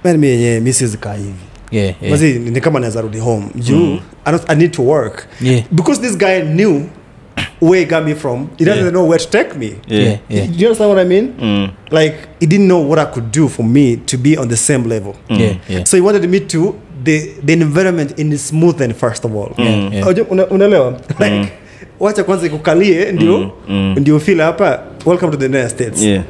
man 0.04 0.16
mi 0.16 0.26
yenyewe 0.26 0.60
mi 0.60 0.72
hivi 0.72 1.47
yeah, 1.70 1.94
yeah. 2.02 2.10
Mazi, 2.10 2.32
ni 2.38 2.60
kama 2.60 2.80
naweza 2.80 3.00
rudi 3.00 3.18
home 3.18 3.46
juu 3.54 3.98
I, 4.24 4.32
don't, 4.32 4.50
i 4.50 4.56
need 4.56 4.70
to 4.72 4.82
work 4.86 5.26
Yeah. 5.40 5.62
because 5.70 6.00
this 6.00 6.18
guy 6.18 6.40
knew 6.40 6.80
where 7.60 7.80
he 7.80 7.86
got 7.86 8.04
me 8.04 8.14
from 8.14 8.48
he 8.58 8.64
doesn't 8.64 8.80
Yeah. 8.82 8.90
know 8.90 9.08
where 9.08 9.24
to 9.24 9.30
take 9.30 9.58
me 9.58 9.66
Yeah, 9.66 10.02
Yeah. 10.06 10.18
yeah. 10.30 10.46
do 10.46 10.52
you 10.58 10.66
understand 10.66 10.90
what 10.90 10.98
i 10.98 11.04
mean 11.08 11.32
Mm. 11.40 11.68
like 11.90 12.14
he 12.40 12.46
didn't 12.46 12.66
know 12.66 12.88
what 12.88 12.98
i 12.98 13.04
could 13.14 13.30
do 13.32 13.48
for 13.48 13.64
me 13.66 13.96
to 13.96 14.18
be 14.18 14.38
on 14.38 14.48
the 14.48 14.56
same 14.56 14.88
level 14.88 15.14
Yeah, 15.28 15.56
yeah. 15.68 15.84
so 15.84 15.96
he 15.96 16.02
wanted 16.02 16.30
me 16.30 16.40
to 16.40 16.74
the 17.04 17.30
the 17.44 17.52
environment 17.52 18.18
in 18.18 18.38
smoothen 18.38 18.94
first 18.94 19.24
of 19.24 19.34
all 19.36 19.50
Yeah, 19.58 19.92
yeah. 19.94 20.30
Una- 20.30 20.46
unaelewa 20.46 21.00
like 21.20 21.48
wacha 22.00 22.24
kwanza 22.24 22.46
ikukalie 22.46 23.12
ndio 23.12 23.38
Mm, 23.38 23.50
mm. 23.68 23.94
ndio 23.98 24.20
feel 24.20 24.40
hapa 24.40 24.82
welcome 25.06 25.32
to 25.32 25.38
the 25.38 25.44
united 25.46 25.68
states 25.70 26.02
Yeah. 26.02 26.22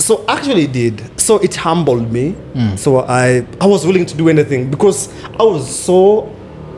So 0.00 0.24
actually 0.28 0.64
it 0.64 0.72
did. 0.72 1.02
So 1.20 1.38
it 1.38 1.56
humbled 1.56 2.12
me. 2.12 2.34
So 2.76 3.00
i 3.08 3.44
i 3.60 3.66
was 3.66 3.86
willing 3.86 4.06
to 4.06 4.16
do 4.16 4.28
anything 4.28 4.70
because 4.70 5.08
i 5.38 5.42
was 5.42 5.68
so 5.68 6.28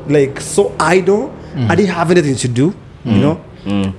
like 0.09 0.41
so 0.41 0.73
idle. 0.81 1.33
I 1.69 1.77
didn't 1.77 1.95
have 1.95 2.11
anything 2.11 2.37
to 2.37 2.49
do 2.49 2.75
you 3.05 3.19
know? 3.21 3.41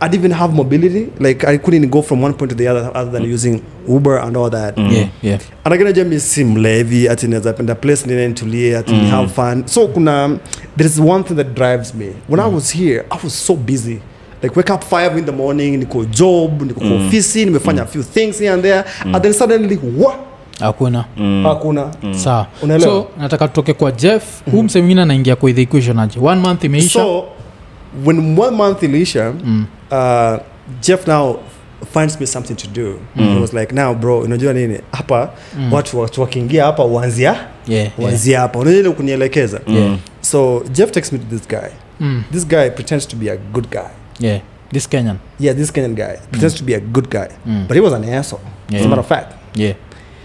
I 0.02 0.08
didn't 0.08 0.26
even 0.26 0.32
have 0.32 0.54
mobility. 0.54 1.12
Like 1.20 1.44
i 1.46 1.58
couldn't 1.58 1.90
go 1.90 2.02
from 2.02 2.22
one 2.22 2.34
point 2.34 2.50
to 2.52 2.56
the 2.56 2.68
other 2.68 2.92
other 2.94 3.12
than 3.12 3.24
using 3.24 3.64
uber 3.88 4.18
and 4.18 4.36
all 4.38 4.50
that. 4.50 4.78
Yeah, 4.78 5.10
yeah. 5.22 5.40
anagena 5.64 6.04
mi 6.06 6.20
si 6.20 6.44
mlevi 6.44 7.10
ati 7.10 7.28
naweza 7.28 7.54
penda 7.54 7.76
place 7.76 8.06
nine 8.06 8.28
nitulie 8.28 8.78
ati 8.78 8.92
ni 8.92 9.10
have 9.10 9.32
fun. 9.32 9.68
So 9.68 9.88
kuna 9.88 10.40
there 10.78 10.88
is 10.88 11.00
one 11.00 11.24
thing 11.24 11.36
that 11.36 11.54
drives 11.56 11.94
me. 11.94 12.14
When 12.28 12.40
i 12.40 12.48
was 12.48 12.72
here 12.72 13.06
i 13.12 13.18
was 13.24 13.34
so 13.34 13.56
busy 13.56 14.02
like 14.44 14.56
wake 14.60 14.74
up 14.74 14.84
5 14.84 15.18
in 15.18 15.26
the 15.26 15.32
morning 15.32 15.78
niko 15.78 16.06
job 16.06 16.62
niko 16.62 16.80
kwa 16.80 16.96
ofisi 16.96 17.46
nimefanya 17.46 17.82
mm. 17.82 17.88
few 17.88 18.04
things 18.04 18.40
here 18.40 18.52
and 18.52 18.64
there 18.64 18.84
and 19.06 19.22
then 19.22 19.34
suddenly 19.34 19.80
what 19.98 20.16
hakuna. 20.60 21.06
Hakuna. 21.44 21.92
Sawa. 22.12 22.48
Unaelewa? 22.62 22.92
so 22.92 23.08
nataka 23.18 23.48
tutoke 23.48 23.74
kwa 23.74 23.92
jeff. 23.92 24.24
Huu 24.52 24.64
mse 24.64 24.80
mwingine 24.80 25.02
anaingia 25.02 25.36
kwa 25.36 25.54
the 25.54 25.62
equation 25.62 26.00
aje? 26.00 26.20
One 26.20 26.42
month 26.42 26.64
imeisha? 26.64 27.00
So 27.00 27.26
when 28.06 28.40
one 28.40 28.58
month 28.58 28.84
ilisha 28.84 29.34
uh, 29.92 30.38
jeff 30.82 31.08
now 31.08 31.40
finds 31.94 32.20
me 32.20 32.28
something 32.28 32.56
to 32.56 32.68
do. 32.68 33.00
He 33.16 33.40
was 33.40 33.54
like 33.54 33.76
now 33.76 33.96
bro 33.96 34.20
unajua 34.20 34.54
nini? 34.54 34.80
Hapa 34.92 35.30
watu 35.72 36.00
watu 36.00 36.22
wakiingia 36.22 36.66
hapa 36.66 36.86
uanzia 36.86 37.30
yeah, 37.30 37.48
yeah. 37.68 38.00
uanzia 38.00 38.40
hapa. 38.40 38.60
Unajua 38.60 38.80
ile 38.80 38.90
kunielekeza? 38.90 39.60
Yeah. 39.68 39.96
so 40.22 40.64
jeff 40.72 40.92
takes 40.92 41.14
me 41.14 41.20
to 41.20 41.26
this 41.38 41.48
guy. 41.48 41.70
Mm. 42.00 42.24
this 42.32 42.48
guy 42.48 42.70
pretends 42.70 43.08
to 43.08 43.16
be 43.16 43.32
a 43.32 43.38
good 43.38 43.70
guy 43.70 44.03
yeah 44.20 44.42
this 44.72 44.88
kenyan. 44.88 45.20
Yeah 45.40 45.54
this 45.54 45.70
kenyan 45.72 45.96
guy. 45.96 46.18
Pretends 46.32 46.56
to 46.56 46.64
be 46.64 46.74
a 46.74 46.80
good 46.80 47.10
guy 47.10 47.30
Mm. 47.46 47.68
but 47.68 47.76
he 47.76 47.82
was 47.82 47.94
an 47.94 48.04
asshole 48.06 48.42
as 48.72 48.86
a 48.86 48.88
matter 48.90 49.02
of 49.02 49.08
fact. 49.08 49.34
Yeah. 49.56 49.74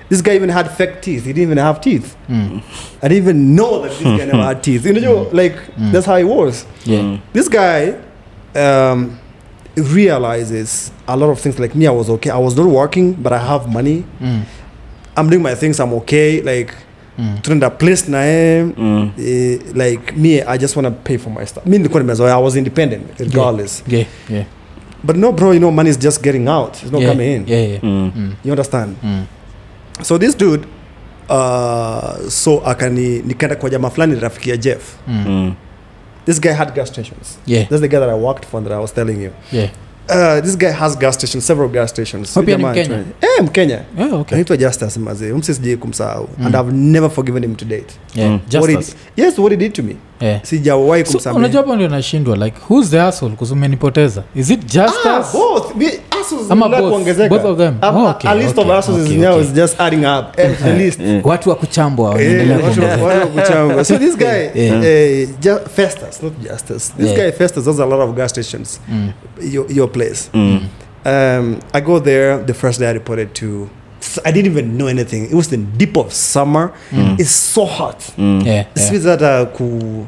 This 0.09 0.23
guy 0.23 0.35
even 0.37 0.49
had 0.49 0.71
fake 0.71 1.03
teeth. 1.03 1.25
He 1.27 1.33
didn't 1.35 1.43
even 1.53 1.59
have 1.59 1.81
teeth. 1.83 2.17
Mm. 2.29 2.63
i 3.03 3.09
didn't 3.09 3.23
even 3.25 3.55
know 3.55 3.83
that 3.83 3.91
this 3.91 4.03
guy 4.03 4.25
never 4.25 4.43
had 4.43 4.63
teeth. 4.63 4.87
You 4.87 5.01
know 5.01 5.29
like 5.33 5.57
that's 5.93 6.07
how 6.07 6.17
he 6.17 6.25
was. 6.25 6.65
Yeah. 6.85 7.19
This 7.35 7.49
guy 7.49 7.99
um, 8.55 9.19
realizes 9.77 10.91
a 11.07 11.17
lot 11.17 11.29
of 11.31 11.39
things. 11.41 11.59
Like 11.59 11.75
me 11.75 11.87
i 11.87 11.91
was 11.91 12.09
okay. 12.11 12.31
I 12.31 12.39
was 12.39 12.57
not 12.57 12.67
working 12.67 13.13
but 13.15 13.33
i 13.33 13.39
have 13.39 13.69
money. 13.69 14.05
Mm. 14.21 14.43
i'm 15.17 15.29
doing 15.29 15.43
my 15.43 15.55
things. 15.55 15.79
I'm 15.81 15.93
okay. 16.01 16.41
Like 16.43 16.75
Mm. 17.19 17.39
tunaenda 17.43 17.71
place 17.71 18.11
na 18.11 18.23
yeye 18.25 18.63
Mm. 18.77 19.11
eh, 19.27 19.59
like 19.75 20.13
me 20.17 20.43
i 20.47 20.59
just 20.59 20.77
want 20.77 20.89
to 20.89 20.95
pay 21.05 21.19
for 21.19 21.33
my 21.33 21.47
stuff 21.47 21.67
mi 21.67 21.77
nilikuwa 21.79 22.03
nimezoea 22.03 22.35
i 22.37 22.43
was 22.43 22.57
independent 22.57 23.03
regardless 23.21 23.85
yeah 23.89 24.07
yeah 24.31 24.45
but 25.03 25.17
no 25.17 25.33
bro 25.33 25.53
you 25.55 25.59
know 25.59 25.71
money 25.71 25.91
is 25.91 25.99
just 25.99 26.23
getting 26.23 26.49
out 26.49 26.75
it's 26.83 26.93
not 26.93 27.03
yeah, 27.03 27.13
coming 27.15 27.35
in 27.37 27.45
yeah 27.49 27.69
yeah 27.71 27.83
Mm. 27.85 28.13
Mm. 28.17 28.33
you 28.45 28.51
understand 28.53 28.97
Mm. 29.03 29.25
so 30.03 30.19
this 30.19 30.37
dude 30.39 30.65
uh, 31.29 32.29
so 32.29 32.63
akani 32.67 33.19
nikaenda 33.23 33.57
kwa 33.57 33.71
jamaa 33.71 33.91
fulani 33.91 34.21
rafiki 34.21 34.51
ya 34.51 34.57
jeff 34.57 34.83
Mm. 35.09 35.25
Mm. 35.29 35.55
this 36.27 36.41
guy 36.41 36.51
had 36.53 36.73
gas 36.75 36.89
stations 36.89 37.39
yeah 37.47 37.69
that's 37.69 37.81
the 37.83 37.89
guy 37.89 37.99
that 37.99 38.09
i 38.09 38.15
worked 38.21 38.47
for 38.51 38.63
that 38.65 38.73
i 38.73 38.79
was 38.81 38.95
telling 38.95 39.25
you 39.25 39.31
yeah 39.53 39.69
uh, 40.11 40.41
this 40.45 40.57
guy 40.59 40.71
has 40.73 40.99
gas 40.99 41.15
stations 41.15 41.47
several 41.47 41.69
gas 41.71 41.91
stations. 41.91 42.35
Jamaa 42.47 42.71
Mkenya? 42.73 42.97
eh 43.21 43.43
mkenya. 43.45 43.81
Yeah 43.99 44.13
okay. 44.13 44.35
Anaitwa 44.37 44.57
justus 44.57 44.97
mazee 44.97 45.33
umsisijai 45.33 45.77
kumsahau. 45.77 46.29
And 46.45 46.55
i've 46.55 46.73
never 46.73 47.11
forgiven 47.11 47.43
him 47.45 47.55
to 47.55 47.65
date. 47.65 47.95
Yeah 48.15 48.31
Mm. 48.31 48.61
what 48.61 48.71
he, 48.71 48.95
yes 49.17 49.39
what 49.39 49.51
he 49.51 49.57
did 49.57 49.73
to 49.73 49.83
me. 49.83 49.97
Yeah. 50.21 50.41
Sijawahi 50.43 51.05
so 51.07 51.35
unajua 51.35 51.61
hapo 51.61 51.75
ndio 51.77 51.89
nashindwa 51.89 52.37
like 52.37 52.57
who's 52.69 52.91
the 52.91 53.01
asshole? 53.01 53.33
Kuzumenipoteza? 53.37 54.23
is 54.35 54.51
it 54.51 54.77
Ah, 54.77 55.25
both. 55.33 55.75
We- 55.79 56.01
Oh, 57.83 58.15
just. 59.55 61.01
Eh, 61.01 61.21
watu 61.25 61.49
wa 61.51 61.55
kuchambwa 61.57 62.23
Eh, 62.23 63.85
so 63.85 63.99
this 63.99 64.17
guy 64.17 64.27
Yeah. 64.55 64.85
eh, 64.85 65.29
ju- 65.41 65.61
Festus 65.77 66.23
not 66.23 66.33
Justice 66.43 66.93
this 66.97 67.07
Yeah. 67.07 67.17
guy 67.17 67.33
Festus 67.33 67.67
has 67.67 67.79
a 67.81 67.87
lot 67.87 68.01
of 68.03 68.17
gas 68.17 68.31
stations. 68.31 68.81
Mm. 68.89 69.09
your, 69.53 69.73
your 69.73 69.89
place. 69.93 70.31
Mm. 70.35 70.61
um, 71.05 71.59
I 71.73 71.81
go 71.81 72.01
there 72.01 72.39
the 72.47 72.55
first 72.55 72.81
day 72.81 72.89
I 72.89 72.93
reported 72.93 73.29
to 73.35 73.69
I 74.25 74.33
didn't 74.33 74.53
even 74.53 74.77
know 74.79 74.87
anything. 74.89 75.25
It 75.25 75.35
was 75.35 75.49
the 75.49 75.57
deep 75.57 75.97
of 75.97 76.13
summer. 76.13 76.71
It's 77.19 77.31
so 77.55 77.65
hot. 77.67 77.97
Mm. 78.19 78.47
yeah 78.47 78.65
yeah. 78.77 79.47
Ku 79.57 80.07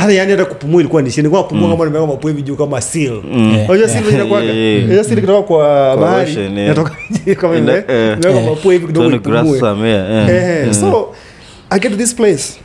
hata 0.00 0.12
yani 0.12 0.30
hata 0.30 0.44
kupumua 0.44 0.80
ilikuwa 0.80 1.02
ni 1.02 1.10
shida 1.10 1.22
nilikuwa 1.22 1.42
napumua 1.42 1.70
kama 1.70 1.84
nimeweka 1.84 2.12
mapwevi 2.12 2.42
juu 2.42 2.56
kama 2.56 2.80
seal 2.80 3.22
Mm. 3.32 3.64
Unajua 3.68 3.88
seal 3.88 4.08
inakuwaga 4.14 4.44
Yeah, 4.46 4.56
yeah, 4.56 4.72
yeah. 4.74 4.84
unajua 4.84 5.04
seal 5.04 5.20
kutoka 5.20 5.42
kwa 5.42 5.96
bahari 5.96 6.32
inatoka 6.32 6.90
kama 7.40 7.56
ile 7.56 7.84
nimeweka 8.16 8.28
Yeah. 8.28 8.62
hivi 8.62 8.86
kidogo 8.86 9.08
Trying 9.08 9.16
ipumue 9.16 9.60
some, 9.60 9.88
yeah, 9.88 10.10
yeah. 10.10 10.30
Eh, 10.30 10.66
Mm. 10.66 10.74
so 10.74 11.14
I 11.70 11.78
get 11.80 11.90
to 11.92 11.96
this 11.98 12.14
place 12.14 12.60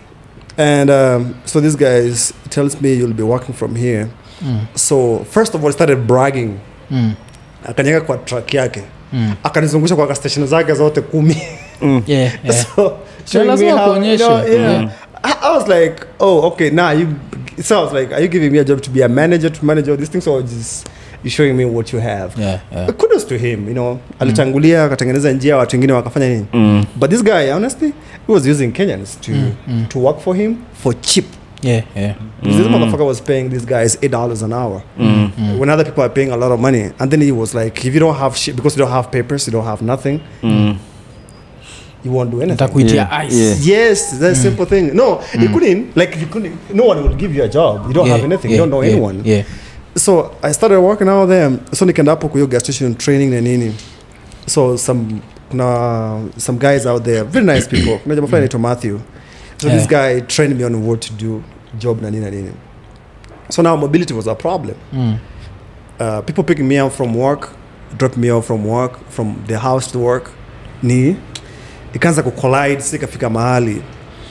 and 0.57 0.89
um, 0.89 1.33
so 1.45 1.61
this 1.61 1.77
guy 1.77 2.07
is, 2.07 2.33
tells 2.49 2.81
me 2.81 2.89
you'll 2.93 3.13
be 3.13 3.23
working 3.23 3.55
from 3.55 3.75
here 3.75 4.07
Mm. 4.41 4.59
so 4.75 5.25
first 5.31 5.55
of 5.55 5.61
all 5.61 5.67
he 5.69 5.73
started 5.73 5.97
bragging 5.97 6.49
Mm. 6.91 7.13
akanyeka 7.69 8.01
kwa 8.01 8.17
truck 8.17 8.53
yake 8.53 8.81
Mm. 9.13 9.33
akanizungusha 9.43 9.95
kwa 9.95 10.15
station 10.15 10.47
zake 10.47 10.73
zote 10.73 11.01
kumi 11.01 11.37
yeah 12.07 12.33
yeah 12.43 12.65
so 13.25 13.43
lazima 13.43 13.77
kuonyesha 13.77 14.23
you 14.23 14.39
know, 14.39 14.69
yeah. 14.69 14.81
Mm. 14.81 14.89
I, 15.27 15.31
I 15.47 15.57
was 15.57 15.67
like 15.67 16.07
oh 16.19 16.41
okay 16.51 16.69
now 16.71 16.91
you 16.99 17.07
So 17.63 17.79
I 17.79 17.83
was 17.83 17.93
like 17.93 18.11
are 18.15 18.21
you 18.23 18.27
giving 18.27 18.51
me 18.51 18.59
a 18.59 18.63
job 18.63 18.81
to 18.81 18.89
be 18.89 19.01
a 19.03 19.07
manager 19.09 19.49
to 19.49 19.65
manage 19.65 19.87
all 19.91 19.97
these 19.97 20.11
things 20.11 20.27
or 20.27 20.41
just 20.41 20.87
you 21.23 21.29
showing 21.31 21.55
me 21.57 21.65
what 21.65 21.93
you 21.93 21.99
have 22.01 22.29
yeah 22.41 22.59
yeah 22.71 22.91
kudos 22.91 23.25
to 23.27 23.37
him 23.37 23.67
you 23.67 23.73
know 23.73 23.99
alitangulia 24.19 24.83
akatengeneza 24.83 25.31
njia 25.31 25.57
watu 25.57 25.75
wengine 25.75 25.93
wakafanya 25.93 26.29
nini 26.29 26.45
Mm. 26.53 26.85
but 26.95 27.09
this 27.09 27.23
guy 27.23 27.51
honestly 27.51 27.93
he 28.27 28.33
was 28.33 28.45
using 28.47 28.71
kenyans 28.71 29.19
to, 29.21 29.31
Mm, 29.31 29.51
mm. 29.67 29.85
to 29.89 29.99
work 29.99 30.19
for 30.19 30.35
him 30.35 30.55
for 30.83 31.01
cheap 31.01 31.25
yeah, 31.61 31.83
yeah. 31.95 32.15
Because 32.41 32.57
This 32.63 32.71
motherfucker 32.71 33.05
was 33.07 33.21
paying 33.21 33.49
these 33.49 33.65
guys 33.65 33.97
eight 34.01 34.11
dollars 34.11 34.43
an 34.43 34.53
hour 34.53 34.81
Mm. 34.99 35.57
when 35.59 35.69
other 35.69 35.85
people 35.85 36.03
are 36.03 36.13
paying 36.13 36.31
a 36.31 36.37
lot 36.37 36.51
of 36.53 36.59
money. 36.59 36.91
And 36.99 37.11
then 37.11 37.21
he 37.21 37.31
was 37.31 37.55
like, 37.55 37.87
if 37.87 37.93
you 37.93 37.99
don't 37.99 38.17
have 38.19 38.35
shit 38.37 38.55
because 38.55 38.77
you 38.79 38.85
don't 38.85 38.93
have 38.93 39.09
papers, 39.09 39.47
you 39.47 39.53
don't 39.53 39.65
have 39.65 39.81
nothing, 39.85 40.19
Mm. 40.43 40.75
You 42.05 42.11
won't 42.11 42.31
do 42.31 42.41
anything. 42.41 42.87
Yeah, 42.95 43.07
ice 43.11 43.33
yeah. 43.33 43.55
Yes, 43.77 44.19
that's 44.19 44.39
a 44.39 44.41
simple 44.41 44.65
thing. 44.65 44.95
No, 44.95 45.21
you 45.39 45.49
couldn't 45.49 45.95
like 45.97 46.15
you 46.21 46.27
couldn't. 46.27 46.55
No 46.73 46.85
one 46.85 47.01
would 47.03 47.17
give 47.17 47.35
you 47.35 47.43
a 47.43 47.49
job. 47.49 47.87
You 47.87 47.93
don't 47.93 48.07
Yeah, 48.07 48.15
have 48.17 48.23
anything. 48.23 48.51
yeah, 48.51 48.57
you 48.57 48.61
don't 48.61 48.69
know 48.69 48.81
yeah, 48.83 48.91
anyone. 48.91 49.21
yeah. 49.25 49.43
So 49.95 50.35
I 50.43 50.51
started 50.53 50.79
working 50.81 51.09
out 51.09 51.25
there. 51.29 51.51
So 51.73 51.85
nikaenda 51.85 52.11
hapo 52.11 52.27
kwa 52.29 52.45
gas 52.47 52.63
station 52.63 52.95
training 52.95 53.31
na 53.31 53.41
nini. 53.41 53.73
So 54.47 54.77
some 54.77 55.21
kuna 55.49 56.29
some 56.37 56.57
guys 56.59 56.85
out 56.85 57.03
there, 57.03 57.23
very 57.23 57.45
nice 57.45 57.67
people. 57.67 57.97
Kuna 58.03 58.15
jamaa 58.15 58.27
fulani 58.27 58.45
anaitwa 58.45 58.59
Matthew. 58.59 58.99
So 59.57 59.69
this 59.69 59.87
guy 59.87 60.19
trained 60.21 60.57
me 60.57 60.65
on 60.65 60.85
what 60.87 61.01
to 61.01 61.13
do, 61.13 61.43
job 61.79 62.01
na 62.01 62.09
nini 62.09 62.23
na 62.25 62.29
nini. 62.31 62.51
So 63.49 63.61
now 63.61 63.75
mobility 63.77 64.13
was 64.13 64.27
a 64.27 64.35
problem. 64.35 64.75
Mm. 64.93 65.17
Uh, 65.99 66.21
people 66.21 66.43
picking 66.43 66.67
me 66.67 66.77
up 66.77 66.91
from 66.91 67.15
work, 67.15 67.49
drop 67.97 68.17
me 68.17 68.29
off 68.31 68.45
from 68.47 68.65
work, 68.65 68.99
from 69.09 69.43
the 69.47 69.57
house 69.59 69.91
to 69.91 69.99
work. 69.99 70.31
Ni 70.83 71.15
ikaanza 71.95 72.23
kucollide, 72.23 72.81
sikafika 72.81 73.29
mahali. 73.29 73.81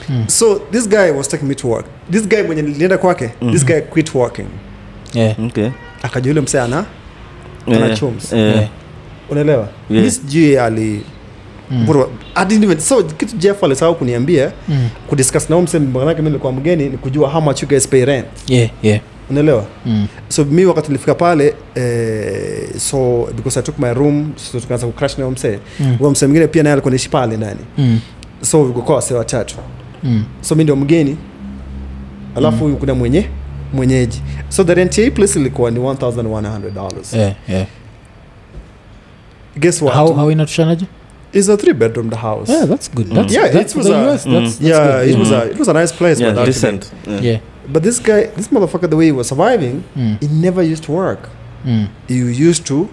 Mm. 0.08 0.24
So 0.28 0.58
this 0.70 0.88
guy 0.88 1.10
was 1.10 1.28
taking 1.28 1.48
me 1.48 1.54
to 1.54 1.68
work. 1.68 1.86
This 2.10 2.28
guy 2.28 2.42
mwenye 2.42 2.62
nilienda 2.62 2.98
kwake, 2.98 3.30
this 3.52 3.64
guy 3.66 3.80
quit 3.80 4.14
working. 4.14 4.46
Yeah. 5.14 5.40
Okay. 5.46 5.68
Akajua 6.02 6.28
yule 6.28 6.40
msee 6.40 6.60
ana 6.60 6.84
Yeah. 7.66 7.82
ana 7.84 7.96
chums. 7.96 8.32
Yeah. 8.32 8.54
Yeah. 8.56 8.68
unaelewa 9.30 9.68
Yeah. 9.90 10.04
mi 10.04 10.10
sijui 10.10 10.58
ali 10.58 11.02
Mm. 11.70 11.86
I 12.34 12.44
didn't 12.44 12.64
even, 12.64 12.80
so 12.80 13.02
kitu 13.02 13.36
jeff 13.36 13.64
alisahau 13.64 13.94
kuniambia 13.94 14.52
Mm. 14.68 14.88
kudiscuss 15.08 15.50
nao 15.50 15.62
mse 15.62 15.78
manake 15.78 16.22
mi 16.22 16.28
nilikuwa 16.28 16.52
mgeni 16.52 16.88
ni 16.88 16.96
kujua 16.96 17.28
how 17.30 17.40
much 17.40 17.62
you 17.62 17.68
guys 17.68 17.88
pay 17.88 18.04
rent 18.04 18.26
Yeah, 18.48 18.70
yeah. 18.82 19.00
Unaelewa 19.30 19.64
Mm. 19.86 20.06
so 20.28 20.44
mi 20.44 20.64
wakati 20.64 20.88
nilifika 20.88 21.14
pale 21.14 21.54
eh, 21.74 22.76
so 22.78 23.28
because 23.36 23.58
i 23.60 23.62
took 23.62 23.78
my 23.78 23.94
room 23.94 24.32
so 24.36 24.60
tukaanza 24.60 24.86
kucrash 24.86 25.18
nayo 25.18 25.30
msee 25.30 25.58
Mm. 25.80 25.96
huyo 25.98 26.10
mse 26.10 26.26
mwingine 26.26 26.46
pia 26.46 26.62
naye 26.62 26.72
alikuwa 26.72 26.90
naishi 26.90 27.08
pale 27.08 27.36
ndani 27.36 27.60
Mm. 27.78 28.00
so 28.40 28.64
vikokoa 28.64 28.96
wasee 28.96 29.14
watatu 29.14 29.54
Mm. 30.02 30.24
so 30.40 30.54
mi 30.54 30.62
ndio 30.62 30.76
mgeni 30.76 31.16
alafu 32.36 32.64
huyu 32.64 32.76
kuna 32.76 32.94
mwenye 32.94 33.28
mwenyeji 33.72 34.22
so 34.48 34.64
the 34.64 34.74
rent 34.74 34.98
ya 34.98 35.04
hii 35.04 35.10
place 35.10 35.38
ilikuwa 35.40 35.70
ni 35.70 35.78
1100 35.80 36.70
dollars 36.70 37.12
Yeah, 37.12 37.34
yeah. 37.48 37.66
guess 39.56 39.82
what 39.82 39.94
How, 39.96 40.12
how 40.14 40.30
inatushanaje 40.30 40.86
is 41.32 41.48
a 41.48 41.56
three 41.56 41.72
bedroom 41.74 42.10
the 42.10 42.16
house 42.16 42.52
yeah 42.52 42.66
that's 42.68 42.90
good 42.94 43.06
Mm. 43.08 43.14
that's, 43.16 43.32
Yeah, 43.34 43.52
that's 43.52 43.70
it 43.72 43.76
was 43.76 43.86
a- 43.86 43.90
US, 43.90 44.24
that's, 44.24 44.24
that's 44.24 44.60
yeah, 44.60 45.00
good. 45.00 45.10
it 45.10 45.18
was 45.18 45.32
a 45.32 45.44
it 45.50 45.58
was 45.58 45.68
a 45.68 45.72
nice 45.72 45.94
place. 45.94 46.22
Yeah, 46.22 46.44
decent. 46.46 46.92
Yeah. 47.08 47.24
yeah 47.24 47.40
But 47.72 47.82
this 47.82 47.98
guy, 48.02 48.26
this 48.36 48.48
motherfucker, 48.48 48.88
the 48.90 48.96
way 48.96 49.06
he 49.06 49.12
was 49.12 49.28
surviving, 49.28 49.82
Mm. 49.96 50.16
he 50.20 50.28
never 50.28 50.62
used 50.72 50.82
to 50.84 50.92
work. 50.92 51.28
Mm. 51.66 51.86
He 52.08 52.14
used 52.48 52.64
to 52.66 52.88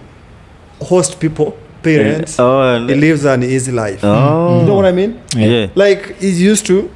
host 0.80 1.18
people, 1.20 1.52
parents. 1.82 2.38
Yeah. 2.38 2.44
Oh, 2.46 2.86
He 2.88 2.94
lives 2.94 3.24
an 3.24 3.42
easy 3.42 3.72
life. 3.72 3.98
oh. 4.04 4.60
You 4.60 4.66
know 4.66 4.74
what 4.76 4.86
I 4.86 4.92
mean? 4.92 5.14
Yeah. 5.36 5.66
Like 5.74 6.14
he's 6.20 6.40
used 6.40 6.66
to 6.66 6.88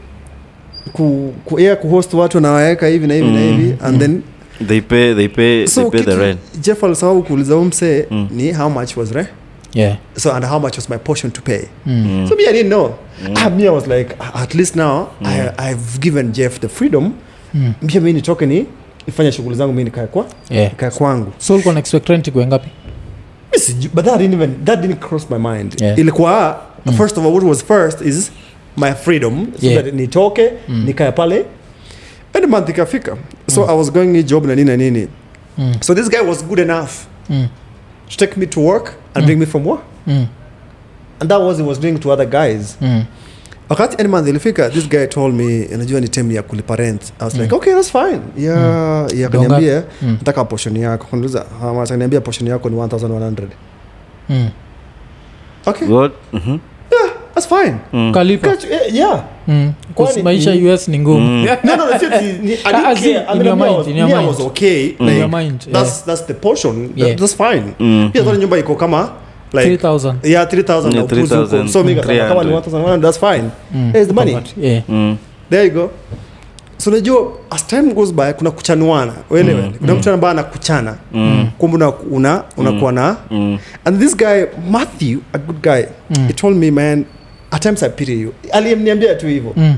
ku, 0.92 1.32
ku, 1.44 1.58
yeah, 1.60 1.76
kuhost 1.76 2.14
watu 2.14 2.40
nawaweka 2.40 2.86
hivi 2.86 3.06
na 3.06 3.14
hivi 3.14 3.30
na 3.30 3.40
Mm. 3.40 3.56
hivi 3.56 3.76
and 3.82 4.00
then 4.00 4.22
They 4.66 4.80
pay. 4.80 5.14
They 5.14 5.28
pay. 5.28 5.66
so 5.66 5.90
they 5.90 5.90
pay 5.90 6.02
the 6.14 6.16
rent. 6.16 6.40
Jeff 6.60 6.84
alisahau 6.84 7.22
kuuliza 7.22 7.54
huyu 7.54 7.66
msee 7.66 8.06
Mm. 8.10 8.28
ni 8.30 8.52
how 8.52 8.70
much 8.70 8.96
was 8.96 9.12
rent 9.12 9.28
yeah 9.74 9.96
so 10.16 10.32
and 10.32 10.44
how 10.44 10.58
much 10.60 10.76
was 10.76 10.88
my 10.90 10.96
portion 10.98 11.30
to 11.32 11.42
pay 11.42 11.60
Mm. 11.86 11.92
Mm. 12.06 12.28
so 12.28 12.34
me 12.36 12.42
I 12.48 12.52
didn't 12.52 12.68
know 12.70 12.94
ah, 13.36 13.50
me 13.50 13.62
I 13.62 13.68
was 13.70 13.86
like 13.86 14.14
"Ah, 14.20 14.42
at 14.42 14.54
least 14.54 14.76
now 14.76 15.06
I, 15.24 15.50
I've 15.70 16.00
given 16.00 16.32
Jeff 16.32 16.60
the 16.60 16.68
freedom 16.68 17.12
Mm. 17.56 17.72
pia 17.86 18.00
mi 18.00 18.12
nitoke 18.12 18.46
ni 18.46 18.66
nifanye 19.06 19.32
shughuli 19.32 19.56
zangu 19.56 19.72
mi 19.72 19.84
nikae 19.84 20.06
kwa 20.06 20.26
yeah 20.50 20.70
nikae 20.72 20.90
kwangu 20.90 21.32
so 21.38 21.54
ulikuwa 21.54 21.74
na 21.74 21.80
expect 21.80 22.08
rent 22.08 22.26
ikuwe 22.28 22.46
ngapi 22.46 22.68
Mi 23.52 23.58
siju- 23.58 23.90
but 23.94 24.04
that 24.04 24.18
didn't 24.18 24.34
even 24.34 24.64
that 24.64 24.80
didn't 24.80 24.98
cross 25.00 25.26
my 25.30 25.38
mind 25.38 25.80
Yeah. 25.80 25.98
ilikuwa 25.98 26.62
first 26.96 27.18
of 27.18 27.24
all 27.24 27.32
what 27.32 27.44
was 27.44 27.64
first 27.64 28.00
is 28.00 28.32
my 28.76 28.92
freedom 28.92 29.46
so 29.60 29.66
Yeah. 29.66 29.84
that 29.84 29.94
nitoke 29.94 30.52
nikae 30.84 31.12
pale 31.12 31.44
and 32.34 32.46
month 32.46 32.68
ikafika 32.68 33.16
so 33.54 33.70
i 33.70 33.78
was 33.78 33.92
going 33.92 34.22
job 34.22 34.46
na 34.46 34.54
nini 34.54 34.70
na 34.70 34.76
nini 34.76 35.08
Mm. 35.58 35.74
so 35.80 35.94
this 35.94 36.10
guy 36.10 36.20
was 36.28 36.44
good 36.44 36.58
enough 36.58 36.90
Mm. 37.30 37.48
to 38.08 38.16
take 38.26 38.40
me 38.40 38.46
to 38.46 38.60
work 38.60 38.92
and 39.14 39.24
bring 39.24 39.38
me 39.40 39.46
from 39.46 39.66
work 39.66 39.80
Mm. 40.06 40.26
and 41.20 41.30
that 41.30 41.40
was 41.40 41.56
he 41.56 41.62
was 41.62 41.80
doing 41.80 41.98
to 41.98 42.10
other 42.12 42.26
guys 42.26 42.76
Mm. 42.80 43.04
Wakati 43.68 43.96
any 44.02 44.08
ilifika 44.28 44.70
this 44.70 44.88
guy 44.88 45.06
told 45.06 45.34
me 45.34 45.68
unajua 45.74 46.00
ni 46.00 46.08
time 46.08 46.34
ya 46.34 46.42
kulipa 46.42 46.76
rent 46.76 47.02
i 47.20 47.24
was 47.24 47.34
like 47.34 47.54
okay 47.54 47.74
that's 47.74 47.92
fine 47.92 48.20
ya 48.38 48.54
ya 48.54 49.28
Donga. 49.28 49.28
kaniambia 49.28 49.82
Mm. 50.02 50.08
nataka 50.18 50.44
portion 50.44 50.76
yako 50.76 51.06
how 51.60 51.74
much 51.74 51.90
portion 52.20 52.48
yako 52.50 52.68
ni 52.70 52.76
1100 52.76 53.46
Mm. 54.28 54.48
okay 55.66 55.88
What? 55.88 56.12
Mhm. 56.32 56.58
that's 57.34 57.48
fine 57.48 57.74
Mm. 57.92 58.12
kalipa 58.12 58.48
eh, 58.50 58.94
yeah 58.94 59.22
Mm. 59.48 59.72
Kwani- 59.94 60.22
maisha 60.22 60.52
us 60.74 60.88
ni 60.88 60.98
ngumu 60.98 61.20
Mm. 61.20 61.44
no, 61.64 61.76
no, 61.76 61.90
it's, 61.90 62.02
it's, 62.02 62.66
I 62.66 62.72
Ah, 62.74 62.94
didn't 62.94 63.02
care. 63.02 63.26
I 63.28 63.38
mean, 63.38 63.48
I 63.62 63.76
was, 63.76 63.86
in 63.86 63.96
I 63.98 64.26
was 64.26 64.40
okay. 64.40 64.86
In 64.98 65.06
Like, 65.06 65.18
your 65.18 65.28
mind, 65.28 65.60
That's 65.72 66.04
that's 66.04 66.26
the 66.26 66.34
portion. 66.34 66.88
That- 66.96 67.18
That's 67.18 67.36
fine. 67.36 67.62
Mm. 67.78 68.10
Pia 68.12 68.22
nyumba 68.36 68.58
iko 68.58 68.74
kama 68.74 69.10
like 69.64 69.76
3000 69.88 70.14
yeah 70.22 70.46
3000 70.46 70.82
Yeah, 70.84 70.94
na 70.94 71.04
ukuzi 71.04 71.20
huko. 71.20 71.34
3,000, 71.34 71.68
So 71.68 71.84
mega 71.84 72.02
kama 72.02 72.44
ni 72.44 72.50
300. 72.50 72.60
1100 72.60 73.00
that's 73.00 73.20
fine. 73.20 73.50
Mm. 73.74 73.92
Hey, 73.92 74.00
it's 74.02 74.08
the 74.08 74.14
money. 74.14 74.32
Convert, 74.32 74.54
yeah 74.58 74.82
Mm. 74.88 75.16
There 75.50 75.64
you 75.66 75.70
go. 75.72 75.90
So 76.78 76.90
unajua 76.90 77.32
as 77.50 77.66
time 77.66 77.94
goes 77.94 78.12
by 78.12 78.32
kuna 78.32 78.50
kuchanuana. 78.50 79.12
Uelewe. 79.30 79.62
Mm. 79.62 79.72
Kuna 79.78 79.94
mtu 79.94 80.10
ambaye 80.10 80.30
anakuchana. 80.30 80.94
Mm. 81.12 81.48
Kumbe 81.58 81.76
una 81.76 81.92
una 82.10 82.42
mm. 82.58 82.94
na 82.94 83.16
Mm. 83.30 83.58
and 83.84 84.00
this 84.00 84.16
guy 84.16 84.44
Matthew 84.70 85.18
a 85.32 85.38
good 85.38 85.62
guy 85.62 85.82
Mm. 86.10 86.26
he 86.26 86.32
told 86.32 86.56
me 86.56 86.70
man 86.70 87.04
at 87.50 87.62
times 87.62 87.82
I 87.82 87.88
pity 87.88 88.20
you. 88.20 88.32
Aliyemniambia 88.52 89.14
tu 89.14 89.26
hivyo. 89.26 89.52
Mm. 89.56 89.74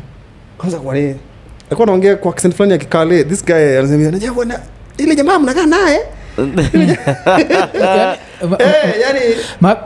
kwanza 0.59 0.79
kwa 0.79 0.95
nini 0.95 1.15
alikuwa 1.67 1.83
anaongea 1.89 2.17
kwa 2.17 2.33
accent 2.33 2.55
fulani 2.55 2.73
ya 2.73 2.79
kikale 2.79 3.25
this 3.25 3.45
guy 3.45 3.79
anasema 3.79 4.33
bwana 4.35 4.61
ile 4.99 5.17
jamaa 5.17 5.39
mnakaa 5.39 5.67
naye 5.67 5.95
eh 5.97 6.01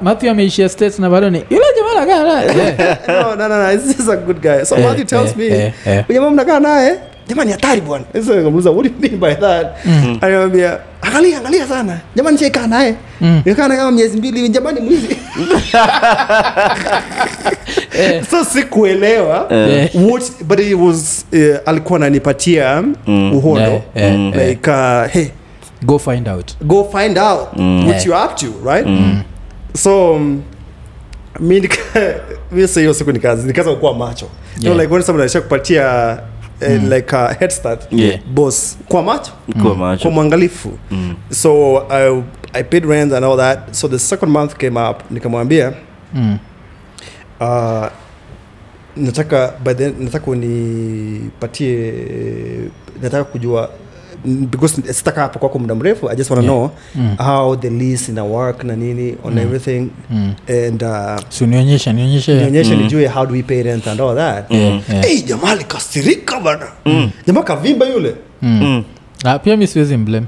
matthew 0.02 0.30
ameishia 0.30 0.68
states 0.68 0.98
na 0.98 1.10
bado 1.10 1.30
ni 1.30 1.44
yule 1.50 1.64
jamaa 1.76 2.00
nakaa 2.00 2.22
naye." 2.24 2.46
Yeah. 2.56 2.98
no 3.08 3.34
no 3.36 3.48
no 3.48 3.62
no 3.62 3.76
this 3.76 4.00
is 4.00 4.08
a 4.08 4.16
good 4.16 4.40
guy 4.42 4.64
so 4.64 4.76
Eh, 4.76 4.84
Matthew 4.84 5.04
tells 5.04 5.30
eh, 5.30 5.36
me 5.36 5.46
eh, 5.46 5.72
eh. 5.86 6.04
"Huyu 6.06 6.18
jamaa 6.18 6.30
mnakaa 6.30 6.60
naye 6.60 6.94
jamani 7.28 7.52
hatari 7.52 7.80
bwana 7.80 8.04
sasa 8.12 8.34
nikamuuliza 8.34 8.70
what 8.70 8.82
do 8.84 8.90
you 8.90 9.00
mean 9.00 9.16
by 9.20 9.34
that 9.40 9.66
ananiambia 10.20 10.78
angalia 11.02 11.38
angalia 11.38 11.66
sana 11.66 11.98
Jamani 12.16 12.34
nishaikaa 12.34 12.66
naye 12.66 12.94
Mm. 13.20 13.42
nikaa 13.44 13.68
kama 13.68 13.90
miezi 13.90 14.16
mbili 14.18 14.48
jamani 14.48 14.80
mwizi 14.80 15.16
Eh. 18.00 18.22
so 18.30 18.44
sikuelewa 18.44 19.46
Eh. 19.52 19.90
what 19.94 20.22
but 20.44 20.60
it 20.60 20.74
was 20.80 21.24
uh, 21.32 21.56
alikuwa 21.68 21.96
ananipatia 21.96 22.82
Mm. 23.06 23.32
uhondo 23.36 23.70
Eh, 23.72 23.82
eh, 23.94 24.12
Mm. 24.12 24.32
eh. 24.40 24.48
like 24.48 24.70
uh, 24.70 25.06
hey 25.12 25.26
go 25.82 25.98
find 25.98 26.28
out 26.28 26.56
go 26.64 26.84
find 26.84 27.18
out 27.18 27.48
Mm. 27.56 27.86
what 27.86 27.96
Yeah. 27.96 28.06
you're 28.06 28.24
up 28.24 28.36
to 28.36 28.46
right 28.64 28.86
so 29.74 30.12
um, 30.14 30.42
mi 31.40 31.60
hiyo 32.80 32.94
siku 32.94 33.12
nikazi 33.12 33.46
nikaanza 33.46 33.74
kuwa 33.74 33.94
macho 33.94 34.26
you 34.26 34.62
Yeah. 34.62 34.76
no, 34.76 34.82
like 34.82 34.94
when 34.94 35.02
someone 35.02 35.28
kupatia 35.40 36.18
Mm. 36.68 36.92
like 36.92 37.16
uh, 37.16 37.30
head 37.38 37.50
start 37.50 37.92
Yeah. 37.92 38.20
boss 38.34 38.78
kwa 38.88 39.02
macho 39.02 39.32
Kwa 39.62 39.74
macho. 39.74 40.02
kwa 40.02 40.10
mwangalifu 40.10 40.78
Mm. 40.90 41.14
so 41.30 41.78
I, 41.90 42.22
i 42.52 42.64
paid 42.64 42.84
rent 42.84 43.12
and 43.12 43.24
all 43.24 43.36
that 43.36 43.58
so 43.74 43.88
the 43.88 43.98
second 43.98 44.32
month 44.32 44.54
came 44.56 44.80
up 44.90 45.10
nikamwambia 45.10 45.72
mm. 46.14 46.38
uh, 47.40 47.86
nataka 48.96 49.52
by 49.64 49.74
then 49.74 49.94
nataka 49.98 50.30
unipatie 50.30 51.92
nataka 53.02 53.24
kujua 53.24 53.70
mm, 53.70 53.81
because 54.24 54.92
sitaka 54.92 55.20
hapo 55.20 55.38
kwako 55.38 55.58
muda 55.58 55.74
mrefu 55.74 56.10
i 56.10 56.16
just 56.16 56.30
want 56.30 56.46
to 56.46 56.52
Yeah. 56.52 56.58
know 56.58 56.70
Mm. 56.94 57.16
how 57.16 57.56
the 57.56 57.70
lease 57.70 58.12
ina 58.12 58.24
work 58.24 58.64
na 58.64 58.76
nini 58.76 59.14
on 59.24 59.38
everything 59.38 59.88
Mm. 60.10 60.32
and 60.66 60.82
uh, 60.82 61.20
so 61.28 61.46
nionyeshe 61.46 61.92
nionyeshe. 61.92 62.34
nionyeshe 62.34 62.76
nijue 62.76 63.06
how 63.08 63.26
do 63.26 63.32
we 63.32 63.42
pay 63.42 63.62
rent 63.62 63.86
and 63.86 64.00
all 64.00 64.16
that. 64.16 64.50
Yeah, 64.50 64.80
yeah. 64.90 65.04
hey, 65.04 65.20
jamaa 65.22 65.50
alikasirika 65.50 66.40
bana. 66.40 66.66
Jamaa 67.26 67.42
kavimba 67.42 67.86
yule. 67.86 68.14
Mm. 68.42 68.84
Ah, 69.24 69.38
pia 69.38 69.56
mi 69.56 69.66
siwezi 69.66 69.96
mblame. 69.96 70.26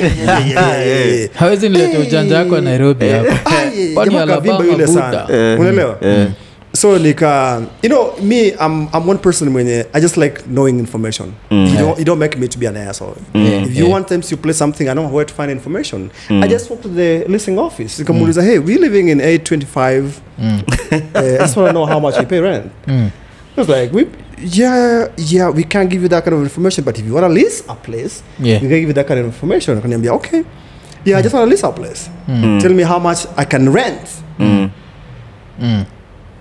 Yeah, 0.00 0.48
yeah, 0.50 0.86
yeah, 0.86 1.08
yeah. 1.18 1.30
hawezi 1.34 1.68
nilete 1.68 1.98
ujanja 1.98 2.38
wako 2.38 2.54
wa 2.54 2.60
nairobi 2.60 3.08
hapo 3.08 3.30
Ay, 3.56 3.94
Kwani 3.94 4.14
kavimba 4.26 4.64
yule 4.64 4.84
unaelewa? 5.58 5.98
Eh. 6.04 6.28
So 6.76 6.98
nika 6.98 7.62
you 7.82 7.88
know 7.88 8.12
me 8.22 8.52
I'm, 8.60 8.88
I'm 8.92 9.06
one 9.08 9.18
person 9.18 9.48
mwenye 9.48 9.84
i 9.92 10.00
just 10.00 10.16
like 10.16 10.46
knowing 10.46 10.78
information 10.78 11.32
Mm. 11.50 11.66
you, 11.70 11.78
don't, 11.78 11.98
you 11.98 12.04
don't 12.04 12.18
make 12.18 12.38
me 12.38 12.48
to 12.48 12.58
be 12.58 12.66
an 12.68 12.76
asshole 12.76 13.16
mm. 13.34 13.62
if 13.66 13.76
you 13.76 13.84
yeah. 13.84 13.90
want 13.92 14.08
them 14.08 14.20
to 14.20 14.36
play 14.36 14.52
something 14.52 14.88
i 14.88 14.94
know 14.94 15.08
where 15.08 15.24
to 15.26 15.34
find 15.34 15.50
information 15.50 16.10
Mm. 16.28 16.44
i 16.44 16.48
just 16.48 16.70
walk 16.70 16.82
to 16.82 16.88
the 16.88 17.24
listing 17.28 17.58
office 17.58 17.98
nikamuuliza 18.02 18.42
hey 18.42 18.58
we 18.58 18.78
living 18.78 19.08
in 19.08 19.20
825 19.20 20.02
Mm. 20.38 20.60
uh, 21.14 21.20
i 21.34 21.38
just 21.38 21.56
want 21.56 21.68
to 21.68 21.72
know 21.72 21.86
how 21.86 22.00
much 22.00 22.18
we 22.18 22.24
pay 22.26 22.40
rent 22.40 22.66
Mm. 22.86 23.10
I 23.56 23.60
was 23.62 23.68
like, 23.70 23.90
we, 23.96 24.06
yeah, 24.38 25.08
yeah, 25.16 25.48
we 25.48 25.64
can't 25.64 25.88
give 25.90 26.02
you 26.02 26.08
that 26.10 26.24
kind 26.24 26.36
of 26.36 26.42
information, 26.42 26.84
but 26.84 26.98
if 26.98 27.06
you 27.06 27.14
want 27.14 27.24
to 27.24 27.32
lease 27.32 27.64
a 27.68 27.74
place, 27.74 28.22
Yeah. 28.38 28.56
we 28.60 28.68
can 28.68 28.68
give 28.68 28.88
you 28.88 28.92
that 28.92 29.06
kind 29.08 29.18
of 29.20 29.24
information. 29.26 29.78
Akaniambia, 29.80 30.10
okay. 30.12 30.44
Yeah, 31.06 31.16
I 31.18 31.22
just 31.22 31.34
want 31.34 31.46
to 31.46 31.50
lease 31.50 31.64
a 31.66 31.72
place. 31.72 32.10
Mm. 32.28 32.60
Tell 32.60 32.74
me 32.74 32.82
how 32.82 32.98
much 32.98 33.26
I 33.34 33.46
can 33.46 33.72
rent 33.72 34.08
Mm. 34.38 34.70
Mm. 35.60 35.86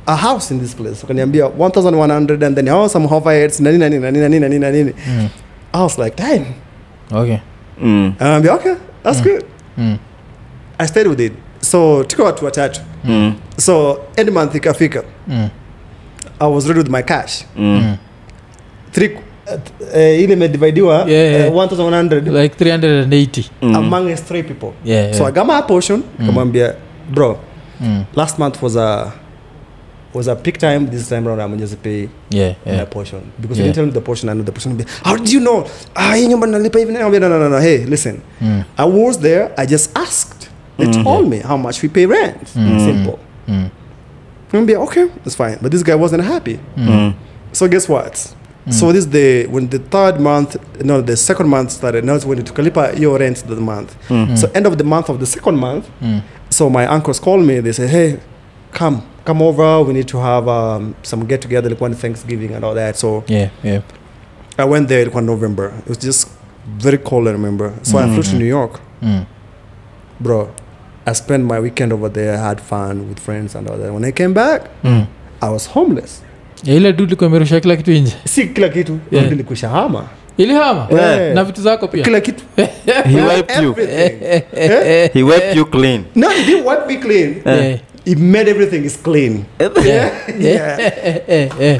A 0.07 0.15
house 0.15 0.53
in 0.53 0.59
this 0.59 0.75
place. 0.75 1.03
ukaniambia 1.03 1.45
1100 1.47 2.43
and 2.43 2.55
then 2.55 2.69
oh, 2.69 2.87
some 2.87 3.07
overheads, 3.07 3.59
nani, 3.59 3.77
nani, 3.77 3.99
nani, 3.99 4.19
nani, 4.19 4.39
nani, 4.39 4.59
nani. 4.59 4.93
Mm. 5.07 5.29
I 5.73 5.81
was 5.83 5.97
like, 5.97 6.15
damn. 6.15 6.45
okay 7.11 7.39
Mm. 7.81 8.15
And 8.19 8.45
I'm 8.47 8.55
okay, 8.55 8.75
that's 9.03 9.21
good. 9.21 9.43
Mm. 9.77 9.99
I 10.79 10.85
stayed 10.87 11.07
with 11.07 11.19
it. 11.19 11.33
So 11.61 12.03
tuko 12.03 12.23
watu 12.23 12.45
watatu. 12.45 12.81
Mm. 13.05 13.33
So 13.57 13.99
end 14.17 14.29
month 14.31 14.55
ikafika. 14.55 15.03
Mm. 15.27 15.49
I 16.39 16.47
was 16.47 16.67
ready 16.67 16.79
with 16.79 16.89
my 16.89 17.01
cash. 17.01 17.43
Mm. 17.57 17.97
Three, 18.91 19.15
uh, 19.15 19.53
uh, 19.95 20.19
ile 20.19 20.33
imedividiwa 20.33 20.95
Yeah, 21.07 21.31
yeah. 21.33 21.47
uh, 21.53 21.63
1100 21.63 22.27
like 22.41 22.55
380 22.55 23.43
Mm. 23.61 23.75
among 23.75 24.15
three 24.15 24.43
people. 24.43 24.69
yeah, 24.85 25.05
yeah. 25.05 25.17
So 25.17 25.25
I 25.25 25.31
got 25.31 25.47
my 25.47 25.61
portion. 25.61 26.03
Kamwambia, 26.25 26.75
bro, 27.13 27.37
mm. 27.81 28.05
last 28.15 28.39
month 28.39 28.61
was 28.61 28.75
a 28.77 29.11
was 30.15 30.27
a 30.27 30.35
peak 30.35 30.57
time. 30.57 30.87
This 30.89 31.09
time 31.09 31.27
around, 31.27 31.41
I'm 31.41 31.57
just 31.59 31.81
pay 31.83 32.09
yeah, 32.29 32.55
my 32.65 32.85
portion 32.85 33.21
because 33.41 33.57
Yeah. 33.59 33.65
you 33.65 33.73
didn't 33.73 33.75
tell 33.75 33.85
me 33.85 33.91
the 33.91 34.01
portion. 34.01 34.29
I 34.29 34.33
know 34.33 34.43
the 34.43 34.51
portion. 34.51 34.75
Be, 34.77 34.85
How 35.03 35.15
did 35.17 35.31
you 35.31 35.39
know? 35.41 35.67
Ah, 35.95 36.13
hii 36.15 36.27
nyumba 36.27 36.47
nalipa 36.47 36.79
hivi. 36.79 36.93
No, 36.93 37.09
no, 37.09 37.29
no, 37.29 37.49
no. 37.49 37.59
Hey, 37.59 37.85
listen. 37.85 38.21
Mm. 38.41 38.63
I 38.77 38.85
was 38.85 39.17
there. 39.19 39.51
I 39.57 39.65
just 39.65 39.91
asked. 39.97 40.49
They 40.77 40.87
Mm. 40.87 41.03
told 41.03 41.29
me 41.29 41.37
how 41.39 41.57
much 41.57 41.81
we 41.83 41.89
pay 41.89 42.05
rent. 42.05 42.47
Simple. 42.47 43.19
Mm. 43.47 43.69
Kamwambia, 44.51 44.77
okay, 44.79 45.07
that's 45.23 45.35
fine. 45.35 45.57
But 45.61 45.71
this 45.71 45.83
guy 45.83 45.95
wasn't 45.95 46.23
happy. 46.23 46.59
Mm. 46.77 47.13
So 47.51 47.67
guess 47.67 47.89
what? 47.89 48.33
So 48.71 48.91
this 48.91 49.05
the 49.05 49.45
when 49.51 49.69
the 49.69 49.77
third 49.79 50.19
month, 50.19 50.57
no, 50.83 51.01
the 51.01 51.15
second 51.15 51.47
month 51.49 51.69
started. 51.71 52.03
Now 52.03 52.15
it's 52.15 52.25
when 52.25 52.43
to 52.43 52.53
kalipa 52.53 52.97
your 52.99 53.19
rent 53.19 53.43
the 53.47 53.55
month. 53.55 53.95
Mm. 54.09 54.35
So 54.37 54.49
end 54.55 54.65
of 54.65 54.77
the 54.77 54.83
month 54.83 55.09
of 55.09 55.19
the 55.19 55.25
second 55.25 55.57
month. 55.59 55.85
Mm. 56.01 56.21
So 56.49 56.69
my 56.69 56.87
uncles 56.87 57.19
called 57.19 57.45
me. 57.45 57.59
They 57.61 57.73
said, 57.73 57.89
"Hey, 57.89 58.17
come, 58.71 59.03
come 59.25 59.41
over. 59.45 59.81
We 59.87 59.93
need 59.93 60.07
to 60.07 60.17
have 60.19 60.47
um, 60.47 60.95
some 61.03 61.25
get 61.25 61.41
together, 61.41 61.69
like 61.69 61.81
one 61.83 61.95
Thanksgiving 61.95 62.53
and 62.55 62.63
all 62.65 62.75
that." 62.75 62.95
So 62.97 63.23
yeah, 63.27 63.49
yeah. 63.63 63.81
I 64.57 64.65
went 64.65 64.87
there 64.87 65.03
like 65.05 65.15
one 65.15 65.25
November. 65.25 65.73
It 65.79 65.89
was 65.89 65.97
just 65.97 66.27
very 66.77 66.97
cold. 66.97 67.27
I 67.27 67.31
remember. 67.31 67.71
So 67.83 67.97
I 67.97 68.07
flew 68.07 68.23
to 68.23 68.35
New 68.35 68.45
York, 68.49 68.79
Mm. 69.01 69.25
bro. 70.19 70.49
I 71.07 71.13
spent 71.13 71.43
my 71.45 71.59
weekend 71.59 71.93
over 71.93 72.09
there. 72.09 72.33
I 72.33 72.37
had 72.49 72.59
fun 72.61 73.07
with 73.09 73.19
friends 73.19 73.55
and 73.55 73.69
all 73.69 73.77
that. 73.77 73.91
When 73.93 74.05
I 74.05 74.11
came 74.11 74.33
back, 74.33 74.61
Mm. 74.83 75.05
I 75.41 75.49
was 75.49 75.67
homeless. 75.67 76.21
Ile 76.63 76.93
du 76.93 77.05
kila 77.07 77.75
kitu 77.77 77.91
nje 77.91 78.13
Si 78.25 78.47
kila 78.47 78.69
kitu. 78.69 78.99
Yeah. 79.11 79.29
Nilikwisha 79.29 79.69
hama. 79.69 80.03
ilihama 80.37 80.87
Yeah. 80.91 81.33
na 81.35 81.43
vitu 81.43 81.61
zako 81.61 81.87
pia 81.87 82.03
Kila 82.03 82.21
kitu. 82.21 82.43
He 83.09 83.21
wiped 83.21 83.63
you. 83.63 83.75
Eh? 83.77 85.09
He 85.13 85.23
wiped 85.23 85.55
you 85.57 85.65
clean. 85.65 86.05
No, 86.15 86.29
he 86.29 86.43
didn't 86.45 86.65
wipe 86.65 86.87
me 86.87 86.95
clean. 86.97 87.41
Yeah. 87.45 87.79
He 88.05 88.15
made 88.15 88.47
everything 88.51 88.83
is 88.85 88.97
clean. 88.97 89.45
Yeah. 89.59 90.11
Yeah. 90.39 90.77
Eh, 91.27 91.49
eh. 91.59 91.79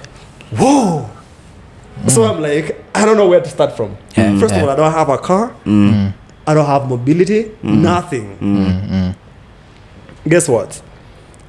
So 2.07 2.23
I'm 2.23 2.41
like, 2.41 2.75
I 2.93 3.05
don't 3.05 3.17
know 3.17 3.27
where 3.29 3.41
to 3.41 3.49
start 3.49 3.75
from. 3.75 3.95
Yeah. 4.17 4.39
First 4.39 4.53
of 4.55 4.63
all, 4.63 4.69
I 4.69 4.75
don't 4.75 4.91
have 4.93 5.09
a 5.09 5.17
car. 5.17 5.51
Mm. 5.65 6.13
I 6.47 6.53
don't 6.53 6.65
have 6.65 6.87
mobility. 6.89 7.51
Nothing. 7.63 8.37
Mm, 8.41 8.89
mm. 8.91 9.15
Guess 10.27 10.49
what? 10.49 10.81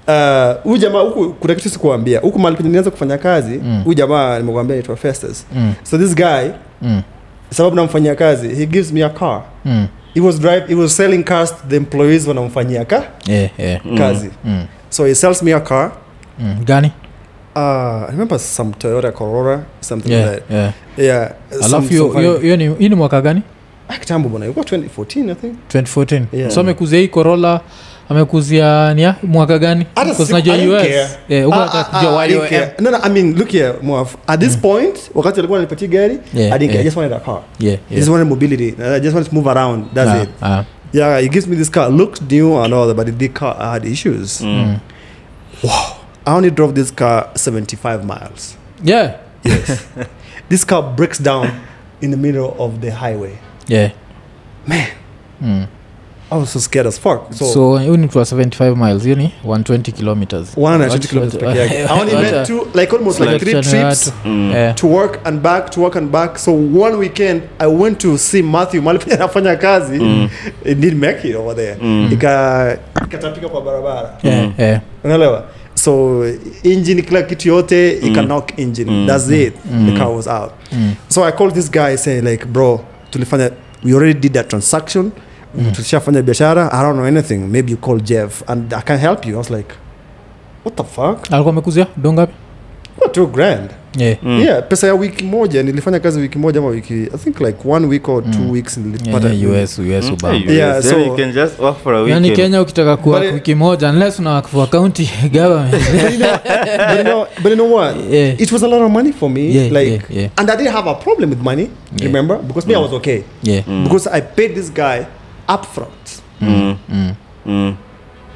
Uh, 0.09 0.63
huyu 0.63 0.77
jamaa 0.79 1.01
huku 1.01 1.33
kuna 1.33 1.55
kitu 1.55 1.71
sikuambia 1.71 2.21
huku 2.21 2.39
penye 2.57 2.69
nianza 2.71 2.91
kufanya 2.91 3.19
kazi 3.19 3.59
Mm. 3.65 3.83
huyu 3.85 3.95
jamaa 3.95 4.39
nimekuambia 4.39 4.75
anaitwa 4.75 4.97
Festus 4.97 5.47
Mm. 5.55 5.73
so 5.83 5.99
this 5.99 6.15
guy 6.15 6.49
Mm. 6.83 7.03
sababu 7.51 7.77
namfanyia 7.77 8.15
kazi 8.15 8.49
he 8.55 8.67
gives 8.67 8.93
me 8.93 9.05
a 9.05 9.09
car 9.09 9.43
Mm. 9.65 9.87
He 10.17 10.21
was 10.23 10.39
drive 10.41 10.67
he 10.69 10.75
was 10.75 10.97
selling 10.97 11.23
cars 11.25 11.51
to 11.51 11.69
the 11.69 11.77
employees 11.77 12.27
wanamfanyia 12.29 12.85
ka 12.85 13.03
Yeah, 13.27 13.51
yeah. 13.59 13.81
kazi 13.99 14.31
Mm. 14.45 14.65
so 14.91 15.05
he 15.07 15.15
sells 15.15 15.43
me 15.43 15.53
a 15.55 15.61
car 15.61 15.93
Mm. 16.41 16.65
gani 16.65 16.93
uh, 17.55 17.63
I 18.09 18.11
remember 18.11 18.39
some 18.39 18.73
Toyota 18.79 19.13
Corolla 19.13 19.63
something 19.81 20.13
yeah, 20.13 20.31
like 20.33 20.41
that 20.41 20.51
yeah. 20.51 20.73
yeah 20.99 21.31
alafu 21.65 21.95
some- 21.95 22.57
ni 22.57 22.75
hii 22.79 22.89
ni 22.89 22.95
mwaka 22.95 23.21
gani 23.21 23.43
Ah, 23.89 23.99
kitambo 23.99 24.29
bwana 24.29 24.45
ilikuwa 24.47 24.65
2014 24.65 25.31
I 25.31 25.35
think 25.35 25.55
2014 25.69 26.23
Yeah. 26.33 26.51
so 26.51 26.61
amekuzia 26.61 26.99
hii 27.01 27.09
corolla 27.09 27.61
amekuzia 28.09 28.95
nia 28.95 29.15
mwaka 29.23 29.59
gani 29.59 29.87
I 29.97 30.05
I 33.03 33.07
I 33.07 33.11
mean, 33.11 33.35
look 33.39 33.51
here. 33.51 33.75
At 34.27 34.41
this 34.41 34.57
point, 34.57 35.11
wakati 35.15 35.39
alikuwa 35.41 35.59
ananipatia 35.59 35.89
gari, 35.89 36.19
Yeah, 36.35 36.55
I 36.55 36.59
didn't 36.59 36.71
yeah. 36.75 36.81
I 36.81 36.85
just 36.85 36.97
wanted 36.97 37.13
a 37.13 37.21
car. 37.21 37.41
Yeah, 37.59 37.79
I 37.91 37.95
just 37.95 38.09
wanted 38.09 38.29
mobility. 38.29 38.75
I 38.97 39.01
just 39.01 39.15
wanted 39.15 39.31
to 39.31 39.35
move 39.35 39.47
around. 39.51 39.85
That's 39.95 40.11
Ah, 40.11 40.23
it. 40.23 40.29
ah. 40.43 40.65
Yeah, 40.93 41.21
he 41.21 41.29
gives 41.29 41.47
me 41.47 41.57
this 41.57 41.71
car. 41.71 41.91
Looked 41.91 42.23
new 42.31 42.57
and 42.65 42.75
all 42.75 42.87
that, 42.87 42.97
but 42.97 43.19
the 43.19 43.29
car 43.29 43.73
had 43.73 43.85
issues. 43.85 44.41
Mm. 44.41 44.79
I 46.27 46.35
only 46.35 46.51
drove 46.51 46.75
this 46.75 46.91
car 46.91 47.29
75 47.35 48.05
miles. 48.05 48.57
yeah 48.85 49.13
This 50.49 50.65
car 50.67 50.83
breaks 50.97 51.19
down 51.19 51.51
in 52.01 52.11
the 52.11 52.17
middle 52.17 52.55
of 52.59 52.81
the 52.81 52.91
highway. 52.91 53.39
yeah 53.69 53.91
Man, 54.67 54.89
mm. 55.43 55.67
I 56.31 56.37
was 56.39 56.51
so 56.51 56.59
scared 56.59 56.87
as 56.87 56.99
fuck. 57.01 57.33
So, 57.33 57.45
so 57.47 57.79
hiyo 57.79 57.97
ni 57.97 58.09
kwa 58.09 58.23
75 58.23 58.77
miles 58.77 59.03
hiyo 59.03 59.17
ni 59.17 59.33
120 59.47 59.93
kilometers 59.93 60.57
120 60.57 60.99
kilometers 61.09 61.41
per 61.43 61.57
year. 61.57 61.71
I 61.91 62.01
only 62.01 62.15
made 62.15 62.47
two, 62.47 62.67
like 62.75 62.93
almost 62.97 63.21
like 63.21 63.39
three 63.39 63.63
trips. 63.63 64.13
Mm. 64.25 64.51
Yeah. 64.51 64.75
to 64.75 64.87
work 64.87 65.21
and 65.25 65.41
back 65.41 65.71
to 65.71 65.81
work 65.81 65.97
and 65.97 66.11
back 66.11 66.39
so 66.39 66.53
one 66.55 66.97
weekend 66.97 67.43
i 67.59 67.67
went 67.67 67.99
to 68.01 68.19
see 68.19 68.43
matthew 68.43 68.83
mahali 68.83 68.99
penye 68.99 69.15
anafanya 69.17 69.57
kazi 69.57 69.99
Mm. 69.99 70.29
it 70.65 70.79
didn't 70.79 71.01
make 71.01 71.29
it 71.29 71.37
over 71.37 71.57
there 71.57 71.77
Mm. 71.83 72.09
ika 72.13 72.79
ikatapika 73.07 73.49
kwa 73.49 73.61
barabara 73.63 74.19
Yeah, 74.23 74.51
yeah. 74.59 74.81
unaelewa 75.05 75.45
so 75.75 76.25
engine 76.63 77.03
kila 77.03 77.23
kitu 77.23 77.49
yote 77.49 77.93
ika 77.99 78.23
knock 78.23 78.59
engine 78.59 78.91
Mm. 78.91 79.07
that's 79.07 79.31
it 79.31 79.55
the 79.87 79.99
car 79.99 80.09
was 80.09 80.27
out 80.27 80.51
Mm. 80.73 80.95
so 81.09 81.25
i 81.25 81.33
called 81.33 81.55
this 81.55 81.71
guy 81.71 81.97
say 81.97 82.21
like 82.21 82.45
bro 82.47 82.81
tulifanya 83.11 83.51
we 83.85 83.93
already 83.93 84.21
did 84.21 84.33
that 84.33 84.49
transaction 84.49 85.11
tulishafanya 85.73 86.23
biashara 86.23 86.73
i 86.73 86.83
don't 86.83 86.95
know 86.97 87.07
anything 87.07 87.37
maybe 87.39 87.71
you 87.73 87.77
call 87.79 88.01
jeff 88.01 88.43
and 88.51 88.75
i 88.75 88.81
can 88.83 88.99
help 88.99 89.27
you 89.27 89.33
i 89.35 89.39
was 89.39 89.51
like 89.51 89.75
what 90.65 90.77
the 90.77 90.85
fuck 90.85 91.33
alikuwa 91.33 91.53
amekuzia 91.53 91.87
dongapi 91.97 92.33
what 93.01 93.13
two 93.13 93.27
grand 93.27 93.71
yeah. 93.99 94.17
Mm. 94.23 94.41
yeah 94.41 94.63
pesa 94.69 94.87
ya 94.87 94.95
wiki 94.95 95.25
moja 95.25 95.63
nilifanya 95.63 96.01
kazi 96.01 96.21
wiki 96.21 96.39
moja 96.39 96.59
ama 96.61 96.69
wiki 96.69 96.95
i 96.95 97.19
think 97.25 97.41
like 97.41 97.59
one 97.69 97.87
week 97.87 98.09
or 98.09 98.31
two 98.31 98.39
Mm. 98.41 98.51
weeks 98.51 98.77
Yeah, 98.77 98.87
nilipata 98.89 99.29
yeah, 99.29 99.51
US, 99.65 99.79
US 99.79 100.05
Mm. 100.23 100.31
Hey, 100.47 100.57
Yeah, 100.57 100.83
so- 100.83 100.99
you 101.01 101.17
can 101.17 101.33
just 101.33 101.59
work 101.59 101.83
for 101.83 101.95
a 101.95 102.09
yani 102.11 102.31
kenya 102.31 102.63
ukitaka 102.63 102.97
kuwa 102.97 103.21
But 103.21 103.33
wiki 103.33 103.55
moja 103.55 103.89
unless 103.91 104.19
unawak 104.19 104.47
for 104.49 104.71
county 104.71 105.11
government 105.33 105.71
but, 105.73 106.13
you 106.13 106.19
know, 106.19 106.37
but, 106.89 106.99
you 106.99 107.05
know, 107.05 107.27
but 107.43 107.51
you 107.51 107.57
know 107.57 107.73
what 107.75 107.97
yeah. 108.11 108.41
it 108.43 108.53
was 108.53 108.63
a 108.63 108.67
lot 108.69 108.85
of 108.85 108.91
money 108.93 109.13
for 109.13 109.31
me 109.31 109.55
Yeah, 109.55 109.73
like 109.73 109.91
yeah, 109.91 110.03
yeah. 110.11 110.31
and 110.37 110.51
i 110.51 110.57
didn't 110.57 110.73
have 110.73 110.91
a 110.91 110.95
problem 110.95 111.31
with 111.31 111.43
money 111.43 111.63
Yeah. 111.97 112.07
remember 112.07 112.39
because 112.43 112.69
me 112.69 112.75
i 112.75 112.79
was 112.83 112.93
okay 112.93 113.23
yeah. 113.43 113.63
Mm. 113.69 113.83
because 113.85 114.11
i 114.13 114.21
paid 114.21 114.55
this 114.55 114.73
guy 114.75 115.01
upfront 115.49 116.23
Mm. 116.41 116.77
Mm. 116.89 117.15
Mm. 117.47 117.75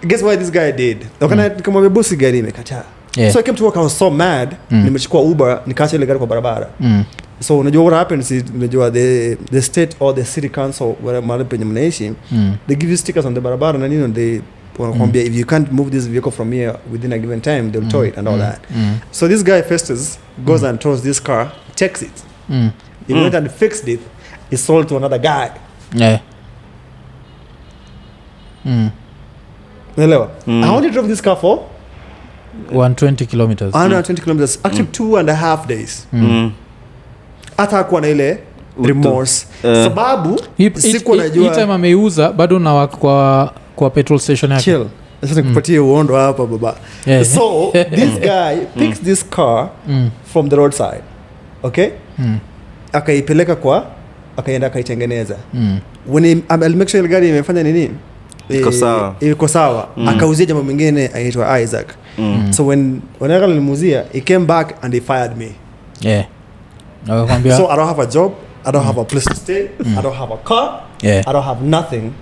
guess 0.06 0.22
what 0.22 0.38
this 0.38 0.50
guy 0.52 0.72
did 0.72 1.06
nikamwambia 1.56 1.90
bosi 1.90 2.16
gari 2.16 2.38
imekataa 2.38 2.84
Yeah. 3.16 3.32
so 3.32 3.40
i 3.40 3.42
came 3.42 3.58
to 3.58 3.64
work 3.64 3.76
i 3.76 3.82
was 3.82 3.98
so 3.98 4.10
mad 4.10 4.56
Mm. 4.70 4.84
nimechukua 4.84 5.20
uber 5.20 5.62
nikaacha 5.66 5.96
ile 5.96 6.06
gari 6.06 6.18
kwa 6.18 6.26
barabara 6.28 6.68
Mm. 6.80 7.04
so 7.40 7.58
unajua 7.58 7.82
what 7.84 7.94
happens 7.98 8.30
is 8.30 8.44
unajua 8.54 8.90
the, 8.90 9.36
the 9.36 9.62
state 9.62 9.96
or 10.00 10.14
the 10.14 10.24
city 10.24 10.48
council 10.48 10.94
mahali 11.26 11.44
penye 11.44 11.64
mnaishi 11.64 12.12
Mm. 12.32 12.56
they 12.66 12.76
give 12.76 12.90
you 12.92 12.96
stickers 12.98 13.26
on 13.26 13.34
the 13.34 13.40
barabara 13.40 13.78
na 13.78 13.88
nini 13.88 14.12
they 14.12 14.40
wanakwambia 14.78 15.22
if 15.22 15.36
you 15.36 15.46
can't 15.46 15.72
move 15.72 15.90
this 15.90 16.08
vehicle 16.08 16.30
from 16.32 16.52
here 16.52 16.72
within 16.92 17.12
a 17.12 17.18
given 17.18 17.40
time 17.40 17.62
they'll 17.70 17.88
tow 17.88 18.04
it 18.06 18.18
and 18.18 18.28
all 18.28 18.38
that 18.38 18.58
Mm. 18.76 18.96
so 19.10 19.28
this 19.28 19.44
guy 19.44 19.62
Festus 19.62 20.18
goes 20.44 20.64
and 20.64 20.78
tows 20.78 21.02
this 21.02 21.22
car 21.22 21.50
takes 21.74 22.02
it 22.02 22.12
Mm. 22.48 22.70
he 23.08 23.14
Mm. 23.14 23.22
went 23.22 23.34
and 23.34 23.50
fixed 23.50 23.88
it 23.88 24.00
he 24.50 24.56
sold 24.56 24.86
to 24.88 24.96
another 24.96 25.18
guy 25.20 25.48
Yeah. 25.94 26.20
Mm. 28.64 28.90
unaelewa? 29.96 30.28
Mm. 30.46 30.64
I 30.64 30.68
only 30.76 30.90
drove 30.90 31.08
this 31.08 31.22
car 31.22 31.36
for 31.36 31.58
120 32.72 33.26
kilometers. 33.26 33.74
120 33.74 34.22
kilometers. 34.22 34.58
Actually 34.64 34.88
two 34.92 35.18
and 35.18 35.30
a 35.30 35.34
half 35.34 35.66
days. 35.66 36.06
Mm. 36.12 36.52
hata 37.56 38.00
na 38.00 38.08
ile 38.08 38.38
remorse. 38.82 39.46
Uh. 39.64 39.84
sababu 39.84 40.40
siku 40.74 41.14
najua. 41.14 41.54
time 41.54 41.72
ameiuza 41.72 42.32
bado 42.32 42.58
nawak 42.58 42.90
kwa 42.96 43.52
kwa 43.76 43.90
petrol 43.90 44.18
station 44.18 44.52
yake. 44.52 44.64
Chill. 44.64 44.86
Sasa 45.20 45.42
nikupatie 45.42 45.78
uondo 45.78 46.16
hapa 46.16 46.46
baba. 46.46 46.74
Yeah. 47.06 47.24
so 47.24 47.72
this 47.94 48.20
guy 48.20 48.64
picks 48.78 49.00
this 49.00 49.24
car 49.30 49.68
Mm. 49.88 50.10
from 50.32 50.48
the 50.48 50.56
roadside. 50.56 51.02
Okay? 51.62 51.88
Mm. 52.18 52.38
akaipeleka 52.92 53.56
kwa 53.56 53.86
akaenda 54.36 54.66
akaitengeneza. 54.66 55.36
Mm. 55.54 55.78
when 56.06 56.24
he, 56.24 56.32
um, 56.32 56.62
I'll 56.62 56.76
make 56.76 56.90
sure 56.90 57.00
ile 57.04 57.08
gari 57.08 57.28
imefanya 57.28 57.62
nini 57.62 57.90
Iko 58.50 58.68
eh, 58.68 58.74
sawa. 58.74 59.14
iko 59.20 59.48
sawa. 59.48 59.88
Akauzia 60.06 60.46
jambo 60.46 60.62
mingine 60.62 61.10
aitwa 61.14 61.60
isaac. 61.60 61.86
Mm. 62.18 62.52
so 62.52 62.66
when 62.66 63.00
whenever 63.20 63.48
nilimuzia 63.48 64.04
he 64.12 64.20
came 64.20 64.46
back 64.46 64.74
and 64.84 64.94
he 64.94 65.00
fired 65.00 65.36
me. 65.36 65.52
Yeah. 66.00 66.24
So 67.06 67.70
i 67.70 67.76
don't 67.76 67.88
have 67.88 68.02
a 68.02 68.06
job 68.06 68.32
i 68.64 68.70
don't 68.70 68.84
have 68.84 68.98
a 69.00 69.04
place 69.04 69.24
to 69.24 69.34
stay 69.34 69.70
i 69.98 70.02
don't 70.02 70.14
have 70.16 70.30
a 70.34 70.36
car 70.36 70.82
yeah, 71.02 71.22
i 71.26 71.32
don't 71.32 71.44
have 71.44 71.62
nothing 71.64 72.12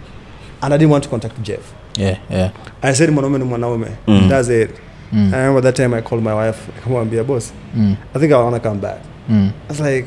and 0.63 0.75
i 0.75 0.77
didn't 0.79 0.91
want 0.91 1.03
to 1.05 1.11
contact 1.11 1.43
jeff. 1.43 1.73
Yeah, 1.97 2.19
yeah. 2.31 2.51
i 2.83 2.95
said 2.95 3.11
mwanaume 3.11 3.39
ni 3.39 3.45
mwanaume. 3.45 3.87
Mm. 4.07 4.29
that's 4.29 4.49
it. 4.49 4.71
Mm, 5.13 5.35
i 5.35 5.37
remember 5.39 5.63
that 5.63 5.75
time 5.77 5.95
i 5.97 6.01
called 6.03 6.25
my 6.25 6.33
wife 6.35 6.59
nikamwambia 6.77 7.25
boss 7.25 7.53
mm, 7.77 7.97
i 8.15 8.19
think 8.21 8.33
i 8.33 8.37
want 8.37 8.55
to 8.63 8.69
come 8.69 8.81
back. 8.81 8.99
Mm, 9.29 9.51
I 9.69 9.69
was 9.69 9.81
like 9.81 10.07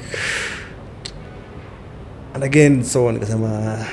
and 2.33 2.43
again 2.43 2.83
so 2.83 3.11
nikasema 3.11 3.85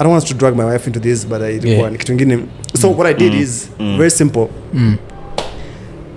I 0.00 0.02
don't 0.04 0.12
want 0.12 0.26
to 0.28 0.34
drag 0.34 0.56
my 0.56 0.64
wife 0.64 0.86
into 0.86 1.00
this 1.00 1.26
but 1.26 1.42
I 1.42 1.50
ilikuwa 1.56 1.72
Yeah. 1.76 1.92
ni 1.92 1.98
kitu 1.98 2.12
ingine 2.12 2.38
so 2.80 2.90
what 2.90 3.06
I 3.06 3.14
did 3.14 3.32
Mm. 3.34 3.40
is 3.42 3.70
Mm. 3.78 3.96
very 3.98 4.10
simple 4.10 4.48
mm. 4.74 4.96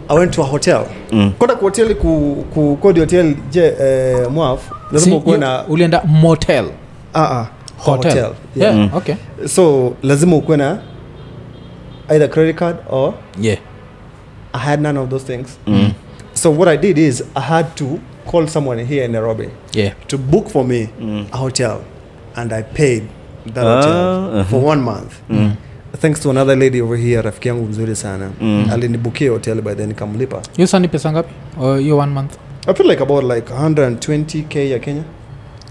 I 0.10 0.18
went 0.18 0.32
to 0.34 0.42
a 0.42 0.46
hotel 0.46 0.86
Mm. 1.12 1.32
kwenda 1.38 1.56
hoteli 1.56 1.96
ku, 1.96 2.46
ku 2.54 2.78
kodi 2.82 3.00
hotel 3.00 3.36
je 3.52 3.74
eh, 3.82 4.32
mwaf 4.32 4.72
lazima 4.92 5.16
ukuwe 5.16 5.38
na 5.38 5.68
ulienda 5.68 6.04
motel 6.04 6.66
ah, 7.14 7.22
ah, 7.22 7.48
hotel, 7.78 8.12
hotel. 8.12 8.34
Yeah. 8.56 8.76
Mm. 8.76 8.90
okay 8.94 9.16
so 9.48 9.94
lazima 10.04 10.36
ukuwe 10.36 10.58
na 10.58 10.80
either 12.10 12.30
credit 12.30 12.56
card 12.56 12.78
or 12.90 13.14
yeah 13.42 13.58
I 14.54 14.60
had 14.60 14.82
none 14.82 15.00
of 15.00 15.10
those 15.10 15.26
things 15.26 15.48
Mm. 15.68 15.92
so 16.34 16.52
what 16.52 16.68
I 16.68 16.78
did 16.78 16.98
is 16.98 17.24
I 17.36 17.42
had 17.42 17.68
to 17.76 17.86
call 18.32 18.48
someone 18.48 18.84
here 18.86 19.06
in 19.06 19.12
Nairobi 19.12 19.50
yeah 19.74 19.94
to 20.08 20.18
book 20.18 20.48
for 20.50 20.66
me 20.66 20.88
Mm. 21.02 21.26
a 21.32 21.38
hotel 21.38 21.78
and 22.36 22.54
I 22.54 22.64
paid 22.64 23.04
that 23.54 23.66
Ah, 23.66 23.76
hotel 23.76 24.30
uh-huh. 24.34 24.46
for 24.50 24.66
one 24.66 24.82
month. 24.82 25.14
Mm. 25.30 25.52
thanks 26.02 26.20
to 26.20 26.30
another 26.30 26.58
lady 26.58 26.82
over 26.82 26.98
here 26.98 27.22
rafiki 27.22 27.48
yangu 27.48 27.66
mzuri 27.66 27.96
sana. 27.96 28.30
Mm. 28.42 28.66
alinibukia 28.72 29.32
hotel 29.32 29.62
by 29.62 29.74
then 29.76 29.94
kamlipa 29.94 30.42
hiyo 30.56 30.68
sani 30.68 30.88
pesa 30.88 31.12
ngapi? 31.12 31.34
Or 31.62 31.80
hiyo 31.80 31.98
one 31.98 32.12
month? 32.14 32.32
I 32.68 32.74
feel 32.74 32.90
like 32.90 33.04
about 33.04 33.24
like 33.24 33.54
120k 33.54 34.70
ya 34.70 34.80
Kenya. 34.80 35.04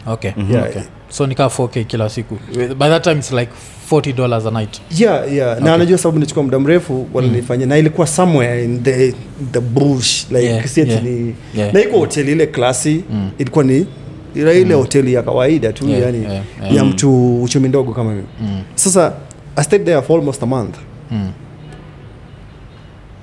Okay 0.06 0.32
Mhm. 0.36 0.52
yeah. 0.52 0.64
Okay 0.68 0.82
so 1.08 1.26
nikaa 1.26 1.46
4k 1.48 1.84
kila 1.84 2.08
siku. 2.08 2.38
By 2.54 2.88
that 2.88 3.02
time 3.04 3.16
it's 3.16 3.32
like 3.32 3.52
40 3.90 4.12
dollars 4.12 4.46
a 4.46 4.50
night. 4.50 4.80
Yeah 4.98 5.32
yeah. 5.34 5.60
Na 5.60 5.74
anajua 5.74 5.98
sababu 5.98 6.18
nichukua 6.18 6.42
muda 6.42 6.58
mrefu 6.58 7.06
walinifanyia. 7.14 7.66
Na 7.66 7.78
ilikuwa 7.78 8.06
somewhere 8.06 8.64
in 8.64 8.82
the 8.82 9.14
the 9.52 9.60
bush. 9.60 10.24
Like 10.30 10.44
Yeah, 10.44 10.78
yeah, 10.78 11.02
ni 11.02 11.34
yeah. 11.54 11.74
na 11.74 11.80
iko 11.80 11.98
hotel 11.98 12.28
ile 12.28 12.46
klasi 12.46 13.04
Mm. 13.10 13.30
ilikuwa 13.38 13.64
ni 13.64 13.86
ile 14.34 14.64
mm. 14.64 14.72
hoteli 14.72 15.12
ya 15.12 15.22
kawaida 15.22 15.72
tu 15.72 15.88
Yeah, 15.88 16.02
yani 16.02 16.22
yeah, 16.24 16.44
yeah. 16.62 16.74
ya 16.74 16.84
mtu 16.84 17.42
uchumi 17.42 17.68
ndogo 17.68 17.92
kama 17.92 18.10
mimi 18.10 18.26
mm. 18.40 18.62
sasa 18.74 19.12
I 19.56 19.64
stayed 19.64 19.84
there 19.84 20.02
for 20.02 20.18
almost 20.18 20.42
a 20.42 20.46
month 20.46 20.76
Mm. 21.10 21.32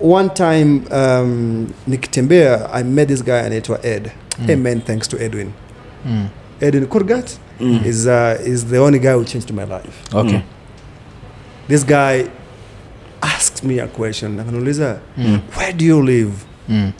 one 0.02 0.30
time 0.30 0.82
um, 0.92 1.68
nikitembea 1.88 2.70
i 2.74 2.84
met 2.84 3.08
this 3.08 3.24
guy 3.24 3.34
anaitwa 3.40 3.86
ed 3.86 4.12
Mm. 4.40 4.50
amen 4.54 4.82
thanks 4.82 5.10
to 5.10 5.18
edwin 5.18 5.50
Mm. 6.06 6.28
edwin 6.62 6.86
kurgat 6.86 7.32
Mm. 7.60 7.80
is, 7.86 8.06
uh, 8.08 8.48
is 8.48 8.66
the 8.66 8.78
only 8.80 9.00
guy 9.00 9.14
who 9.14 9.24
changed 9.24 9.52
my 9.52 9.64
life 9.66 9.98
okay 10.14 10.34
Mm. 10.38 10.42
this 11.68 11.86
guy 11.86 12.24
asked 13.22 13.64
me 13.64 13.82
a 13.82 13.88
question 13.88 14.40
akaniuliza 14.40 14.98
Mm. 15.18 15.40
where 15.58 15.74
do 15.74 15.86
you 15.86 16.02
live 16.02 16.32
Mm. 16.70 16.92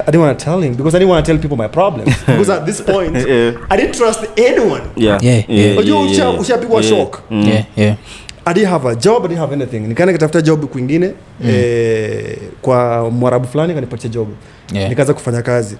I 0.00 0.10
didn't 0.10 0.20
want 0.26 0.38
to 0.38 0.44
tell 0.44 0.62
him 0.64 0.74
because 0.76 0.96
i 0.96 0.98
didn't 1.00 1.10
want 1.10 1.26
to 1.26 1.32
tell 1.32 1.40
people 1.42 1.56
my 1.56 1.68
problems 1.68 2.16
because 2.26 2.52
at 2.52 2.64
this 2.66 2.82
point 2.82 3.16
Yeah. 3.28 3.54
i 3.70 3.76
didn't 3.76 3.94
trust 3.96 4.20
anyone 4.36 4.82
Yeah. 4.96 5.18
Yeah, 5.22 5.50
Yeah, 5.50 5.60
yeah. 5.66 5.72
Unajua 5.78 5.98
yeah, 6.00 6.16
yeah. 6.18 6.40
ushapigwa 6.40 6.80
Yeah. 6.82 6.90
shock. 6.98 7.20
Mm. 7.30 7.48
yeah 7.48 7.64
yeah 7.76 7.96
i 8.44 8.54
didn't 8.54 8.70
have 8.70 8.88
a 8.88 8.94
job 8.94 9.24
i 9.24 9.28
didn't 9.28 9.40
have 9.40 9.54
anything 9.54 9.80
nikaenda 9.80 10.12
kitafuta 10.12 10.40
job 10.42 10.64
kwingine 10.64 11.06
Mm. 11.40 11.50
eh, 11.50 12.38
kwa 12.62 13.10
mwarabu 13.10 13.48
fulani 13.48 13.74
kanipatia 13.74 14.10
job 14.10 14.28
yeah 14.72 14.88
nikaanza 14.88 15.14
kufanya 15.14 15.42
kazi 15.42 15.76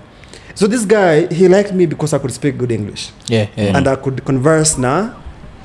so 0.54 0.68
this 0.68 0.86
guy 0.86 1.26
he 1.36 1.48
liked 1.48 1.72
me 1.74 1.86
because 1.86 2.16
i 2.16 2.18
could 2.18 2.34
speak 2.34 2.56
good 2.56 2.70
english 2.70 3.08
yeah 3.28 3.46
yeah 3.56 3.76
and 3.76 3.88
i 3.88 3.96
could 3.96 4.20
converse 4.22 4.80
na 4.80 5.10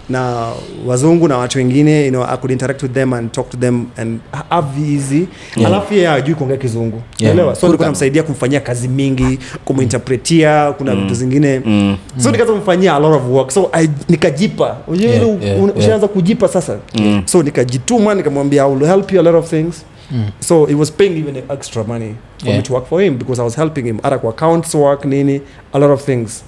na 0.09 0.51
wazungu 0.85 1.27
na 1.27 1.37
watu 1.37 1.57
wengine 1.57 2.05
you 2.05 2.09
know, 2.11 2.23
i 2.23 2.37
could 2.37 2.51
interact 2.51 2.83
with 2.83 2.91
them 2.93 3.13
and 3.13 3.31
talk 3.31 3.49
to 3.49 3.57
them 3.57 3.85
and 3.97 4.19
have 4.49 4.93
easy 4.95 5.27
Yeah. 5.55 5.71
alafu 5.71 5.93
yeye 5.93 6.09
ajui 6.09 6.35
kuongea 6.35 6.57
kizungu 6.57 7.01
Yeah. 7.19 7.55
So 7.55 7.65
nilikuwa 7.67 7.87
namsaidia 7.87 8.23
kumfanyia 8.23 8.59
kazi 8.59 8.87
mingi 8.87 9.39
kumuinterpretia 9.65 10.71
kuna 10.77 10.95
Mm. 10.95 11.13
zingine 11.13 11.59
Mm. 11.65 11.97
so 12.17 12.31
nikaanza 12.31 12.53
kumfanyia 12.53 12.95
a 12.95 12.99
lot 12.99 13.15
of 13.17 13.23
work 13.29 13.51
so 13.51 13.69
I, 13.71 13.89
nikajipa 14.09 14.77
Yeah, 14.93 15.13
yeah, 15.15 15.29
un- 15.29 15.41
yeah. 15.43 15.77
ushaanza 15.77 16.07
kujipa 16.07 16.47
sasa 16.47 16.77
Mm. 16.95 17.21
so 17.25 17.43
nikajituma 17.43 18.15
nikamwambia 18.15 18.63
i 18.63 18.71
will 18.75 18.85
help 18.87 19.11
you 19.11 19.19
a 19.19 19.23
lot 19.23 19.37
of 19.37 19.49
things 19.49 19.85
Mm. 20.11 20.25
so 20.39 20.65
he 20.65 20.75
was 20.75 20.91
paying 20.91 21.17
even 21.17 21.35
extra 21.53 21.83
money 21.83 22.15
for 22.39 22.47
Yeah. 22.49 22.57
me 22.57 22.63
to 22.63 22.73
work 22.73 22.87
for 22.89 23.01
him 23.01 23.17
because 23.17 23.41
i 23.41 23.45
was 23.45 23.55
helping 23.55 23.83
him 23.83 23.99
kwa 23.99 24.29
accounts 24.29 24.75
work 24.75 25.05
nini 25.05 25.41
a 25.73 25.79
lot 25.79 25.93
of 25.93 26.05
things 26.05 26.43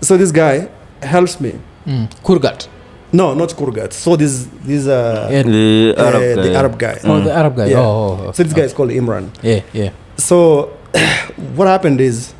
so 0.00 0.18
this 0.18 0.32
guy 0.32 0.60
helps 1.00 1.40
me 1.40 1.52
Mm. 1.86 2.06
kurgat 2.22 2.68
no 3.12 3.34
not 3.34 3.54
kurgat 3.54 3.92
so 3.92 4.16
this 4.16 4.46
this 4.66 4.86
uh, 4.86 5.28
Yeah. 5.30 5.42
The 5.42 5.94
uh, 5.98 6.06
Arab 6.08 6.22
guy. 6.22 6.42
the 6.42 6.58
arab 6.58 6.78
guy 6.78 6.96
oh 7.04 7.20
the 7.20 7.32
arab 7.32 7.56
guy 7.56 7.66
Yeah. 7.70 7.80
oh, 7.86 8.08
oh, 8.08 8.18
oh. 8.28 8.32
so 8.32 8.42
this 8.44 8.54
guy 8.54 8.64
is 8.64 8.74
called 8.74 8.90
imran 8.92 9.28
yeah 9.42 9.60
yeah 9.74 9.90
so 10.16 10.68
what 11.56 11.68
happened 11.68 12.00
is 12.00 12.34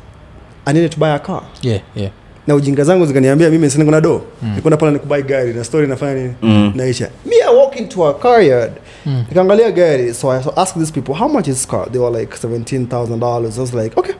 i 0.65 0.73
needed 0.73 0.91
to 0.91 0.99
buy 0.99 1.09
a 1.15 1.19
car 1.19 1.43
yeah 1.61 1.81
yeah 1.95 2.11
na 2.47 2.55
ujinga 2.55 2.83
zangu 2.83 3.05
zikaniambia 3.05 3.49
mimi 3.49 3.69
sina 3.69 3.85
kuna 3.85 4.01
do 4.01 4.21
Mm. 4.43 4.55
nikwenda 4.55 4.77
pale 4.77 4.91
nikubai 4.91 5.23
gari 5.23 5.53
na 5.53 5.63
story 5.63 5.87
nafanya 5.87 6.13
nini 6.13 6.33
Mm. 6.41 6.71
naisha 6.75 7.09
me 7.25 7.35
i 7.49 7.55
walk 7.55 7.75
into 7.75 8.07
a 8.07 8.13
car 8.13 8.41
yard 8.43 8.71
Mm. 9.05 9.25
nikaangalia 9.29 9.71
gari 9.71 10.13
so 10.13 10.31
i 10.31 10.37
asked 10.55 10.77
these 10.79 10.91
people 10.93 11.13
how 11.13 11.29
much 11.29 11.47
is 11.47 11.55
this 11.55 11.67
car 11.67 11.91
they 11.91 12.01
were 12.01 12.19
like 12.19 12.37
$17000 12.37 13.57
i 13.57 13.59
was 13.61 13.73
like 13.73 13.99
okay 13.99 14.15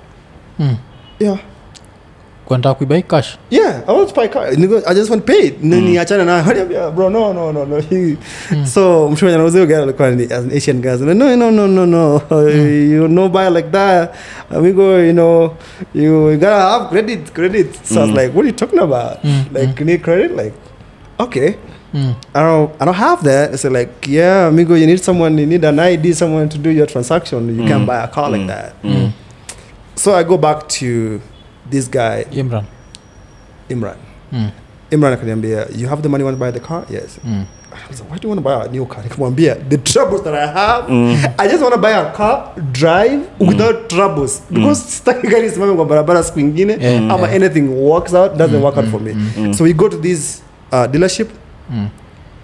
Mm. 0.60 0.76
yeah 1.20 1.38
kwenda 2.46 2.74
kuibai 2.74 3.04
cash 3.04 3.38
yeah 3.52 3.82
i 3.88 3.96
want 3.96 4.10
to 4.14 4.22
buy 4.22 4.28
car 4.28 4.48
i 4.88 4.93
just 4.96 5.10
want 5.10 5.26
to 5.26 5.34
pay 5.34 5.48
it 5.48 5.64
Ni- 5.64 5.82
niachane 5.82 6.24
nayo 6.26 6.43
Waniambia, 6.48 6.91
bro 6.91 7.10
no 7.10 7.34
no 7.34 7.52
no 7.52 7.66
no 7.66 7.80
He- 7.80 8.18
so 8.66 9.10
mtu 9.10 9.26
mwenye 9.26 9.36
anauzia 9.36 9.62
hiyo 9.62 9.68
gari 9.70 9.84
alikuwa 9.84 10.12
ni 10.12 10.24
an 10.34 10.52
asian 10.58 10.84
so, 10.98 11.06
no 11.14 11.36
no 11.36 11.52
no 11.52 11.68
no 11.68 11.86
no 11.86 12.22
you 12.91 13.08
no 13.08 13.30
buy 13.30 13.50
like 13.50 13.70
that 13.72 14.14
amigo 14.56 15.00
you 15.00 15.12
know 15.14 15.54
you, 15.96 16.32
you 16.32 16.38
gotta 16.38 16.62
have 16.62 16.86
credit 16.89 17.32
credit 17.34 17.68
so 17.84 17.96
i 17.96 18.02
was 18.02 18.10
Mm. 18.10 18.16
like 18.18 18.28
what 18.28 18.39
are 18.39 18.48
you 18.48 18.56
talking 18.56 18.80
about 18.80 19.24
Mm, 19.24 19.43
like 19.54 19.80
you 19.80 19.86
need 19.86 20.02
credit 20.02 20.32
like 20.32 20.54
okay 21.20 21.56
mm. 21.93 22.14
I 22.34 22.43
don't 22.43 22.72
I 22.82 22.86
don't 22.86 22.96
have 22.98 23.24
that. 23.24 23.54
It's 23.54 23.64
like, 23.64 23.89
yeah, 24.08 24.48
amigo, 24.48 24.76
you 24.76 24.86
need 24.86 25.00
someone, 25.04 25.38
you 25.41 25.48
need 25.48 25.64
an 25.66 25.80
ID, 25.80 26.14
someone 26.14 26.50
to 26.50 26.58
do 26.58 26.70
your 26.70 26.88
transaction. 26.88 27.48
You 27.60 27.66
can't 27.68 27.84
Mm. 27.84 27.86
buy 27.86 28.04
a 28.04 28.08
car 28.08 28.30
like 28.30 28.41
Mm. 28.41 28.48
that. 28.48 28.74
Mm. 28.84 29.12
So 29.96 30.14
I 30.14 30.24
go 30.24 30.38
back 30.38 30.68
to 30.68 31.22
this 31.70 31.88
guy, 31.91 32.26
imran 32.32 32.63
Imran. 33.70 33.97
mm. 34.32 34.49
Imran 34.91 35.13
akaniambia, 35.13 35.68
you 35.76 35.88
have 35.88 36.01
the 36.01 36.09
money, 36.09 36.24
want 36.24 36.36
to 36.36 36.39
buy 36.39 36.51
the 36.51 36.59
car? 36.59 36.86
Yes. 36.89 37.20
Mm. 37.26 37.45
I 37.74 37.88
was 37.89 37.99
like, 37.99 38.09
why 38.11 38.18
do 38.18 38.28
you 38.28 38.30
want 38.30 38.38
to 38.39 38.43
buy 38.43 38.66
a 38.66 38.70
new 38.72 38.86
car? 38.86 39.03
Nikamwambia, 39.03 39.55
the 39.70 39.78
troubles 39.78 40.24
that 40.24 40.34
I 40.34 40.45
have, 40.47 40.86
Mm. 40.89 41.36
I 41.39 41.47
just 41.47 41.61
want 41.61 41.74
to 41.74 41.82
buy 41.82 41.91
a 41.91 42.13
car, 42.13 42.53
drive 42.72 43.28
without 43.39 43.89
troubles. 43.89 44.41
Because 44.51 44.80
sitaki 44.84 45.28
gari 45.28 45.49
simame 45.49 45.76
kwa 45.76 45.86
barabara 45.86 46.24
siku 46.24 46.39
ingine, 46.39 46.78
Yeah, 46.80 46.97
ama 47.13 47.28
yeah. 47.28 47.36
anything 47.36 47.68
works 47.68 48.13
out, 48.13 48.38
doesn't 48.38 48.55
Mm, 48.57 48.63
work 48.63 48.78
out 48.78 48.86
mm, 48.86 48.91
for 48.91 48.99
me. 49.01 49.13
mm, 49.13 49.30
mm. 49.38 49.53
So 49.53 49.63
we 49.63 49.74
go 49.74 49.89
to 49.89 49.97
this 49.97 50.41
uh, 50.72 50.86
dealership, 50.88 51.30
Mm. 51.72 51.88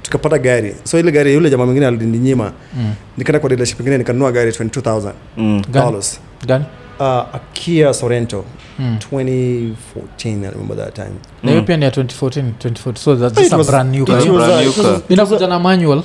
tukapata 0.04 0.38
gari. 0.40 0.76
So 0.84 1.00
ile 1.00 1.12
gari 1.12 1.34
yule 1.34 1.50
jamaa 1.50 1.66
mwingine 1.66 1.88
alininyima. 1.88 2.52
Mm. 2.78 2.94
nikaenda 3.18 3.40
kwa 3.40 3.50
dealership 3.50 3.80
ingine 3.80 3.98
nikanunua 3.98 4.32
gari 4.32 4.52
22000 4.52 5.14
Mm. 5.38 5.62
Dollars 5.72 6.20
gani 6.48 6.66
uh, 7.02 7.36
Akia 7.36 7.40
Kia 7.54 7.94
Sorento 7.94 8.46
Mm. 8.80 8.98
2014 9.00 10.46
I 10.46 10.50
remember 10.50 10.78
that 10.78 10.94
time. 10.96 11.12
Na 11.44 11.50
hiyo 11.50 11.62
Mm. 11.62 11.68
pia 11.68 11.78
ni 11.78 11.86
ya 11.86 11.92
2014 11.92 12.52
2014 12.60 12.96
so 13.04 13.16
that's 13.16 13.36
just 13.40 13.54
a 13.54 13.64
brand 13.72 13.92
new 13.96 14.04
it 14.04 14.10
car. 14.10 14.18
was- 14.20 14.48
brand 14.48 14.64
new 14.66 14.74
car. 14.74 15.02
inakuja 15.10 15.48
na 15.48 15.60
manual. 15.60 16.04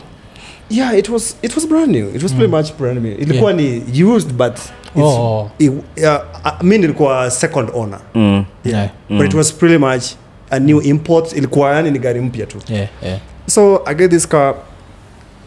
Yeah 0.71 0.99
it 0.99 1.09
was 1.09 1.37
it 1.43 1.55
was 1.57 1.69
brand 1.69 1.91
new. 1.97 2.09
It 2.15 2.23
was 2.23 2.33
pretty 2.33 2.51
much 2.57 2.73
brand 2.79 3.03
new. 3.03 3.13
Ilikuwa 3.19 3.53
ni 3.53 3.83
used 4.15 4.33
but 4.33 4.53
it's, 4.57 4.73
Oh. 5.05 5.51
it, 5.59 5.73
yeah, 5.97 6.23
I 6.45 6.65
mean 6.65 6.85
ilikuwa 6.85 7.31
second 7.31 7.69
owner. 7.75 8.01
Mm. 8.15 8.45
yeah. 8.65 8.89
Mm. 9.11 9.19
but 9.19 9.27
it 9.27 9.35
was 9.35 9.53
pretty 9.53 9.79
much 9.79 10.05
a 10.51 10.59
new 10.61 10.81
import. 10.81 11.33
Ilikuwa 11.33 11.75
yani 11.75 11.91
ni 11.91 11.99
gari 11.99 12.21
mpya 12.21 12.47
tu. 12.47 12.59
Yeah 12.69 12.89
yeah. 13.03 13.19
So 13.47 13.83
I 13.87 13.95
get 13.95 14.11
this 14.11 14.29
car. 14.29 14.55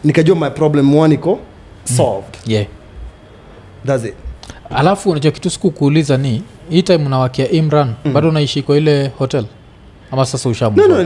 Nikajua 0.04 0.36
my 0.36 0.50
problem 0.50 0.94
one 0.96 1.14
iko 1.14 1.38
solved. 1.84 2.36
Yeah. 2.46 2.66
That's 3.86 4.04
it 4.04 4.14
alafu 4.76 5.10
unajua 5.10 5.30
kitu 5.32 5.50
siku 5.50 5.70
kuuliza 5.70 6.16
ni 6.16 6.42
hii 6.70 6.82
time 6.82 7.06
unawakia 7.06 7.50
imran 7.50 7.94
Mm. 8.04 8.12
bado 8.12 8.28
unaishi 8.28 8.62
kwa 8.62 8.76
ile 8.76 9.10
hotel 9.18 9.44
ama 10.12 10.26
sasa 10.26 10.48
usha 10.48 10.70
no 10.70 10.88
no 10.88 11.02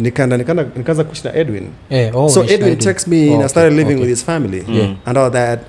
nikaenda 0.00 0.36
nikaanza 0.76 1.04
kuishi 1.04 1.24
na 1.24 1.34
Edwin 1.34 1.68
eh, 1.90 2.16
oh, 2.16 2.28
so 2.28 2.40
edwin 2.44 2.54
Edwin. 2.54 2.78
me 3.06 3.16
Oh, 3.16 3.22
and 3.22 3.32
i 3.32 3.36
okay, 3.36 3.48
started 3.48 3.72
living 3.78 3.92
okay. 3.94 4.00
with 4.00 4.08
his 4.08 4.24
family 4.24 4.64
Yeah. 4.68 4.90
and 5.04 5.18
all 5.18 5.30
that 5.32 5.60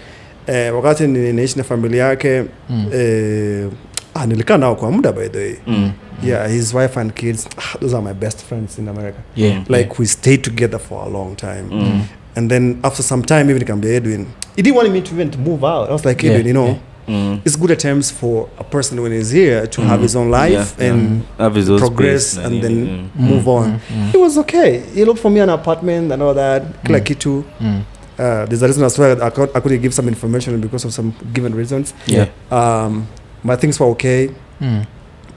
eh, 0.48 0.76
wakati 0.76 1.08
ni- 1.08 1.34
naishi 1.34 1.58
na 1.58 1.64
familia 1.64 2.06
yake 2.06 2.44
Mm. 2.70 2.86
eh, 2.94 3.68
ah, 4.14 4.26
nilikaa 4.26 4.58
nao 4.58 4.76
kwa 4.76 4.92
muda 4.92 5.12
by 5.12 5.28
the 5.28 5.38
way 5.38 5.56
Mm. 5.68 5.92
yeah 6.24 6.50
his 6.50 6.74
wife 6.74 7.00
and 7.00 7.14
kids 7.14 7.48
ah, 7.58 7.78
those 7.80 7.96
are 7.98 8.06
my 8.06 8.14
best 8.14 8.46
friends 8.46 8.80
in 8.80 8.88
america 8.88 9.18
yeah 9.36 9.62
like 9.70 9.90
we 10.00 10.06
stayed 10.06 10.42
together 10.42 10.80
for 10.80 11.08
a 11.08 11.10
long 11.10 11.36
time 11.36 11.64
Mm. 11.72 12.02
and 12.36 12.50
then 12.50 12.78
after 12.84 13.06
some 13.06 13.24
time 13.24 13.42
even 13.42 13.58
nikamwambia 13.58 13.92
edwin 13.94 14.26
he 14.56 14.62
didn't 14.62 14.78
want 14.78 14.90
me 14.92 15.02
to 15.02 15.12
even 15.16 15.30
to 15.32 15.40
move 15.40 15.66
out 15.66 15.90
i 15.90 15.94
was 15.94 16.06
like 16.06 16.28
Yeah, 16.28 16.46
you 16.46 16.52
know 16.52 16.66
yeah. 16.66 16.78
Mm. 17.08 17.42
it's 17.46 17.56
good 17.56 17.72
attempts 17.72 18.10
for 18.12 18.50
a 18.58 18.64
person 18.64 19.00
when 19.02 19.12
he's 19.12 19.30
here 19.32 19.68
to 19.68 19.82
have 19.82 20.00
Mm. 20.00 20.04
his 20.04 20.16
own 20.16 20.30
life 20.32 20.76
Yeah, 20.80 20.88
and 20.90 21.22
yeah. 21.40 21.78
progress 21.78 22.38
and 22.38 22.64
then 22.64 22.76
mm. 22.88 23.10
move 23.20 23.48
on 23.48 23.80
mm, 23.90 24.14
it 24.14 24.20
was 24.20 24.38
okay 24.38 24.80
he 24.94 25.06
looked 25.06 25.22
for 25.22 25.30
me 25.32 25.40
an 25.40 25.50
apartment 25.50 26.12
and 26.12 26.22
all 26.24 26.34
that 26.34 26.64
kila 26.86 27.00
Mm. 27.00 27.06
kitu 27.06 27.44
mm, 27.62 27.82
uh, 28.18 28.46
there's 28.50 28.64
a 28.64 28.68
reason 28.68 28.84
as 28.84 28.98
well 29.00 29.22
I, 29.22 29.30
could, 29.30 29.50
I 29.56 29.60
couldn't 29.62 29.82
give 29.82 29.94
some 29.94 30.08
information 30.08 30.60
because 30.62 30.86
of 30.88 30.94
some 30.94 31.14
given 31.34 31.54
reasons 31.54 31.94
Yeah. 32.08 32.28
um, 32.52 33.06
my 33.44 33.56
things 33.56 33.80
were 33.80 33.92
okay 33.92 34.30
mm, 34.62 34.82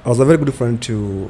i 0.04 0.08
was 0.08 0.20
a 0.20 0.24
very 0.24 0.38
good 0.38 0.54
friend 0.54 0.80
to 0.88 1.28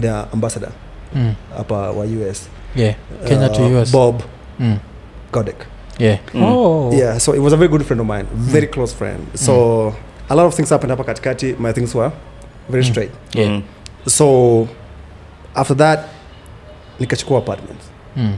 the 0.00 0.28
ambassador 0.32 0.72
mm. 1.14 1.32
hapa 1.56 1.90
wa 1.90 2.04
us 2.04 2.48
yeah 2.76 2.94
kenya 3.26 3.48
to 3.48 3.62
uh, 3.62 3.82
us 3.82 3.92
bob 3.92 4.22
mm. 4.60 4.76
godek 5.32 5.56
yeah 5.98 6.18
Mm. 6.34 6.42
oh 6.42 6.92
yeah 6.92 7.18
so 7.18 7.34
it 7.34 7.40
was 7.40 7.52
a 7.52 7.56
very 7.56 7.68
good 7.68 7.82
friend 7.84 8.00
of 8.00 8.06
mine 8.06 8.26
very 8.34 8.66
close 8.66 8.94
friend 8.96 9.20
so 9.34 9.54
a 10.28 10.34
lot 10.34 10.46
of 10.46 10.54
things 10.54 10.70
happened 10.70 10.90
hapa 10.90 11.04
katikati 11.04 11.54
my 11.58 11.72
things 11.72 11.94
were 11.94 12.10
very 12.70 12.82
Mm. 12.84 12.90
straight 12.90 13.10
yeah 13.34 13.48
Mm. 13.50 13.62
so 14.06 14.66
after 15.54 15.76
that 15.76 16.00
nikachukua 17.00 17.38
apartment 17.38 17.80
mm. 18.16 18.32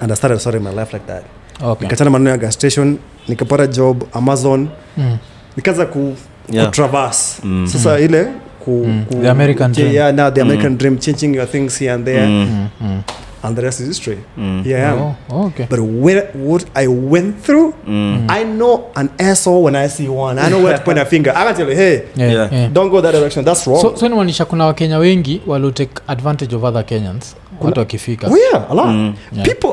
and 0.00 0.12
i 0.12 0.16
started 0.16 0.38
starting 0.40 0.62
my 0.62 0.72
life 0.74 0.92
like 0.92 1.06
that 1.06 1.24
okay 1.62 1.82
nikachana 1.84 2.10
maneno 2.10 2.30
ya 2.30 2.36
gas 2.36 2.54
station 2.54 2.98
nikapata 3.28 3.66
job 3.66 4.04
amazon 4.12 4.68
mm. 4.96 5.18
nikaanza 5.56 5.86
ku, 5.86 6.14
Yeah. 6.50 6.66
kutraverse 6.66 7.42
Mm. 7.44 7.66
sasa 7.66 7.98
ile 7.98 8.24
ku, 8.64 8.84
Mm. 8.86 9.04
ku, 9.08 9.14
The 9.22 9.30
American 9.30 9.70
yeah, 9.70 9.74
dream. 9.76 9.94
yeah 9.94 10.14
now 10.14 10.30
the 10.30 10.40
american 10.42 10.72
Mm. 10.72 10.78
dream 10.78 10.98
changing 10.98 11.34
your 11.34 11.46
things 11.50 11.78
here 11.78 11.92
and 11.94 12.04
there 12.04 12.26
Mm. 12.26 12.46
Mm. 12.50 12.68
Mm. 12.80 13.02
And 13.46 13.56
the 13.56 13.62
rest 13.62 13.80
is 13.80 13.86
history 13.86 14.18
Mm. 14.38 14.64
here 14.64 14.76
i 14.78 14.80
am 14.92 14.98
Oh, 15.30 15.46
okay 15.46 15.66
but 15.70 15.78
when, 15.80 16.22
what 16.34 16.64
i 16.74 16.86
went 16.86 17.42
through 17.44 17.72
Mm. 17.88 18.26
i 18.30 18.44
know 18.44 18.84
an 18.94 19.08
asshole 19.18 19.62
when 19.62 19.76
i 19.76 19.88
see 19.88 20.08
one 20.08 20.38
i 20.42 20.50
know 20.50 20.64
where 20.64 20.78
to 20.78 20.84
point 20.84 20.98
a 20.98 21.04
finger 21.14 21.32
i 21.36 21.44
can 21.44 21.54
tell 21.54 21.68
you 21.70 21.76
hey 21.76 22.02
yeah, 22.16 22.32
Yeah. 22.32 22.52
yeah. 22.54 22.68
don't 22.72 22.90
go 22.90 23.00
that 23.00 23.12
direction 23.14 23.44
that's 23.44 23.66
wrong 23.66 23.80
so, 23.82 23.96
so 23.96 24.06
inamaanisha 24.06 24.44
kuna 24.44 24.66
wakenya 24.66 24.98
wengi 24.98 25.40
waliotake 25.46 25.92
advantage 26.06 26.56
of 26.56 26.64
other 26.64 26.86
kenyans 26.86 27.36
watu 27.60 27.80
wakifika 27.80 28.26
oh 28.28 28.36
yeah 28.52 28.70
a 28.70 28.74
lot 28.74 28.86
Mm. 28.88 29.14
Yeah. 29.32 29.46
people 29.46 29.70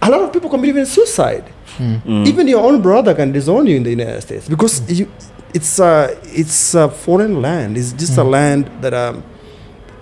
a 0.00 0.08
lot 0.10 0.24
of 0.24 0.30
people 0.30 0.48
commit 0.50 0.70
even 0.70 0.86
suicide 0.86 1.42
Mm. 1.80 2.00
Mm. 2.06 2.26
even 2.26 2.48
your 2.48 2.64
own 2.64 2.78
brother 2.82 3.16
can 3.16 3.32
disown 3.32 3.66
you 3.68 3.76
in 3.76 3.84
the 3.84 3.90
united 3.92 4.20
states 4.20 4.48
because 4.50 4.82
you 4.88 5.06
it's 5.54 5.80
a 5.80 6.10
it's 6.36 6.74
a 6.74 6.88
foreign 6.88 7.40
land 7.42 7.76
it's 7.76 7.96
just 7.96 8.18
a 8.18 8.22
Mm. 8.24 8.30
land 8.30 8.64
that 8.80 8.94
um, 8.94 9.22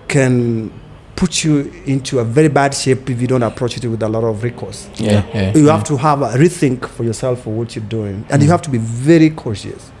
can 0.07 0.69
put 1.17 1.43
you 1.43 1.71
into 1.85 2.19
a 2.19 2.23
very 2.23 2.47
bad 2.49 2.73
shape 2.73 3.09
if 3.11 3.19
you 3.21 3.27
don't 3.27 3.43
approach 3.43 3.75
it 3.77 3.83
with 3.85 4.03
a 4.03 4.07
lot 4.07 4.23
of 4.23 4.43
recourse. 4.43 4.87
Yeah, 4.99 5.23
yeah. 5.33 5.57
you 5.57 5.67
have 5.69 5.83
to 5.83 5.97
have 5.97 6.21
a 6.25 6.37
rethink 6.37 6.87
for 6.87 7.03
yourself 7.05 7.43
for 7.43 7.49
what 7.57 7.75
you're 7.75 7.89
doing. 7.89 8.23
And 8.29 8.43
you 8.43 8.49
have 8.51 8.61
to 8.61 8.69
be 8.69 8.77
very 8.77 9.29
cautious. 9.31 9.91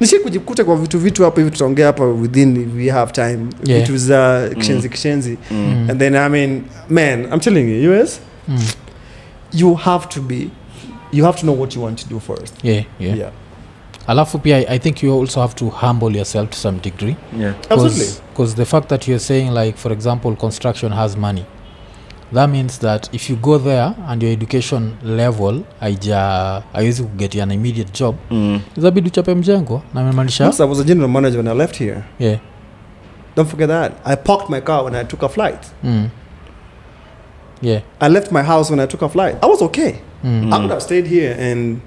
Nishi 0.00 0.18
kujikuta 0.18 0.64
kwa 0.64 0.76
vitu 0.76 0.98
vitu 0.98 1.24
hapa 1.24 1.40
hivi 1.40 1.50
tutaongea 1.50 1.86
hapa 1.86 2.04
within 2.04 2.56
if 2.56 2.74
we 2.76 2.88
have 2.90 3.12
time. 3.12 3.38
Yeah. 3.64 3.80
vitu 3.80 3.96
za 3.98 4.48
kishenzi 4.58 4.88
kishenzi 4.88 5.38
Mm. 5.50 5.86
and 5.90 5.98
then 6.00 6.14
i 6.16 6.28
mean 6.28 6.62
man 6.88 7.24
i'm 7.24 7.40
telling 7.40 7.82
you 7.84 8.02
us 8.02 8.20
Mm. 8.48 8.58
you 9.52 9.74
have 9.74 10.06
to 10.08 10.20
be 10.20 10.48
you 11.12 11.24
have 11.24 11.38
to 11.38 11.42
know 11.42 11.60
what 11.60 11.76
you 11.76 11.82
want 11.82 11.98
to 12.02 12.08
do 12.08 12.20
first. 12.20 12.54
Yeah, 12.64 12.84
yeah. 13.00 13.18
yeah 13.18 13.30
alafu 14.08 14.38
pia 14.38 14.56
I, 14.56 14.64
i 14.68 14.78
think 14.78 15.02
you 15.02 15.20
also 15.20 15.40
have 15.40 15.54
to 15.54 15.68
humble 15.68 16.16
yourself 16.16 16.50
to 16.50 16.56
some 16.56 16.78
degree 16.80 17.16
Yeah. 17.40 17.54
the 18.56 18.64
fact 18.64 18.88
that 18.88 19.08
you're 19.08 19.20
saying 19.24 19.50
like 19.54 19.72
for 19.78 19.92
example 19.92 20.36
construction 20.36 20.92
has 20.92 21.16
money 21.16 21.44
that 22.34 22.50
means 22.50 22.78
that 22.80 23.14
if 23.14 23.30
you 23.30 23.36
go 23.36 23.58
there 23.58 23.92
and 24.08 24.22
your 24.22 24.32
education 24.32 24.92
level 25.04 25.60
aija 25.80 26.62
haiwezi 26.72 27.02
kugetia 27.02 27.42
an 27.42 27.50
immediate 27.50 27.98
job 27.98 28.14
Mm. 28.30 28.60
zabidi 28.76 29.08
uchape 29.08 29.34
mjengo 29.34 29.82
na 29.94 30.04
memaanisha 30.04 30.44
Yes, 30.46 30.60
I 30.60 30.66
was 30.68 30.80
a 30.80 30.84
general 30.84 31.10
manager 31.10 31.38
when 31.38 31.48
I 31.48 31.58
left 31.58 31.78
here. 31.78 32.02
yeah. 32.18 32.38
Don't 33.36 33.50
forget 33.50 33.68
that. 33.68 33.92
I 34.04 34.16
parked 34.16 34.48
my 34.50 34.60
car 34.60 34.84
when 34.84 34.94
I 34.94 35.04
took 35.04 35.22
a 35.22 35.28
flight. 35.28 35.58
mm. 35.84 36.08
yeah. 37.62 37.82
I 38.00 38.08
left 38.08 38.32
my 38.32 38.42
house 38.42 38.70
when 38.70 38.80
I 38.80 38.86
took 38.86 39.02
a 39.02 39.08
flight. 39.08 39.36
I 39.42 39.46
was 39.46 39.62
okay. 39.62 39.94
Mm. 40.24 40.52
I 40.52 40.58
would 40.58 40.70
have 40.70 40.80
stayed 40.82 41.06
here 41.06 41.36
and 41.52 41.80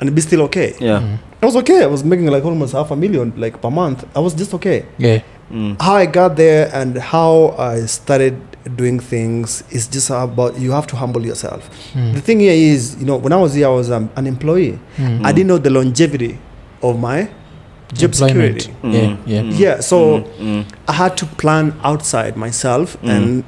and 0.00 0.14
be 0.14 0.20
still 0.20 0.42
okay. 0.42 0.74
Yeah. 0.80 1.00
Mm. 1.00 1.18
I 1.42 1.46
was 1.46 1.56
okay. 1.56 1.82
I 1.82 1.86
was 1.86 2.02
making 2.04 2.26
like 2.26 2.44
almost 2.44 2.72
half 2.72 2.90
a 2.90 2.96
million 2.96 3.32
like 3.36 3.60
per 3.62 3.70
month. 3.70 4.04
I 4.16 4.20
was 4.20 4.34
just 4.34 4.54
okay. 4.54 4.84
yeah. 4.98 5.20
Mm. 5.52 5.80
How 5.82 5.94
I 5.96 6.06
got 6.06 6.36
there 6.36 6.70
and 6.72 6.96
how 6.98 7.54
I 7.58 7.80
started 7.86 8.36
doing 8.76 9.00
things 9.00 9.64
is 9.70 9.88
just 9.88 10.10
about 10.10 10.58
you 10.60 10.70
have 10.70 10.86
to 10.88 10.96
humble 10.96 11.24
yourself. 11.26 11.68
Mm. 11.94 12.14
The 12.14 12.20
thing 12.20 12.40
here 12.40 12.52
is, 12.52 12.96
you 13.00 13.06
know, 13.06 13.16
when 13.16 13.32
I 13.32 13.36
was 13.36 13.54
here, 13.54 13.66
I 13.66 13.70
was 13.70 13.90
um, 13.90 14.10
an 14.16 14.26
employee. 14.28 14.78
Mm. 14.96 15.24
I 15.26 15.32
didn't 15.32 15.48
know 15.48 15.58
the 15.58 15.70
longevity 15.70 16.38
of 16.82 17.00
my 17.00 17.28
job 17.94 18.12
Employment. 18.12 18.62
security. 18.62 18.70
Yeah, 18.84 19.00
Mm. 19.00 19.18
yeah. 19.26 19.40
Mm. 19.42 19.58
Yeah, 19.58 19.80
so 19.80 20.20
Mm. 20.20 20.38
Mm. 20.38 20.64
I 20.86 20.92
had 20.92 21.16
to 21.16 21.26
plan 21.26 21.74
outside 21.82 22.36
myself 22.36 22.96
Mm. 23.02 23.10
and 23.10 23.44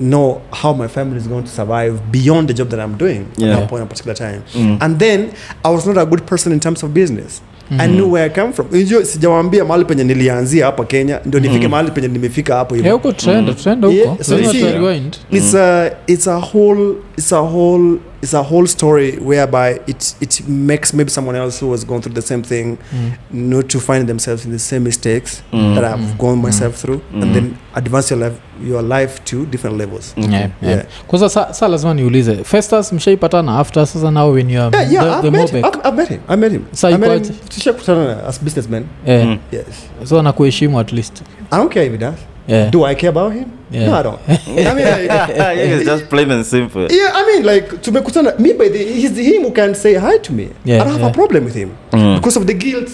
know 0.00 0.40
how 0.62 0.72
my 0.74 0.88
family 0.88 1.18
is 1.18 1.26
going 1.28 1.42
to 1.42 1.50
survive 1.50 1.92
beyond 2.12 2.48
the 2.48 2.54
job 2.54 2.68
that 2.68 2.80
I'm 2.80 2.96
doing 2.98 3.20
Yeah. 3.36 3.52
at 3.52 3.58
that 3.60 3.68
point 3.70 3.82
at 3.82 3.86
a 3.86 3.90
particular 3.90 4.14
time. 4.16 4.40
Mm. 4.54 4.76
And 4.80 4.98
then 4.98 5.28
I 5.64 5.70
was 5.74 5.86
not 5.86 5.98
a 5.98 6.04
good 6.06 6.22
person 6.26 6.52
in 6.52 6.60
terms 6.60 6.82
of 6.84 6.90
business. 6.90 7.42
I 7.70 7.86
Mm. 7.88 7.92
knew 7.94 8.12
where 8.12 8.24
I 8.26 8.30
come 8.30 8.52
from. 8.52 8.66
Unajua 8.72 9.04
sijawambia 9.04 9.64
mahali 9.64 9.84
penye 9.84 10.04
nilianzia 10.04 10.66
hapa 10.66 10.84
Kenya 10.84 11.20
ndio 11.24 11.40
nifike 11.40 11.64
Mm. 11.64 11.70
mahali 11.70 11.90
penye 11.90 12.08
nimefika 12.08 12.54
hapo 12.56 12.74
hivyo. 12.74 12.92
huko 12.92 13.12
trend 13.12 13.48
Mm. 13.48 13.54
trend 13.54 13.84
huko 13.84 13.96
Yeah, 13.96 14.20
so 14.22 14.38
you 14.38 14.44
see- 14.52 15.10
It's 15.30 15.54
a 15.54 15.90
it's 16.06 16.28
a 16.28 16.38
whole 16.38 16.94
it's 17.18 17.32
a 17.32 17.40
whole 17.40 17.98
it's 18.22 18.34
a 18.34 18.42
whole 18.42 18.66
story 18.66 19.12
whereby 19.18 19.80
it 19.86 20.14
it 20.20 20.48
makes 20.48 20.94
maybe 20.94 21.10
someone 21.10 21.38
else 21.38 21.60
who 21.64 21.70
has 21.72 21.84
gone 21.86 22.00
through 22.00 22.14
the 22.14 22.22
same 22.22 22.42
thing 22.42 22.78
Mm. 22.92 23.12
not 23.30 23.68
to 23.68 23.80
find 23.80 24.06
themselves 24.06 24.44
in 24.44 24.52
the 24.52 24.58
same 24.58 24.80
mistakes 24.84 25.42
Mm. 25.52 25.74
that 25.74 25.84
I've 25.84 26.00
Mm. 26.04 26.18
gone 26.18 26.36
myself 26.42 26.74
through 26.82 27.00
Mm. 27.14 27.22
and 27.22 27.34
then 27.34 27.54
advance 27.74 28.14
your 28.14 28.24
life 28.24 28.36
your 28.66 28.82
life 28.82 29.20
to 29.24 29.46
different 29.46 29.76
levels. 29.78 30.14
Okay. 30.18 30.30
Yeah, 30.32 30.50
yeah. 30.62 30.70
Yeah. 30.76 30.84
kwanza 31.06 31.28
sa, 31.28 31.52
sa 31.52 31.68
lazima 31.68 31.94
niulize 31.94 32.44
festus 32.44 32.92
mshaipatana 32.92 33.58
after 33.58 33.86
sasa 33.86 34.10
now 34.10 34.32
when 34.34 34.50
youare 34.50 34.76
Yeah, 34.78 34.92
yeah, 34.92 35.22
the, 35.22 35.30
the 35.30 35.38
met 35.38 35.50
him. 35.50 35.64
I, 35.64 35.68
I've, 35.68 35.80
I've 35.84 35.96
met 35.96 36.08
him. 36.08 36.20
I 36.28 36.36
met 36.36 36.52
him. 36.52 36.62
so 36.72 36.88
I 36.88 36.96
met 36.98 37.26
him. 37.26 37.36
Tushakutana 37.48 38.26
as 38.28 38.42
businessman 38.42 38.84
yeah. 39.06 39.26
Mm. 39.26 39.38
Yes. 39.52 39.66
so 40.04 40.22
nakuheshimu 40.22 40.80
at 40.80 40.92
least 40.92 41.22
I 41.52 41.56
don't 41.58 41.72
care 41.72 41.86
if 41.86 41.92
he 41.92 41.98
does. 41.98 42.14
Yeah. 42.48 42.70
Do 42.70 42.84
I 42.84 42.94
care 42.94 43.10
about 43.10 43.32
him? 43.32 43.44
Yeah. 43.70 43.86
No, 43.90 43.94
I 44.00 44.02
don't. 44.02 44.18
I 44.28 44.74
mean, 44.74 44.84
like, 44.84 45.58
it's 45.58 45.84
just 45.84 46.08
plain 46.08 46.30
and 46.30 46.44
simple. 46.46 46.86
yeah, 46.90 47.12
I 47.14 47.26
mean, 47.26 47.46
like, 47.46 47.68
tumekutana. 47.82 48.38
Me, 48.38 48.52
by 48.52 48.68
the, 48.68 48.78
he's 48.78 49.12
the 49.12 49.22
him 49.22 49.42
who 49.42 49.50
can 49.52 49.74
say 49.74 49.94
hi 49.94 50.18
to 50.18 50.32
me. 50.32 50.48
Yeah, 50.64 50.76
I 50.80 50.84
don't 50.84 50.92
have 50.92 51.00
yeah. 51.00 51.10
a 51.10 51.12
problem 51.12 51.44
with 51.44 51.54
him 51.54 51.70
Mm. 51.92 52.16
because 52.16 52.36
of 52.40 52.46
the 52.46 52.54
guilt. 52.54 52.90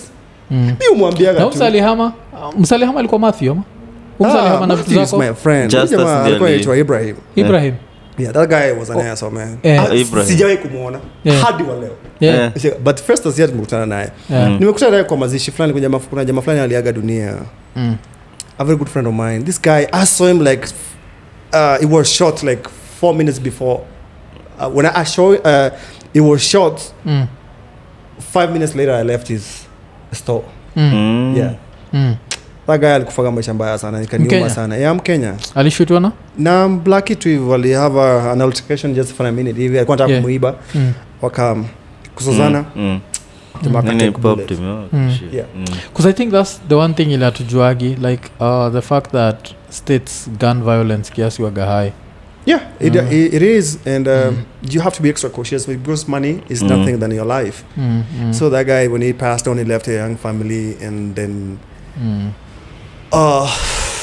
mm. 0.50 0.76
Mi 0.80 0.86
umwambiaga 0.92 1.40
na 1.40 1.46
tu. 1.46 2.12
msalihama 2.58 2.98
alikuwa 2.98 3.20
Matthew 3.20 3.52
ama 3.52 3.62
msalihama 4.20 4.60
Ah, 4.64 4.66
na 4.66 4.76
vitu 4.76 4.94
zako 4.94 5.18
my 5.18 5.32
friend. 5.34 5.70
Just 5.70 5.92
as 5.92 6.00
alikuwa 6.00 6.48
anaitwa 6.48 6.76
Ibrahim. 6.76 7.16
ibrahim 7.36 7.74
Yeah, 8.18 8.32
that 8.32 8.48
guy 8.48 8.72
was 8.80 8.90
an 8.90 8.96
Oh. 8.96 9.12
asshole, 9.12 9.32
man. 9.34 9.58
Ah, 9.64 9.94
Ibrahim. 9.94 10.28
Sijawahi 10.28 10.56
kumuona 10.56 10.98
Yeah. 11.24 11.42
hadi 11.44 11.62
wa 11.62 11.74
leo. 11.76 11.90
yeah. 12.20 12.52
Yeah. 12.64 12.78
But 12.78 13.00
first 13.00 13.26
as 13.26 13.38
yet 13.38 13.50
tumekutana 13.50 13.86
naye. 13.86 14.08
Yeah. 14.30 14.48
Mm. 14.48 14.56
Nimekutana 14.60 14.90
naye 14.90 15.04
kwa 15.04 15.16
mazishi 15.16 15.50
fulani 15.50 15.72
kuna 15.72 15.82
jamaa 15.82 15.98
kuna 15.98 16.24
jamaa 16.24 16.40
fulani 16.42 16.60
aliaga 16.60 16.92
dunia. 16.92 17.34
Mm. 17.76 17.96
A 18.58 18.64
very 18.64 18.76
good 18.78 18.88
friend 18.88 19.06
of 19.08 19.14
mine. 19.14 19.44
This 19.44 19.58
guy, 19.58 19.86
I 19.92 20.04
saw 20.04 20.26
him 20.26 20.38
like, 20.44 20.68
uh, 21.52 21.78
it 21.80 21.86
was 21.86 22.10
shot 22.12 22.42
like 22.42 22.68
four 22.68 23.14
minutes 23.14 23.38
before. 23.38 23.86
Uh, 24.58 24.70
when 24.70 24.86
I, 24.86 25.00
I 25.00 25.04
saw 25.04 25.32
uh, 25.34 25.70
it 26.14 26.20
was 26.20 26.42
shot, 26.42 26.92
Mm. 27.04 27.28
five 28.20 28.52
minutes 28.52 28.74
later, 28.74 28.92
I 28.92 29.02
left 29.02 29.28
his 29.28 29.66
store. 30.12 30.44
Mm. 30.76 30.92
Mm. 30.92 31.36
Yeah. 31.36 31.54
Mm. 31.92 32.16
That 32.66 32.80
guy 32.80 32.94
alikufaga 32.94 33.30
maisha 33.30 33.54
mbaya 33.54 33.78
sana, 33.78 34.00
nikaniuma 34.00 34.50
sana. 34.50 34.76
Yeah, 34.76 34.94
Mkenya. 34.94 35.32
Kenya. 35.32 35.44
alishutwa 35.54 36.00
na 36.00 36.12
Na 36.38 36.68
tu 37.18 37.28
hivyo 37.28 37.54
alihave 37.54 38.00
an 38.30 38.40
altercation 38.40 38.94
just 38.94 39.14
for 39.14 39.26
a 39.26 39.32
minute 39.32 39.60
hivi. 39.60 39.76
Alikuwa 39.78 39.94
anataka 39.96 40.10
Yeah. 40.12 40.22
kumuiba, 40.22 40.54
mm. 40.74 40.92
waka 41.22 41.56
kusozana. 42.14 42.64
Mm. 42.76 42.82
jamaa 42.82 43.00
Nini 43.62 43.76
akatake 43.76 44.10
bullet. 44.20 44.50
him 44.50 44.64
out? 44.64 44.92
Mm. 44.92 45.10
Shit. 45.18 45.32
Yeah. 45.32 45.46
Mm. 45.56 45.64
because 45.88 46.06
i 46.06 46.12
think 46.12 46.32
that's 46.32 46.60
the 46.68 46.74
one 46.74 46.94
thing 46.94 47.10
ile 47.12 47.24
hatujuagi 47.24 47.88
like 47.96 48.30
uh, 48.40 48.68
the 48.72 48.82
fact 48.82 49.10
that 49.12 49.54
states 49.70 50.30
gun 50.38 50.62
violence 50.62 51.10
kiasi 51.12 51.42
waga 51.42 51.66
high 51.66 51.92
Yeah, 52.46 52.60
it, 52.80 52.92
Mm. 52.92 53.12
it, 53.12 53.34
it 53.34 53.42
is, 53.42 53.78
and 53.86 54.06
um, 54.08 54.14
Mm. 54.14 54.74
you 54.74 54.80
have 54.82 54.94
to 54.96 55.02
be 55.02 55.08
extra 55.08 55.30
cautious 55.30 55.66
because 55.66 56.10
money 56.10 56.42
is 56.48 56.62
Mm. 56.62 56.68
nothing 56.68 56.98
than 56.98 57.10
your 57.12 57.24
life. 57.42 57.64
mm. 57.78 58.02
Mm. 58.20 58.34
So 58.34 58.50
that 58.50 58.66
guy, 58.66 58.86
when 58.88 59.02
he 59.02 59.12
passed 59.14 59.48
on, 59.48 59.56
he 59.58 59.64
left 59.64 59.88
a 59.88 59.92
young 59.92 60.16
family, 60.16 60.76
and 60.86 61.14
then 61.16 61.58
mm. 62.02 62.28
uh, 63.12 63.48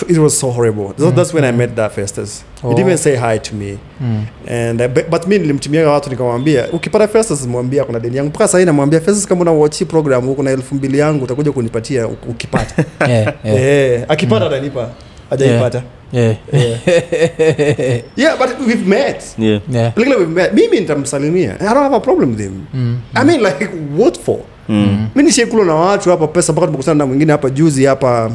it 0.10 0.18
was 0.18 0.40
so 0.40 0.52
horrible. 0.52 0.94
Mm. 0.98 1.16
that's 1.16 1.34
when 1.34 1.44
i 1.44 1.52
met 1.52 1.76
that 1.76 1.92
festus 1.92 2.44
he 2.62 2.68
didn't 2.68 2.80
even 2.86 2.98
say 2.98 3.16
hi 3.16 3.40
to 3.40 3.56
me. 3.56 3.78
Mm. 4.02 4.24
and 4.48 4.82
uh, 4.82 4.88
but, 4.88 5.10
but 5.10 5.28
mi 5.28 5.40
nilimtumiaga 5.40 5.90
watu 5.90 6.10
nikamwambia 6.10 6.68
ukipata 6.72 7.08
festus 7.08 7.48
mwambia 7.48 7.84
kuna 7.84 8.00
deni 8.00 8.18
yangu. 8.18 8.30
Mpaka 8.30 8.48
sasa 8.48 8.66
namwambia 8.66 9.02
festus 9.02 9.28
kama 9.28 9.42
una 9.42 9.52
watch 9.52 9.84
program 9.84 10.26
huko 10.26 10.44
na 10.44 10.52
elfu 10.52 10.76
mbili 10.76 11.00
yangu 11.00 11.24
utakuja 11.24 11.52
kunipatia 11.52 12.08
ukipata. 12.08 12.76
Yeah, 13.10 13.34
yeah, 13.44 13.62
Eh, 13.62 14.06
akipata 14.08 14.46
atanipa. 14.46 14.90
Ajaipata 15.32 15.84
yeah. 16.12 16.36
yeah. 18.18 18.38
But 18.38 18.60
we've 18.68 18.86
met. 18.88 19.36
Yeah. 19.38 19.62
Yeah. 19.70 19.94
like, 19.96 20.10
like 20.10 20.20
we've 20.20 20.30
met. 20.36 20.54
Mimi 20.54 20.80
nitamsalimia. 20.80 21.56
I 21.62 21.74
don't 21.74 21.84
have 21.84 21.94
a 21.96 22.00
problem 22.00 22.30
with 22.32 22.40
him. 22.40 22.68
Mm. 22.74 22.98
i 23.16 23.24
mean 23.24 23.42
like 23.44 23.70
what 23.98 24.18
for? 24.20 24.40
Mm. 24.70 25.08
mi 25.16 25.24
nishaikula 25.24 25.64
na 25.66 25.76
watu 25.76 26.10
hapa 26.10 26.28
pesa 26.28 26.52
mpaka 26.54 26.68
tumekutana 26.68 26.96
na 26.98 27.06
mwingine 27.06 27.32
hapa 27.32 27.50
juzi 27.50 27.86
hapa 27.86 28.32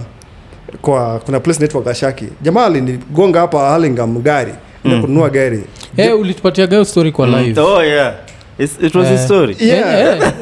kwa 0.82 1.18
kuna 1.18 1.40
place 1.40 1.58
naitwa 1.60 1.80
gashaki 1.82 2.24
jamaa 2.42 2.64
alinigonga 2.66 3.40
hapa 3.40 3.58
halingam 3.70 4.22
gari 4.22 4.52
mm. 4.84 5.00
kununua 5.00 5.30
gari. 5.30 5.64
Hey, 5.96 6.12
ulitupatia 6.12 6.66
gayo 6.66 6.84
story 6.84 7.12
kwa 7.12 7.26
live. 7.26 7.60
Oh 7.60 7.84
yeah. 7.84 8.14
It's, 8.58 8.78
it 8.82 8.94
was 8.94 9.06
Eh. 9.08 9.18
story. 9.24 9.56
Eh, 9.60 9.68
eh, 9.68 9.78
eh, 9.78 10.32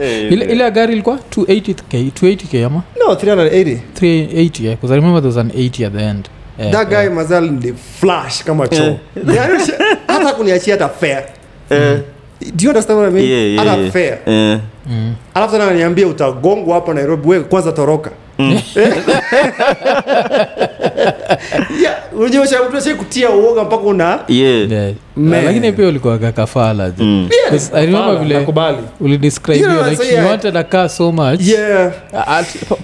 Eh, 0.00 0.32
ile, 0.32 0.44
eh. 0.44 0.50
ile 0.52 0.70
gari 0.70 0.92
ilikuwa 0.92 1.18
280k 1.36 2.10
280k 2.10 2.64
ama? 2.66 2.82
No 2.98 3.14
380 3.14 3.78
380 3.94 4.64
yeah, 4.64 4.78
'cause 4.78 4.94
I 4.94 4.96
remember 4.96 5.22
there 5.22 5.28
was 5.28 5.36
an 5.36 5.50
80 5.50 5.84
at 5.86 5.92
the 5.92 6.02
end. 6.04 6.28
Eh, 6.58 6.72
that 6.72 6.92
eh. 6.92 6.98
guy 7.00 7.14
mazal 7.14 7.50
ni 7.50 7.74
flash 8.00 8.44
kama 8.44 8.68
choo. 8.68 8.96
Yaani, 9.36 9.62
hata 10.06 10.32
kuniachia 10.34 10.74
hata 10.74 10.88
fair 10.88 11.24
Eh, 11.70 11.98
do 12.52 12.64
you 12.64 12.70
understand 12.70 12.98
what 12.98 13.08
I 13.08 13.12
mean 13.12 13.30
yeah, 13.30 13.64
yeah, 13.66 13.78
yeah. 13.78 13.92
fair 13.92 14.18
yeah. 14.26 14.60
Mm. 14.86 15.14
alafu 15.34 15.52
tena 15.52 15.64
ananiambia 15.64 16.06
utagongwa 16.06 16.74
hapa 16.74 16.94
nairobi 16.94 17.28
we 17.28 17.40
kwanza 17.40 17.72
toroka 17.72 18.10
yeah 21.82 21.96
mtu 22.68 22.76
ashai 22.76 22.94
kutia 22.94 23.30
uoga 23.30 23.64
mpaka 23.64 23.82
una 23.82 24.20
yeah. 24.28 24.70
Yeah. 24.70 24.94
Lakini 25.44 25.72
pia 25.72 25.88
ulikuwaga 25.88 26.32
kafala 26.32 26.92
Mm. 26.98 27.28
remember 27.72 28.18
vile 28.18 28.38
nakubali 28.38 28.78
ulidescribe 29.00 29.60
You 29.60 29.90
like 29.90 30.14
you 30.14 30.26
wanted 30.26 30.56
a 30.56 30.64
car 30.64 30.88
so 30.88 31.12
much 31.12 31.40
yeah 31.40 31.92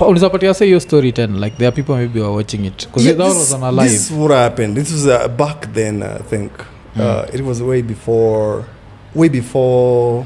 ulizapatia 0.08 0.54
sa 0.54 0.64
hiyo 0.64 0.80
story 0.80 1.12
tena 1.12 1.38
like 1.44 1.56
there 1.56 1.66
are 1.66 1.76
people 1.76 1.92
maybe 1.96 2.20
were 2.20 2.32
watching 2.34 2.64
it 2.66 2.86
because 2.86 3.06
Yeah, 3.08 3.18
that 3.18 3.28
this, 3.28 3.38
was 3.38 3.52
on 3.54 3.62
a 3.62 3.70
live 3.82 3.88
this 3.90 4.11
what 4.11 4.32
happened. 4.32 4.76
This 4.76 4.92
was 4.92 5.06
uh, 5.06 5.28
back 5.28 5.72
then, 5.74 6.02
I 6.02 6.18
think. 6.30 6.50
Uh, 6.96 7.34
it 7.34 7.40
was 7.46 7.61
way 7.62 7.82
before, 7.82 8.64
way 9.14 9.28
before 9.28 10.24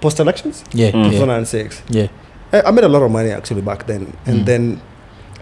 post 0.00 0.20
elections. 0.20 0.64
yeah, 0.74 0.94
Mm. 0.94 1.10
2006. 1.10 1.82
yeah. 1.90 2.08
I, 2.52 2.60
I 2.60 2.72
made 2.72 2.84
a 2.86 2.88
lot 2.88 3.02
of 3.04 3.10
money 3.10 3.30
actually 3.32 3.62
back 3.62 3.86
then, 3.86 4.06
and 4.26 4.46
then 4.46 4.78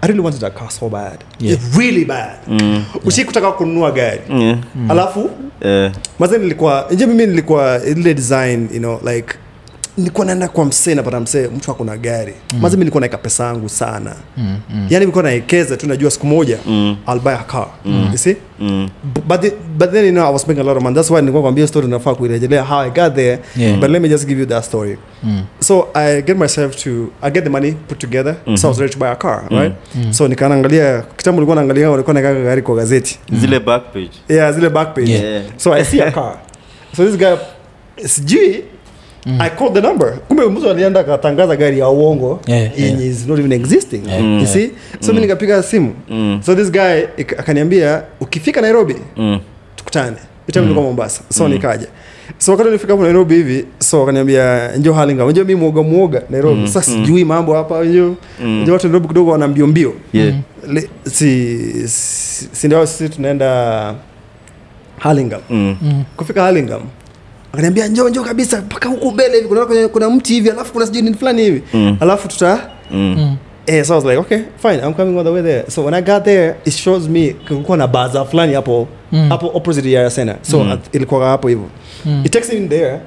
I 0.03 0.07
really 0.09 0.21
wanted 0.21 0.43
a 0.45 0.51
car 0.51 0.71
so 0.71 0.89
bad, 0.89 1.25
Yeah. 1.41 1.59
really 1.79 2.05
bad. 2.05 2.37
Mm. 2.49 2.85
Ushi 3.05 3.25
kutaka 3.25 3.53
kununua 3.53 3.93
gari, 3.93 4.21
Yeah. 4.29 4.59
alafu 4.89 5.31
yeah. 5.61 5.93
maze 6.19 6.39
nilikuwa 6.39 6.87
nje, 6.91 7.07
mimi 7.07 7.27
nilikuwa 7.27 7.81
ile 7.87 8.15
design, 8.15 8.69
you 8.73 8.79
know, 8.79 9.01
like 9.15 9.35
nilikuwa 9.97 10.27
naenda 10.27 10.49
kwa 10.49 10.65
msee 10.65 10.95
napata 10.95 11.21
msee 11.21 11.49
mtu 11.49 11.71
akuna 11.71 11.97
gari 11.97 12.35
mm. 12.55 12.61
maze 12.61 12.77
mi 12.77 12.79
nilikuwa 12.81 13.01
naeka 13.01 13.19
pesa 13.19 13.45
yangu 13.45 13.69
sana 13.69 14.17
Mm, 14.37 14.57
mm. 14.71 14.87
yani 14.91 14.99
nilikuwa 15.01 15.25
naekeza 15.25 15.77
tu 15.77 15.89
najua 15.89 16.11
siku 16.11 16.27
moja 16.27 16.59
Mm. 16.67 16.97
I'll 17.09 17.21
buy 17.21 17.33
a 17.33 17.45
car 17.45 17.67
you 18.13 18.19
see 18.19 18.37
mm. 18.61 18.89
But, 19.27 19.41
the, 19.41 19.51
but 19.79 19.91
then 19.93 20.05
you 20.05 20.11
know 20.13 20.27
I 20.29 20.33
was 20.33 20.49
making 20.49 20.61
a 20.61 20.65
lot 20.65 20.77
of 20.77 20.83
money 20.83 20.95
that's 20.97 21.11
why 21.11 21.21
nilikuwa 21.21 21.43
kwambia 21.43 21.67
story 21.67 21.89
nafaa 21.89 22.15
kuirejelea 22.15 22.63
how 22.63 22.79
I 22.81 22.91
got 22.91 23.15
there 23.15 23.39
Yeah. 23.57 23.79
but 23.81 23.91
let 23.91 24.03
me 24.03 24.09
just 24.09 24.27
give 24.27 24.41
you 24.41 24.47
that 24.47 24.65
story 24.65 24.99
Mm. 25.23 25.43
so 25.61 25.89
I 25.95 26.23
get 26.23 26.37
myself 26.39 26.77
to 26.85 26.91
I 27.23 27.31
get 27.31 27.45
the 27.45 27.51
money 27.51 27.73
put 27.73 27.99
together 27.99 28.37
so 28.55 28.67
I 28.69 28.71
was 28.71 28.79
ready 28.79 28.93
to 28.93 28.99
buy 28.99 29.09
a 29.09 29.17
car 29.17 29.45
right 29.51 29.73
Mm. 29.95 30.13
so 30.13 30.29
nikaangalia 30.29 31.03
kitambo 31.17 31.41
nilikuwa 31.41 31.57
naangalia 31.57 31.91
walikuwa 31.91 32.15
naeka 32.15 32.35
gari 32.35 32.63
kwa 32.63 32.77
gazeti 32.77 33.19
zile 33.33 33.61
back 33.61 33.83
page 33.93 34.11
yeah 34.29 34.53
zile 34.53 34.69
back 34.71 34.95
page 34.95 35.13
Yeah. 35.13 35.43
so 35.57 35.75
I 35.75 35.85
see 35.85 36.01
a 36.03 36.11
car 36.11 36.37
so 36.97 37.07
this 37.07 37.17
guy 37.19 37.35
sijui 38.07 38.65
I 39.39 39.51
called 39.51 39.75
the 39.75 39.81
number 39.81 40.13
kumbe 40.29 40.47
mtu 40.47 40.71
alienda 40.71 41.01
akatangaza 41.01 41.57
gari 41.57 41.79
ya 41.79 41.89
uongo 41.89 42.41
Yeah, 42.47 42.81
yeah. 42.81 43.07
is 43.07 43.27
not 43.29 43.39
even 43.39 43.53
existing 43.53 44.01
Yeah. 44.09 44.21
you 44.21 44.27
Mm. 44.27 44.47
see 44.47 44.71
so 45.01 45.13
mi 45.13 45.21
nikapiga 45.21 45.63
simu 45.63 45.95
Mm. 46.11 46.41
so 46.47 46.55
this 46.55 46.73
guy 46.73 47.03
akaniambia 47.39 48.03
ukifika 48.21 48.61
nairobi 48.61 48.97
Mm. 49.17 49.41
tukutane 49.77 50.17
vitam 50.47 50.63
nilikuwa 50.63 50.87
mombasa 50.87 51.23
so 51.29 51.49
nikaja 51.49 51.87
so 52.39 52.51
wakati 52.53 52.69
nilifika 52.69 52.93
hapo 52.93 53.03
nairobi 53.05 53.35
hivi 53.35 53.65
so 53.79 54.01
wakaniambia 54.01 54.71
njo 54.77 54.93
halinga 54.95 55.25
unajua 55.25 55.45
mi 55.45 55.55
mwoga 55.55 55.83
mwoga 55.83 56.23
nairobi 56.31 56.69
sasa 56.69 56.83
sijui 56.93 57.25
mambo 57.25 57.55
hapa 57.55 57.85
njo 57.85 58.15
mm. 58.45 58.67
watu 58.73 58.87
nairobi 58.87 59.09
kidogo 59.09 59.31
wana 59.31 59.49
mbio 59.49 59.67
mbio 59.67 59.93
Yeah. 60.13 60.35
Le- 60.69 60.89
si 61.05 61.59
si 61.89 62.49
si 62.53 62.67
ndio 62.67 62.87
sisi 62.87 63.09
tunaenda 63.09 63.95
halingam 64.99 65.41
Mm. 65.51 65.77
Mm. 65.83 66.05
kufika 66.17 66.47
Hurlingham 66.47 66.83
akaniambia 67.57 67.87
njoo 67.89 68.09
njoo 68.09 68.23
kabisa 68.25 68.61
mpaka 68.61 68.89
huku 68.89 69.13
mbele 69.13 69.37
hivi 69.37 69.49
kuna, 69.49 69.67
kuna, 69.67 69.89
kuna 69.89 70.11
mti 70.11 70.35
hivi 70.35 70.51
alafu 70.51 70.73
kuna 70.73 70.87
sijui 70.87 71.03
nini 71.03 71.17
fulani 71.17 71.43
hivi 71.43 71.63
Mm. 71.75 71.97
alafu 72.01 72.29
tuta 72.29 72.61
Mm. 72.91 73.15
Mm. 73.19 73.37
Eh, 73.67 73.85
so 73.85 73.95
I 73.95 73.97
was 73.97 74.05
like, 74.05 74.19
okay, 74.19 74.39
fine, 74.63 74.79
I'm 74.87 74.95
coming 74.95 75.19
all 75.19 75.25
the 75.25 75.31
way 75.31 75.43
there. 75.43 75.65
So 75.71 75.83
when 75.85 75.95
I 75.95 76.01
got 76.03 76.25
there, 76.25 76.55
it 76.65 76.73
shows 76.73 77.09
me 77.09 77.35
kulikuwa 77.49 77.77
na 77.77 77.87
baza 77.87 78.25
fulani 78.25 78.55
hapo 78.55 78.89
Mm. 79.13 79.29
hapo 79.29 79.51
opposite 79.55 79.91
ya 79.93 80.11
Center. 80.11 80.37
So 80.43 80.59
Mm. 80.65 80.73
at- 80.73 80.95
ilikuwa 80.97 81.29
hapo 81.29 81.49
hivyo. 81.49 81.67
Mm. 82.05 82.23
He 82.23 82.29
takes 82.29 82.53
me 82.53 82.57
in 82.59 82.69
there 82.69 83.01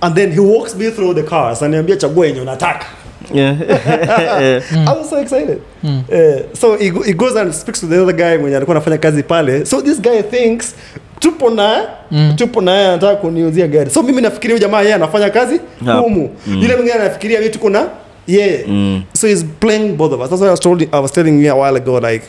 and 0.00 0.14
then 0.14 0.32
he 0.32 0.40
walks 0.40 0.76
me 0.76 0.90
through 0.90 1.14
the 1.16 1.22
cars 1.22 1.62
ananiambia 1.62 1.96
chagua 1.96 2.26
yenye 2.26 2.40
unataka. 2.40 2.86
Yeah. 3.34 3.56
I 4.88 4.98
was 4.98 5.10
so 5.10 5.20
excited. 5.20 5.58
Mm. 5.82 6.02
Uh, 6.08 6.56
so 6.60 6.76
he, 6.76 6.90
he 7.06 7.12
goes 7.12 7.36
and 7.36 7.52
speaks 7.52 7.80
to 7.80 7.86
the 7.86 7.98
other 7.98 8.14
guy 8.16 8.36
mwenye 8.40 8.56
alikuwa 8.56 8.76
anafanya 8.76 8.98
kazi 8.98 9.22
pale. 9.22 9.66
So 9.66 9.82
this 9.82 10.00
guy 10.02 10.22
thinks 10.22 10.74
tupo 11.20 11.50
naye 11.50 11.82
Mm. 12.10 12.32
tupo 12.36 12.60
naye 12.60 12.86
anataka 12.88 13.16
kuniuzia 13.16 13.66
gari. 13.68 13.90
So 13.90 14.02
mimi 14.02 14.22
nafikiria 14.22 14.56
huyu 14.56 14.66
jamaa 14.66 14.80
yeye 14.82 14.94
anafanya 14.94 15.30
kazi 15.30 15.60
humu. 16.02 16.30
Mm. 16.46 16.62
Yule 16.62 16.76
mwingine 16.76 16.92
anafikiria 16.94 17.38
mimi 17.38 17.50
tuko 17.52 17.70
na 17.70 17.88
yeye. 18.26 18.64
Mm. 18.68 19.02
So 19.12 19.26
he's 19.26 19.44
playing 19.60 19.88
both 19.96 20.12
of 20.12 20.20
us. 20.20 20.28
That's 20.30 20.40
why 20.42 20.48
I 20.48 20.50
was 20.50 20.60
told 20.60 20.82
I 20.92 21.00
was 21.00 21.12
telling 21.12 21.44
you 21.44 21.52
a 21.52 21.54
while 21.54 21.76
ago, 21.76 21.98
like 22.00 22.24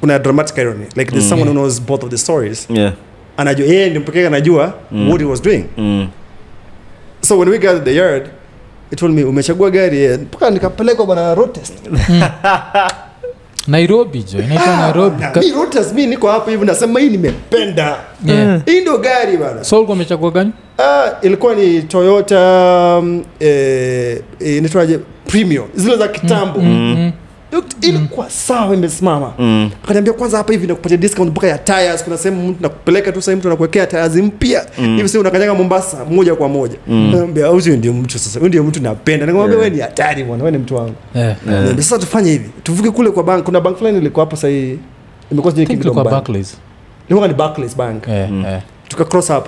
kuna 0.00 0.18
dramatic 0.18 0.58
irony. 0.58 0.84
Like 0.96 1.10
there's 1.10 1.28
someone 1.28 1.48
who 1.48 1.54
knows 1.54 1.80
both 1.80 2.02
of 2.04 2.10
the 2.10 2.18
stories. 2.18 2.66
Yeah. 2.70 2.92
Anajua 3.36 3.66
yeye 3.66 3.90
ndio 3.90 4.00
pekee 4.02 4.26
anajua 4.26 4.74
what 5.08 5.20
he 5.20 5.26
was 5.26 5.42
doing. 5.42 5.64
Mm. 5.76 6.08
So 7.20 7.38
when 7.38 7.48
we 7.48 7.58
got 7.58 7.72
to 7.72 7.80
the 7.84 7.94
yard, 7.96 8.30
he 8.90 8.96
told 8.96 9.12
me 9.14 9.24
umechagua 9.24 9.70
gari 9.70 10.08
mpaka 10.18 10.50
nikapelekwa 10.50 11.06
bana 11.06 11.34
road 11.34 11.52
test. 11.52 11.74
nairobi 13.66 14.22
jo 14.32 14.38
inaitwa 14.38 14.76
nairobi 14.76 15.22
Na 15.22 15.30
mi 15.94 16.06
niko 16.06 16.28
hapa 16.28 16.50
hivi 16.50 16.66
nasema 16.66 17.00
hii 17.00 17.10
nimependa. 17.10 17.96
Yeah. 18.26 18.60
Hii 18.66 18.80
ndio 18.80 18.98
gari 18.98 19.36
bana. 19.36 19.64
so 19.64 19.76
ulikuwa 19.76 19.94
umechagua 19.96 20.30
gani 20.30 20.52
Ah, 20.78 21.10
ilikuwa 21.22 21.54
ni 21.54 21.82
Toyota 21.82 22.40
um, 22.98 23.24
eh, 23.40 24.18
inaitwaje 24.40 24.98
premium. 25.26 25.66
Zile 25.74 25.96
za 25.96 26.08
kitambo. 26.08 26.60
Mm. 26.60 27.12
Looked- 27.54 27.88
ilikuwa 27.88 28.30
sawa 28.30 28.74
imesimama. 28.74 29.32
Mm. 29.38 29.70
akaniambia 29.84 30.12
kwanza 30.12 30.36
hapa 30.38 30.52
hivi 30.52 30.66
nakupatia 30.66 30.96
discount 30.96 31.30
mpaka 31.30 31.46
ya 31.46 31.58
tires 31.58 32.04
kuna 32.04 32.16
sehemu 32.18 32.48
mtu 32.48 32.62
nakupeleka 32.62 33.12
tu 33.12 33.22
sehemu 33.22 33.38
mtu 33.38 33.48
anakuwekea 33.48 33.86
tires 33.86 34.14
mpya 34.16 34.66
Mm. 34.78 34.96
hivi 34.96 35.08
sasa 35.08 35.20
unakanyaga 35.20 35.54
Mombasa 35.54 36.04
moja 36.04 36.34
kwa 36.34 36.48
moja 36.48 36.76
Mm. 36.88 37.10
naambia 37.12 37.46
au 37.46 37.58
ndio 37.60 37.92
mtu 37.92 38.18
sasa 38.18 38.38
huyu 38.38 38.48
ndio 38.48 38.64
mtu 38.64 38.82
napenda 38.82 39.26
nikamwambia 39.26 39.58
Yeah. 39.58 39.64
wewe 39.64 39.76
ni 39.76 39.82
hatari 39.82 40.24
bwana 40.24 40.44
wewe 40.44 40.56
ni 40.56 40.62
mtu 40.62 40.76
wangu 40.76 40.94
Yeah. 41.14 41.36
Yeah. 41.48 41.62
Niambia, 41.64 41.84
sasa 41.84 41.98
tufanye 41.98 42.30
hivi 42.30 42.50
tuvuke 42.62 42.90
kule 42.90 43.10
kwa 43.10 43.22
bank 43.24 43.44
kuna 43.44 43.60
bank 43.60 43.76
fulani 43.78 43.98
ilikuwa 43.98 44.24
hapo 44.24 44.36
sasa 44.36 44.48
hii 44.48 44.78
imekuwa 45.32 45.52
sijui 45.54 45.66
kidogo 45.76 46.04
Barclays. 46.04 46.56
ilikuwa 47.08 47.28
ni 47.28 47.34
Barclays 47.34 47.76
Bank 47.76 48.08
Yeah, 48.08 48.30
Mm. 48.30 48.44
yeah. 48.44 48.62
tuka 48.88 49.04
cross 49.04 49.30
up 49.30 49.46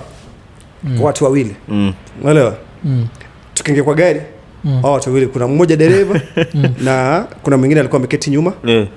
Mm. 0.83 0.97
kwa 0.97 1.05
watu 1.07 1.23
wawili 1.23 1.55
Mm. 1.67 1.93
unaelewa 2.21 2.55
Mm. 2.83 3.07
tukaingia 3.53 3.83
kwa 3.83 3.93
gari 3.95 4.21
Mm. 4.63 4.81
hao 4.81 4.93
watu 4.93 5.09
wawili 5.09 5.27
kuna 5.27 5.47
mmoja 5.47 5.75
dereva 5.75 6.21
na 6.85 7.25
kuna 7.43 7.57
mwingine 7.57 7.79
alikuwa 7.79 7.99
ameketi 7.99 8.29
nyuma 8.29 8.53
Yeah. 8.65 8.87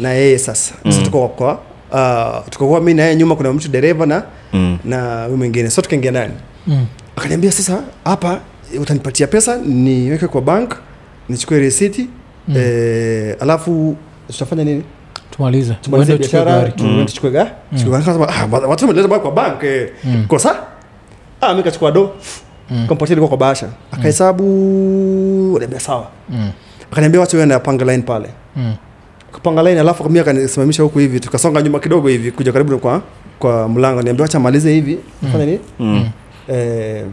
na 0.00 0.12
yeye 0.12 0.38
sasa 0.38 0.74
sasa 0.84 1.02
tuko 1.02 1.28
kwa 1.28 1.60
uh, 1.92 2.48
tuko 2.50 2.80
mi 2.80 2.94
naye 2.94 3.16
nyuma 3.16 3.36
kuna 3.36 3.52
mtu 3.52 3.68
dereva 3.68 4.06
na 4.06 4.22
Mm. 4.52 4.78
na 4.84 5.24
huyu 5.24 5.36
mwingine 5.36 5.70
so 5.70 5.82
tukaingia 5.82 6.10
ndani 6.10 6.32
Mm. 6.66 6.86
akaniambia 7.16 7.52
sasa 7.52 7.82
hapa 8.04 8.40
utanipatia 8.80 9.26
pesa 9.26 9.56
niweke 9.56 10.26
kwa 10.26 10.40
bank 10.40 10.76
nichukue 11.28 11.58
resiti 11.58 12.08
Mm. 12.48 12.54
e, 12.58 13.36
alafu 13.40 13.96
tutafanya 14.26 14.64
nini 14.64 14.82
tumalize 15.30 15.74
tumalize 15.82 16.16
biashara 16.16 16.68
tuchukue 17.06 17.30
gari. 17.30 17.50
Akasema, 17.94 18.28
ah, 18.28 18.46
watu 18.66 18.86
wameleta 18.86 19.18
kwa 19.18 19.30
bank 19.32 19.62
eh, 19.64 19.88
Mm. 20.04 20.24
kosa 20.28 20.56
ah 21.40 21.54
mi 21.54 21.62
kachukua 21.62 21.90
do 21.92 22.10
Mm. 22.70 22.86
ilikuwa 23.12 23.28
kwa 23.28 23.38
bahasha 23.38 23.68
akahesabu 23.92 24.44
niambia 25.58 25.80
sawa 25.80 26.08
Mm. 26.30 26.50
akaniambia 26.92 27.20
wacha 27.20 27.38
wende 27.38 27.54
line 27.84 28.02
pale 28.02 28.28
Mm. 28.56 28.74
kapanga 29.32 29.62
line 29.62 29.80
alafu 29.80 30.10
mi 30.10 30.18
akanisimamisha 30.18 30.82
huku 30.82 30.98
hivi 30.98 31.20
tukasonga 31.20 31.62
nyuma 31.62 31.78
kidogo 31.80 32.08
hivi 32.08 32.30
kuja 32.32 32.52
karibu 32.52 32.78
kwa 32.78 33.02
kwa 33.38 33.68
mlango 33.68 34.02
niambia 34.02 34.22
wacha 34.22 34.40
malize 34.40 34.72
hivi 34.74 34.98
fanya 35.32 35.44
nini 35.46 35.58
Mm. 35.78 36.08
eh, 36.48 37.04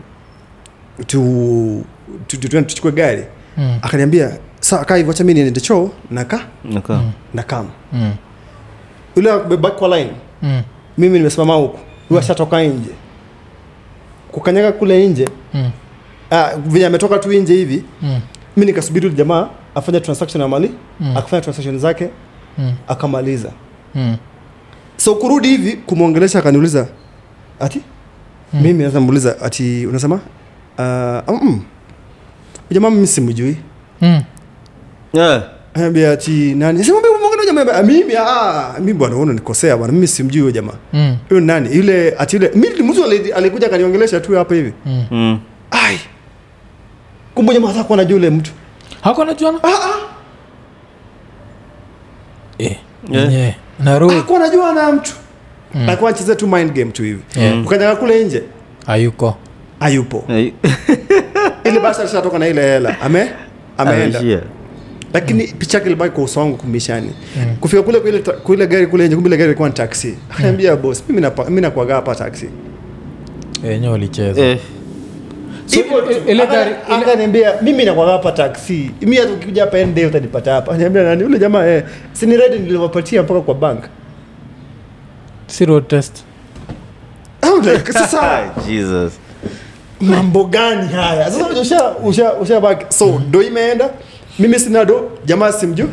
tu 1.08 1.84
tu- 2.28 2.38
tu- 2.38 2.62
tuchukue 2.62 2.92
gari 2.92 3.24
Mm. 3.58 3.78
akaniambia 3.82 4.32
sa 4.60 4.86
kaa 4.86 4.96
hivi 4.96 5.10
wacha 5.10 5.24
mi 5.24 5.34
niende 5.34 5.62
choo 5.62 5.90
naka 6.12 6.40
Nakaa. 6.64 7.02
nakam 7.34 7.68
Mm. 7.94 8.14
yule 9.16 9.32
amebaki 9.32 9.76
kwa 9.78 9.98
line 9.98 10.12
Mm. 10.42 10.62
mimi 10.98 11.18
nimesimama 11.18 11.54
huku 11.56 11.80
huyu 12.10 12.20
ashatoka 12.20 12.64
nje 12.64 12.90
kukanyaga 14.36 14.72
kule 14.72 15.08
nje 15.08 15.26
Mm. 15.54 15.72
uh, 16.32 16.60
venye 16.72 16.86
ametoka 16.86 17.20
tu 17.20 17.34
nje 17.34 17.54
hivi 17.54 17.84
Mm. 18.02 18.20
mi 18.58 18.66
nikasubiri 18.66 19.10
jamaa 19.10 19.50
afanye 19.76 20.00
transaction 20.00 20.42
ya 20.42 20.48
mali 20.48 20.72
Mm. 21.00 21.18
akafanya 21.18 21.42
transaction 21.42 21.80
zake 21.80 22.10
Mm. 22.58 22.74
akamaliza 22.88 23.52
Mm. 23.96 24.18
so 24.98 25.16
kurudi 25.16 25.48
hivi 25.48 25.74
kumwongelesha 25.78 26.40
akaniuliza 26.40 26.88
ati 27.60 27.82
Mm. 28.54 28.62
mimi 28.62 28.80
naweza 28.80 29.00
muuliza 29.00 29.42
ati 29.42 29.86
unasema 29.88 30.16
uh, 30.78 31.42
mm. 31.44 31.62
jamaa 32.72 32.90
mimi 32.90 33.08
simjui 33.08 33.58
Mm. 34.02 34.24
Yeah. 35.14 35.44
Anambia 35.76 36.12
ati 36.12 36.56
nani? 36.56 36.84
Sema 36.84 36.98
mimi 37.02 37.16
mbona 37.18 37.46
jamaa 37.46 37.74
ah, 37.74 37.84
mimi 37.84 38.14
ah 38.18 38.74
mimi 38.80 38.94
bwana 38.94 39.16
unaona 39.16 39.34
nikosea 39.34 39.78
bwana 39.78 39.94
mimi 39.94 40.08
simjui 40.08 40.42
huyo 40.42 40.52
jamaa. 40.52 40.74
Mm. 40.94 41.18
Huyo 41.30 41.42
nani? 41.42 41.76
Yule 41.76 42.16
ati 42.18 42.36
yule 42.36 42.52
mimi 42.56 42.84
mtu 42.92 43.04
alikuja 43.36 43.68
akaniongelesha 43.68 44.20
tu 44.20 44.36
hapa 44.36 44.56
hivi. 44.56 44.74
Mm. 44.86 45.06
Mm. 45.12 45.40
Ai. 45.72 46.00
Kumbe 47.36 47.54
jamaa 47.54 47.68
hata 47.68 47.84
kwa 47.84 47.94
anajua 47.94 48.16
yule 48.18 48.30
mtu. 48.30 48.52
hako 49.02 49.26
najuana 49.26 49.60
Ah 49.64 49.68
ah. 49.68 50.00
eh. 52.58 52.78
Yeah. 53.12 53.34
yeah. 53.34 54.00
roho. 54.00 54.16
Hako 54.16 54.36
anajua 54.36 54.74
na 54.74 54.92
mtu. 54.92 55.14
Mm. 55.74 55.90
Alikuwa 55.90 56.10
anacheza 56.10 56.36
tu 56.36 56.48
mind 56.48 56.74
game 56.74 56.92
tu 56.92 57.04
hivi. 57.04 57.22
Yeah. 57.36 57.66
Ukaja 57.66 57.96
kule 57.96 58.24
nje 58.24 58.44
hayuko 58.86 59.38
hayupo. 59.80 60.24
Eh, 60.30 60.54
Ile 61.66 61.80
basi 61.80 62.02
alishatoka 62.02 62.40
na 62.40 62.48
ile 62.48 62.62
hela. 62.62 63.02
Ame 63.02 63.32
ameenda. 63.78 64.20
ameishia. 64.20 64.42
Lakini 65.16 65.48
picha 65.48 65.78
yake 65.78 65.90
ilibaki 65.90 66.16
kwa 66.16 66.24
uso 66.24 66.40
wangu 66.40 66.58
kumishani. 66.58 67.12
Kufika 67.60 67.84
kule 67.84 68.00
kule 68.00 68.20
kule 68.20 68.68
gari 68.68 68.88
kule 68.88 69.06
nje 69.08 69.16
kumbile 69.16 69.38
gari 69.38 69.50
ilikuwa 69.50 69.70
ni 69.70 69.76
taxi. 69.76 70.18
Akaniambia 70.32 70.76
boss, 70.76 71.04
mimi 71.10 71.22
na 71.22 71.32
mimi 71.48 71.62
nakuaga 71.62 71.96
hapa 71.96 72.16
taxi. 72.16 72.50
wenyewe 73.64 73.92
walicheza 73.92 74.42
Eh, 74.42 74.58
So, 75.66 75.80
akaniambia 76.90 77.54
mimi 77.62 77.86
nakwaga 77.86 78.12
hapa 78.12 78.32
taksi 78.32 78.92
mi 79.02 79.16
hata 79.16 79.32
ukikuja 79.34 79.62
hapa 79.62 79.78
ende 79.80 80.06
utanipata 80.06 80.54
hapa. 80.54 80.72
Akaniambia 80.72 81.04
nani? 81.04 81.24
Ule 81.24 81.40
jamaa 81.40 81.66
eh, 81.66 81.84
sini 82.14 82.38
redi 82.38 82.60
niliwapatia 82.60 83.24
mpaka 83.24 83.42
kwa 83.42 83.54
bank. 83.54 83.84
Si 85.48 85.66
road 85.66 85.88
test. 85.88 86.24
Like, 87.64 87.94
sasa 87.94 88.22
ah, 88.38 88.62
Jesus. 88.68 89.14
mambo 90.02 90.44
gani 90.46 90.88
haya? 90.88 91.32
Sasa 91.32 91.50
usha 91.62 91.92
usha 91.98 92.34
usha 92.34 92.60
baki 92.62 92.86
so 92.90 93.22
do 93.32 93.42
imeenda 93.42 93.90
mimi 94.40 94.60
sina 94.60 94.86
do 94.86 95.12
jamaa 95.26 95.52
simju 95.52 95.90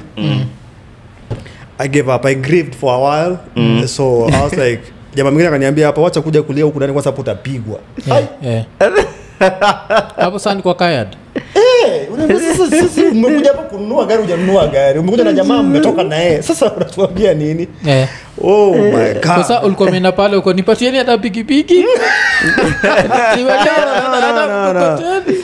I 1.78 1.88
gave 1.88 2.08
up. 2.14 2.24
I 2.24 2.34
grieved 2.34 2.74
for 2.74 2.94
a 2.94 2.98
while. 2.98 3.86
So 3.88 4.26
I 4.28 4.42
was 4.42 4.52
like 4.64 4.82
jamaa 5.14 5.30
mingine 5.30 5.48
akaniambia 5.48 5.86
hapa 5.86 6.00
wacha 6.00 6.20
kuja 6.20 6.42
kulia 6.42 6.64
huku 6.64 6.76
ndani 6.76 6.92
kwanza 6.92 7.04
sababu 7.10 7.20
utapigwa. 7.22 7.78
Yeah, 8.06 8.24
yeah. 8.42 8.64
hapo 10.16 10.62
kwa 10.62 10.74
kayad 10.74 11.08
Eh, 11.54 12.12
unaambia 12.12 12.40
sasa 12.40 12.70
sisi 12.70 13.02
umekuja 13.04 13.50
hapa 13.50 13.62
kununua 13.62 14.06
gari 14.06 14.22
hujanunua 14.22 14.66
gari. 14.66 14.98
Umekuja 14.98 15.24
na 15.24 15.32
jamaa 15.32 15.62
mmetoka 15.62 16.02
na 16.02 16.16
yeye. 16.16 16.42
Sasa 16.42 16.72
unatuambia 16.72 17.34
nini? 17.34 17.68
Yeah. 17.84 18.08
oh 18.42 18.74
my 18.74 19.12
god. 19.14 19.22
Sasa 19.22 19.62
ulikuwa 19.62 19.88
umeenda 19.88 20.12
pale 20.12 20.36
uko 20.36 20.52
nipatieni 20.52 20.98
hata 20.98 21.18
pikipiki. 21.18 21.84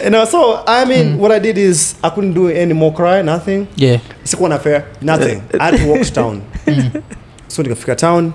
Know, 0.09 0.25
so 0.27 0.61
I 0.67 0.85
mean, 0.87 1.19
what 1.19 1.33
I 1.33 1.39
did 1.41 1.59
is 1.59 1.97
I 2.03 2.11
couldn't 2.11 2.35
do 2.35 2.49
any 2.49 2.73
more 2.75 2.93
cry, 2.97 3.23
nothing. 3.23 3.67
yeah. 3.77 4.01
Sikuwa 4.25 4.49
na 4.49 4.59
fare, 4.59 4.85
nothing. 5.03 5.43
I 5.61 5.65
had 5.71 5.79
to 5.79 5.87
walk 5.91 6.03
to 6.03 6.13
town. 6.13 6.43
so 7.49 7.63
nikafika 7.63 7.97
town 7.97 8.33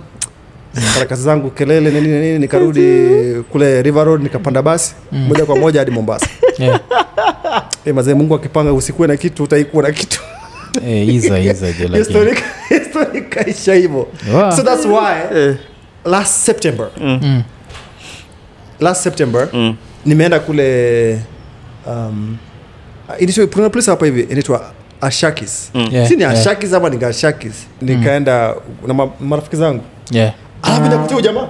fanya 0.73 1.05
kazi 1.05 1.23
zangu 1.23 1.49
kelele 1.51 1.91
nini 1.91 2.07
na 2.07 2.19
nini 2.19 2.39
nikarudi 2.39 3.09
kule 3.51 3.81
river 3.81 4.03
road 4.05 4.23
nikapanda 4.23 4.61
basi 4.61 4.95
moja 5.11 5.45
kwa 5.45 5.55
moja 5.55 5.79
hadi 5.79 5.91
mombasa 5.91 6.27
yeah. 6.57 6.79
e, 7.85 7.93
mazee 7.93 8.13
mungu 8.13 8.35
akipanga 8.35 8.73
usikuwe 8.73 9.07
na 9.07 9.17
kitu 9.17 9.43
utaikuwa 9.43 9.83
na 9.83 9.91
kitu 9.91 10.21
kaisha 12.69 13.13
ikaisha 13.13 13.73
hivyo 13.73 14.07
Wow. 14.33 14.51
so 14.51 14.63
that's 14.63 14.85
why 14.85 15.37
Eh, 15.39 15.55
last 16.05 16.33
september 16.45 16.89
Mm. 17.01 17.43
last 18.79 19.03
september 19.03 19.47
mm. 19.53 19.75
nimeenda 20.05 20.39
kule 20.39 21.19
um, 21.87 22.37
kuna 23.53 23.69
place 23.69 23.91
hapa 23.91 24.05
hivi 24.05 24.21
inaitwa 24.21 24.71
ashakis 25.01 25.71
Yeah, 25.91 26.07
si 26.07 26.15
ni 26.15 26.21
yeah. 26.23 26.73
ama 26.73 26.89
ni 26.89 26.97
gashakis 26.97 27.53
nikaenda 27.81 28.55
na 28.87 29.07
marafiki 29.19 29.55
zangu 29.55 29.83
yeah. 30.11 30.33
Alafu 30.63 30.81
nikakutia 30.83 31.15
huyu 31.15 31.21
jamaa 31.21 31.47